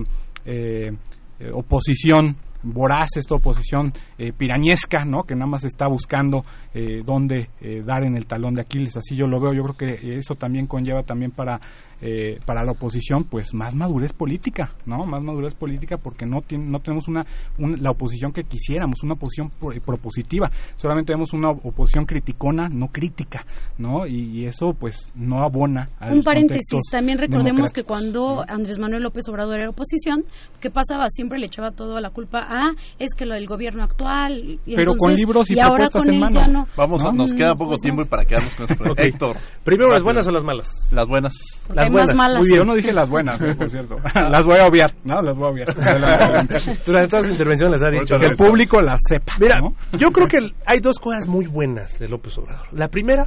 eh, 0.45 0.93
eh, 1.41 1.51
oposición 1.53 2.37
voraz, 2.67 3.17
esta 3.17 3.35
oposición 3.35 3.93
eh, 4.19 4.33
pirañesca, 4.33 5.05
¿no? 5.05 5.23
Que 5.23 5.35
nada 5.35 5.47
más 5.47 5.65
está 5.65 5.87
buscando 5.87 6.45
eh, 6.75 7.03
dónde 7.05 7.49
eh, 7.61 7.83
dar 7.85 8.05
en 8.05 8.17
el 8.17 8.27
talón 8.27 8.55
de 8.55 8.63
Aquiles. 8.63 8.97
Así 8.97 9.17
yo 9.17 9.27
lo 9.27 9.41
veo. 9.41 9.53
Yo 9.53 9.63
creo 9.63 9.77
que 9.77 10.19
eso 10.19 10.35
también 10.35 10.67
conlleva 10.67 11.03
también 11.03 11.31
para 11.31 11.61
eh, 12.01 12.39
para 12.45 12.65
la 12.65 12.73
oposición, 12.73 13.25
pues 13.25 13.55
más 13.55 13.75
madurez 13.75 14.13
política, 14.13 14.73
¿no? 14.85 15.05
Más 15.07 15.23
madurez 15.23 15.55
política 15.55 15.97
porque 15.97 16.27
no 16.27 16.41
tiene, 16.43 16.67
no 16.67 16.79
tenemos 16.81 17.09
una, 17.09 17.25
la 17.59 17.91
oposición 17.91 18.33
que 18.33 18.45
quisiéramos, 18.45 19.03
una 19.03 19.15
oposición 19.15 19.51
propositiva. 19.85 20.49
Solamente 20.77 21.13
tenemos 21.13 21.33
una 21.33 21.51
oposición 21.51 22.05
criticona, 22.05 22.69
no 22.69 22.89
crítica, 22.89 23.45
¿no? 23.79 24.07
Y, 24.07 24.47
eso, 24.47 24.75
pues, 24.79 25.13
no 25.15 25.43
abona. 25.43 25.89
A 25.99 26.13
Un 26.13 26.23
paréntesis. 26.23 26.81
También 26.91 27.19
recordemos 27.19 27.73
que 27.73 27.83
cuando 27.83 28.45
Andrés 28.47 28.79
Manuel 28.79 29.03
López 29.03 29.27
Obrador 29.29 29.59
era 29.59 29.71
oposición, 29.71 30.25
¿qué 30.61 30.71
pasaba? 30.71 31.07
Siempre 31.09 31.39
le 31.39 31.47
echaba 31.47 31.71
toda 31.71 32.01
la 32.01 32.11
culpa 32.11 32.47
a 32.49 32.75
es 32.99 33.15
que 33.17 33.27
lo 33.27 33.35
del 33.35 33.47
gobierno 33.47 33.83
actual. 33.83 34.59
Y 34.67 34.77
Pero 34.77 34.95
con 34.97 35.13
libros 35.13 35.51
y, 35.51 35.55
y 35.57 35.61
ahora 35.61 35.89
con 35.89 36.09
él 36.09 36.23
ya 36.33 36.47
no. 36.47 36.67
Vamos, 36.77 37.03
nos 37.15 37.33
queda 37.33 37.55
poco 37.55 37.71
pues 37.71 37.83
tiempo 37.83 38.03
y 38.03 38.07
para 38.07 38.25
quedarnos 38.25 38.55
con 38.55 38.67
esto. 38.71 38.85
Héctor. 38.97 39.37
Primero, 39.65 39.91
¿las 39.91 40.03
buenas 40.03 40.27
o 40.27 40.31
las 40.31 40.45
malas? 40.45 40.69
Las 40.93 41.09
buenas. 41.09 41.35
Las 41.75 41.86
buenas. 41.93 42.09
Más 42.09 42.17
malas. 42.17 42.39
Muy 42.39 42.49
bien. 42.49 42.59
Yo 42.59 42.65
no 42.65 42.75
dije 42.75 42.93
las 42.93 43.09
buenas, 43.09 43.41
eh, 43.43 43.55
por 43.55 43.71
cierto. 43.71 43.97
las 44.31 44.47
voy 44.47 44.59
a 44.59 44.67
obviar, 44.67 44.91
¿no? 45.05 45.21
Las 45.23 45.37
voy 45.37 45.47
a 45.47 45.51
obviar. 45.51 45.75
Durante 46.87 47.09
todas 47.09 47.23
las 47.23 47.31
intervenciones 47.31 47.81
les 47.81 47.89
ha 47.89 47.91
dicho. 47.91 48.19
Que 48.19 48.27
el 48.27 48.37
público 48.37 48.81
las 48.81 49.01
sepa. 49.09 49.35
Mira, 49.41 49.61
yo 49.99 50.11
creo 50.11 50.27
que 50.27 50.39
hay 50.65 50.81
dos 50.81 50.99
cosas 50.99 51.27
muy 51.27 51.47
buenas 51.47 51.99
de 51.99 52.09
López 52.09 52.37
Obrador. 52.39 52.67
La 52.73 52.89
primera, 52.89 53.27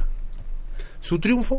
su 1.00 1.18
triunfo 1.18 1.58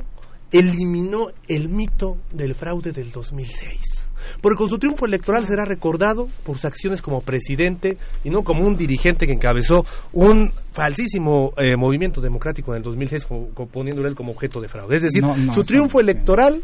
eliminó 0.52 1.28
el 1.48 1.70
mito 1.70 2.18
del 2.32 2.56
fraude 2.56 2.92
del 2.92 3.12
2006 3.12 4.02
porque 4.42 4.58
con 4.58 4.70
su 4.70 4.78
triunfo 4.78 5.06
electoral 5.06 5.46
será 5.46 5.66
recordado 5.66 6.28
por 6.44 6.56
sus 6.56 6.66
acciones 6.66 7.02
como 7.02 7.22
presidente 7.22 7.98
y 8.24 8.30
no 8.30 8.44
como 8.44 8.66
un 8.66 8.76
dirigente 8.76 9.26
que 9.26 9.34
encabezó 9.34 9.86
un 10.14 10.52
falsísimo 10.72 11.54
eh, 11.58 11.76
movimiento 11.78 12.22
democrático 12.22 12.72
en 12.72 12.78
el 12.78 12.84
2006 12.84 13.28
poniéndole 13.72 14.10
él 14.10 14.16
como 14.16 14.32
objeto 14.32 14.62
de 14.62 14.68
fraude. 14.68 14.96
Es 14.96 15.02
decir, 15.04 15.24
su 15.54 15.64
triunfo 15.64 16.00
electoral 16.00 16.62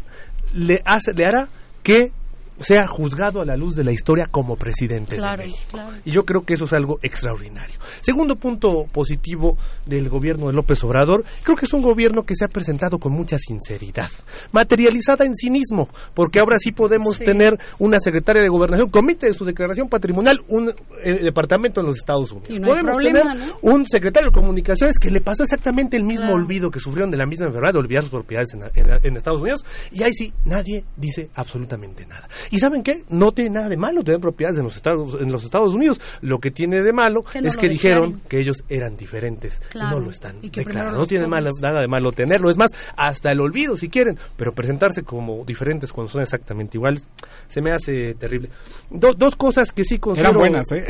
le, 0.54 0.80
hace, 0.84 1.12
le 1.12 1.26
hará 1.26 1.48
que 1.82 2.12
sea 2.60 2.86
juzgado 2.86 3.40
a 3.40 3.44
la 3.44 3.56
luz 3.56 3.76
de 3.76 3.84
la 3.84 3.92
historia 3.92 4.26
como 4.30 4.56
presidente 4.56 5.16
de 5.16 5.36
México. 5.36 5.78
Y 6.04 6.12
yo 6.12 6.22
creo 6.22 6.42
que 6.42 6.54
eso 6.54 6.64
es 6.64 6.72
algo 6.72 6.98
extraordinario. 7.02 7.76
Segundo 8.00 8.36
punto 8.36 8.84
positivo 8.90 9.56
del 9.86 10.08
gobierno 10.08 10.48
de 10.48 10.52
López 10.52 10.82
Obrador, 10.84 11.24
creo 11.42 11.56
que 11.56 11.66
es 11.66 11.72
un 11.72 11.82
gobierno 11.82 12.24
que 12.24 12.34
se 12.34 12.44
ha 12.44 12.48
presentado 12.48 12.98
con 12.98 13.12
mucha 13.12 13.38
sinceridad, 13.38 14.10
materializada 14.52 15.24
en 15.24 15.34
cinismo, 15.34 15.88
porque 16.14 16.40
ahora 16.40 16.58
sí 16.58 16.72
podemos 16.72 17.18
tener 17.18 17.58
una 17.78 17.98
secretaria 18.00 18.42
de 18.42 18.48
gobernación, 18.48 18.90
comite 18.90 19.26
de 19.26 19.34
su 19.34 19.44
declaración 19.44 19.88
patrimonial, 19.88 20.40
un 20.48 20.70
eh, 21.02 21.18
departamento 21.22 21.80
en 21.80 21.86
los 21.86 21.96
Estados 21.96 22.32
Unidos. 22.32 22.60
podemos 22.60 22.98
tener 22.98 23.24
un 23.62 23.86
secretario 23.86 24.30
de 24.30 24.34
comunicaciones 24.34 24.98
que 24.98 25.10
le 25.10 25.20
pasó 25.20 25.42
exactamente 25.42 25.96
el 25.96 26.04
mismo 26.04 26.32
olvido 26.32 26.70
que 26.70 26.80
sufrieron 26.80 27.10
de 27.10 27.16
la 27.16 27.26
misma 27.26 27.46
enfermedad 27.46 27.72
de 27.74 27.78
olvidar 27.78 28.02
sus 28.02 28.12
propiedades 28.12 28.54
en 28.54 29.16
Estados 29.16 29.40
Unidos, 29.40 29.64
y 29.92 30.02
ahí 30.02 30.12
sí 30.12 30.32
nadie 30.44 30.84
dice 30.96 31.30
absolutamente 31.34 32.06
nada. 32.06 32.28
¿Y 32.50 32.58
saben 32.58 32.82
qué? 32.82 33.02
No 33.08 33.32
tiene 33.32 33.50
nada 33.50 33.68
de 33.68 33.76
malo 33.76 34.02
tener 34.02 34.20
propiedades 34.20 34.58
en 34.58 34.64
los 34.64 34.76
Estados, 34.76 35.16
en 35.20 35.30
los 35.30 35.44
Estados 35.44 35.74
Unidos. 35.74 36.00
Lo 36.20 36.38
que 36.38 36.50
tiene 36.50 36.82
de 36.82 36.92
malo 36.92 37.20
es 37.34 37.56
que 37.56 37.68
dijeron 37.68 38.20
que 38.28 38.40
ellos 38.40 38.64
eran 38.68 38.96
diferentes. 38.96 39.60
y 39.74 39.78
no 39.78 40.00
lo 40.00 40.10
están 40.10 40.36
No 40.36 41.04
tiene 41.04 41.26
nada 41.26 41.80
de 41.80 41.88
malo 41.88 42.12
tenerlo. 42.12 42.50
Es 42.50 42.56
más, 42.56 42.70
hasta 42.96 43.32
el 43.32 43.40
olvido 43.40 43.76
si 43.76 43.88
quieren. 43.88 44.18
Pero 44.36 44.52
presentarse 44.52 45.02
como 45.02 45.44
diferentes 45.44 45.92
cuando 45.92 46.12
son 46.12 46.22
exactamente 46.22 46.76
iguales 46.76 47.04
se 47.48 47.60
me 47.60 47.72
hace 47.72 48.14
terrible. 48.14 48.50
dos 48.90 49.36
cosas 49.36 49.72
que 49.72 49.84
sí 49.84 49.98
considero 49.98 50.30
eran 50.30 50.40
buenas, 50.40 50.72
¿eh? 50.72 50.84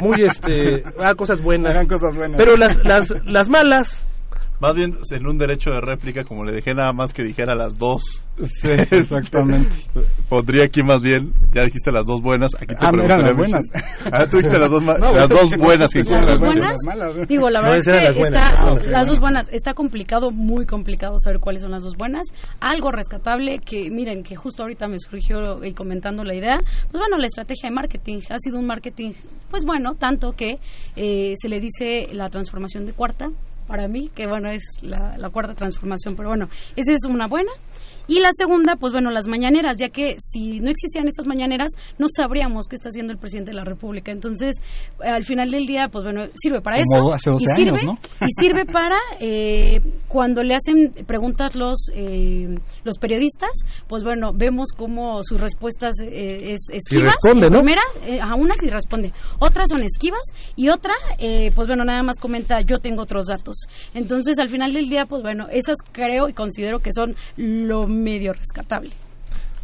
muy, 0.00 0.08
muy 0.08 0.22
este, 0.22 0.82
ah, 1.04 1.14
cosas 1.14 1.42
buenas. 1.42 1.74
Eran 1.74 1.86
cosas 1.86 2.14
buenas. 2.16 2.38
Pero 2.38 2.56
las, 2.56 2.84
las, 2.84 3.14
las 3.24 3.48
malas 3.48 4.06
más 4.60 4.74
bien 4.74 4.92
en 5.10 5.26
un 5.26 5.38
derecho 5.38 5.70
de 5.70 5.80
réplica, 5.80 6.24
como 6.24 6.44
le 6.44 6.52
dejé 6.52 6.74
nada 6.74 6.92
más 6.92 7.12
que 7.12 7.22
dijera 7.22 7.54
las 7.54 7.78
dos. 7.78 8.02
Sí, 8.38 8.68
exactamente. 8.90 9.74
Pondría 10.28 10.64
aquí 10.64 10.82
más 10.82 11.02
bien, 11.02 11.32
ya 11.52 11.62
dijiste 11.64 11.92
las 11.92 12.04
dos 12.04 12.20
buenas. 12.20 12.54
Aquí 12.56 12.74
te 12.74 12.84
ah, 12.84 12.90
eran 12.92 13.22
las 13.22 13.36
buenas. 13.36 13.62
Ah, 14.10 14.24
tú 14.30 14.38
dijiste 14.38 14.58
las 14.58 14.70
dos, 14.70 14.82
las 14.84 15.28
dos 15.28 15.50
buenas. 15.58 15.92
Que 15.92 16.02
las 16.02 16.26
dos 16.26 16.40
buenas. 16.40 16.76
Digo, 17.28 17.50
la 17.50 17.60
verdad 17.60 17.78
es 17.78 18.16
que 18.16 18.20
está, 18.22 18.74
las 18.90 19.06
dos 19.06 19.20
buenas. 19.20 19.48
Está 19.50 19.74
complicado, 19.74 20.30
muy 20.30 20.66
complicado 20.66 21.18
saber 21.18 21.40
cuáles 21.40 21.62
son 21.62 21.72
las 21.72 21.82
dos 21.82 21.96
buenas. 21.96 22.26
Algo 22.60 22.90
rescatable 22.90 23.58
que, 23.58 23.90
miren, 23.90 24.22
que 24.22 24.36
justo 24.36 24.62
ahorita 24.62 24.88
me 24.88 24.98
surgió 24.98 25.64
y 25.64 25.72
comentando 25.72 26.24
la 26.24 26.34
idea. 26.34 26.56
Pues 26.90 26.98
bueno, 26.98 27.18
la 27.18 27.26
estrategia 27.26 27.68
de 27.68 27.74
marketing 27.74 28.20
ha 28.30 28.38
sido 28.38 28.58
un 28.58 28.66
marketing, 28.66 29.12
pues 29.50 29.64
bueno, 29.64 29.94
tanto 29.94 30.32
que 30.32 30.58
eh, 30.96 31.34
se 31.36 31.48
le 31.48 31.60
dice 31.60 32.08
la 32.12 32.28
transformación 32.28 32.86
de 32.86 32.92
cuarta 32.92 33.30
para 33.68 33.86
mí, 33.86 34.10
que 34.14 34.26
bueno, 34.26 34.50
es 34.50 34.64
la, 34.80 35.16
la 35.18 35.30
cuarta 35.30 35.54
transformación, 35.54 36.16
pero 36.16 36.30
bueno, 36.30 36.48
esa 36.74 36.92
es 36.92 37.04
una 37.04 37.28
buena. 37.28 37.52
Y 38.08 38.20
la 38.20 38.30
segunda, 38.32 38.76
pues 38.76 38.92
bueno, 38.92 39.10
las 39.10 39.28
mañaneras, 39.28 39.76
ya 39.78 39.90
que 39.90 40.16
si 40.18 40.60
no 40.60 40.70
existían 40.70 41.06
estas 41.06 41.26
mañaneras, 41.26 41.70
no 41.98 42.06
sabríamos 42.08 42.66
qué 42.66 42.74
está 42.74 42.88
haciendo 42.88 43.12
el 43.12 43.18
presidente 43.18 43.50
de 43.50 43.56
la 43.56 43.64
República. 43.64 44.10
Entonces, 44.10 44.56
al 44.98 45.24
final 45.24 45.50
del 45.50 45.66
día, 45.66 45.88
pues 45.88 46.04
bueno, 46.04 46.22
sirve 46.34 46.62
para 46.62 46.78
eso. 46.78 47.14
y, 47.38 47.44
sirve, 47.54 47.82
y 48.22 48.40
sirve 48.40 48.64
para 48.64 48.96
eh, 49.20 49.82
cuando 50.08 50.42
le 50.42 50.54
hacen 50.54 50.90
preguntas 51.06 51.54
los, 51.54 51.90
eh, 51.94 52.54
los 52.82 52.98
periodistas, 52.98 53.50
pues 53.86 54.04
bueno, 54.04 54.32
vemos 54.34 54.70
cómo 54.74 55.22
sus 55.22 55.38
respuestas 55.38 55.94
eh, 56.00 56.52
es 56.52 56.60
esquivas. 56.72 57.16
responde, 57.22 57.50
¿no? 57.50 57.58
Primera, 57.58 57.82
a 58.22 58.34
una 58.36 58.54
sí 58.54 58.70
responde. 58.70 59.12
Otras 59.38 59.68
son 59.68 59.82
esquivas 59.82 60.22
y 60.56 60.70
otra, 60.70 60.94
pues 61.54 61.68
bueno, 61.68 61.84
nada 61.84 62.02
más 62.02 62.18
comenta, 62.18 62.62
yo 62.62 62.78
tengo 62.78 63.02
otros 63.02 63.26
datos. 63.26 63.66
Entonces, 63.92 64.38
al 64.38 64.48
final 64.48 64.72
del 64.72 64.88
día, 64.88 65.04
pues 65.04 65.22
bueno, 65.22 65.46
esas 65.50 65.76
creo 65.92 66.28
y 66.28 66.32
considero 66.32 66.78
que 66.78 66.92
son 66.92 67.14
lo 67.36 67.86
medio 68.02 68.32
rescatable. 68.32 68.92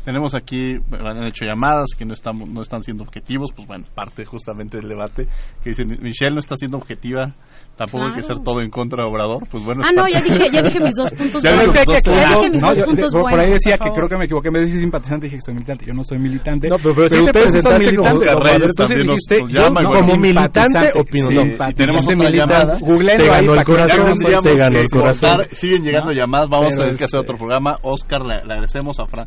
Tenemos 0.05 0.35
aquí, 0.35 0.77
han 0.93 1.25
hecho 1.25 1.45
llamadas 1.45 1.89
que 1.97 2.05
no 2.05 2.15
están, 2.15 2.39
no 2.53 2.63
están 2.63 2.83
siendo 2.83 3.05
objetivos, 3.05 3.53
pues 3.55 3.67
bueno, 3.67 3.85
parte 3.95 4.25
justamente 4.25 4.77
del 4.77 4.89
debate, 4.89 5.27
que 5.63 5.71
dicen, 5.71 5.99
Michelle 6.01 6.35
no 6.35 6.41
está 6.41 6.57
siendo 6.57 6.77
objetiva 6.77 7.35
Tampoco 7.77 8.05
hay 8.05 8.13
que 8.13 8.23
ser 8.23 8.39
todo 8.39 8.61
en 8.61 8.71
contra 8.71 9.03
de 9.03 9.11
Obrador, 9.11 9.43
pues 9.51 9.65
bueno. 9.65 9.83
Ah, 9.85 9.91
no, 9.93 10.07
ya 10.07 10.23
dije, 10.23 10.49
ya 10.53 10.63
dije 10.63 10.79
mis 10.79 10.95
dos 10.95 11.11
puntos 11.19 11.43
buenos. 11.43 11.75
Ya, 11.75 11.83
dije 11.83 12.51
mis 12.51 12.63
dos 12.63 12.79
puntos 12.79 13.13
buenos. 13.13 13.31
Por 13.31 13.41
ahí 13.41 13.51
decía 13.51 13.75
que 13.83 13.91
creo 13.91 14.09
que 14.09 14.17
me 14.17 14.25
equivoqué, 14.27 14.51
me 14.53 14.65
dije 14.65 14.79
simpatizante, 14.79 15.27
dije 15.27 15.37
que 15.39 15.43
soy 15.43 15.55
militante. 15.55 15.85
Yo 15.85 15.93
no 15.93 16.05
soy 16.05 16.19
militante. 16.19 16.69
No, 16.69 16.77
pero, 16.77 16.95
pero, 16.95 17.09
pero 17.09 17.25
ustedes 17.25 17.65
son 17.65 17.75
militantes. 17.75 18.33
Entonces 18.63 18.99
dijiste, 18.99 19.39
yo 19.49 19.75
como 19.75 20.17
militante 20.17 20.91
opino. 20.95 21.29
Y 21.33 21.75
tenemos 21.75 22.07
otra 22.07 22.31
llamada. 22.31 22.79
Google 22.79 23.17
te 23.17 23.27
ganó 23.27 23.55
el 23.55 23.65
corazón, 23.65 24.15
te 24.43 24.55
ganó 24.55 24.79
el 24.79 24.91
corazón. 24.91 25.35
Siguen 25.51 25.83
llegando 25.83 26.13
llamadas, 26.13 26.49
vamos 26.49 26.77
a 26.77 26.81
tener 26.81 26.97
que 26.97 27.05
hacer 27.05 27.21
otro 27.21 27.37
programa. 27.37 27.77
Oscar, 27.83 28.25
le 28.25 28.35
agradecemos 28.35 29.01
a 29.01 29.07
Fran 29.07 29.27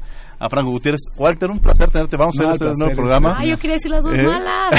Gutiérrez. 0.72 1.01
Walter, 1.18 1.49
un 1.49 1.59
placer 1.59 1.89
tenerte. 1.89 2.18
Vamos 2.18 2.39
a 2.39 2.49
hacer 2.49 2.68
un 2.68 2.74
nuevo 2.78 2.95
programa. 2.95 3.32
Ah, 3.36 3.45
yo 3.45 3.57
quería 3.57 3.76
decir 3.76 3.91
las 3.91 4.03
dos 4.03 4.15
¿Eh? 4.15 4.24
malas. 4.24 4.74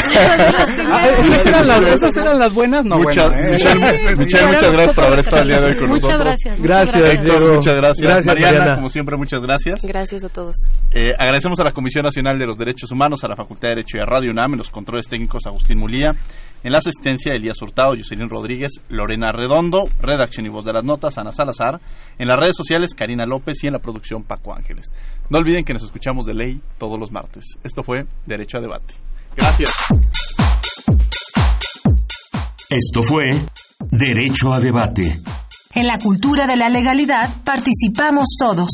Esas 1.95 2.17
eran 2.17 2.39
las 2.39 2.53
buenas, 2.53 2.85
no 2.85 2.97
Muchas, 2.97 3.29
muchas 4.17 4.73
gracias 4.73 4.95
por 4.95 5.05
haber 5.05 5.21
estado 5.21 5.43
el 5.43 5.49
día 5.49 5.61
de 5.61 5.67
hoy 5.67 5.75
con 5.77 5.89
muchas 5.89 6.09
nosotros. 6.09 6.25
Gracias. 6.25 6.61
Gracias, 6.61 7.13
Héctor, 7.13 7.55
muchas 7.55 7.75
gracias. 7.75 8.27
Mariana, 8.27 8.75
como 8.75 8.89
siempre, 8.89 9.17
muchas 9.17 9.41
gracias. 9.41 9.81
Gracias 9.83 10.25
a 10.25 10.29
todos. 10.29 10.57
Eh, 10.93 11.13
agradecemos 11.19 11.59
a 11.61 11.65
la 11.65 11.73
Comisión 11.73 12.05
Nacional 12.05 12.39
de 12.39 12.47
los 12.47 12.57
Derechos 12.57 12.91
Humanos, 12.91 13.25
a 13.25 13.29
la 13.29 13.37
Facultad 13.37 13.69
de 13.69 13.77
Derecho 13.77 13.99
y 13.99 14.01
a 14.01 14.07
Radio 14.07 14.31
UNAM, 14.31 14.53
en 14.53 14.59
los 14.59 14.71
controles 14.71 15.07
técnicos 15.09 15.47
Agustín 15.47 15.79
Mulía, 15.79 16.15
en 16.65 16.73
la 16.73 16.79
asistencia 16.79 17.33
Elías 17.33 17.61
Hurtado, 17.63 17.95
Jocelyn 17.97 18.29
Rodríguez, 18.29 18.73
Lorena 18.89 19.31
Redondo, 19.33 19.85
redacción 20.01 20.47
y 20.47 20.49
voz 20.49 20.65
de 20.65 20.73
las 20.73 20.85
notas, 20.85 21.19
Ana 21.19 21.33
Salazar, 21.33 21.81
en 22.19 22.29
las 22.29 22.37
redes 22.37 22.57
sociales 22.57 22.95
Karina 22.95 23.27
López 23.27 23.63
y 23.63 23.69
en 23.69 23.75
la 23.75 23.79
producción 23.79 24.25
Paco 24.25 24.55
Ángeles. 24.55 24.93
No 25.31 25.39
olviden 25.39 25.65
que 25.65 25.75
nos 25.75 25.83
escuchamos 25.83 26.25
de 26.25 26.35
ley 26.35 26.61
todos 26.79 26.99
los 26.99 27.13
martes. 27.13 27.45
Esto 27.63 27.83
fue 27.83 28.07
Derecho 28.25 28.59
a 28.59 28.61
Debate. 28.61 28.95
Gracias. 29.37 29.71
Esto 32.71 33.03
fue 33.03 33.39
Derecho 33.91 34.53
a 34.53 34.61
Debate. 34.61 35.21
En 35.75 35.87
la 35.87 35.99
cultura 35.99 36.47
de 36.47 36.57
la 36.57 36.71
legalidad 36.71 37.29
participamos 37.45 38.37
todos. 38.39 38.69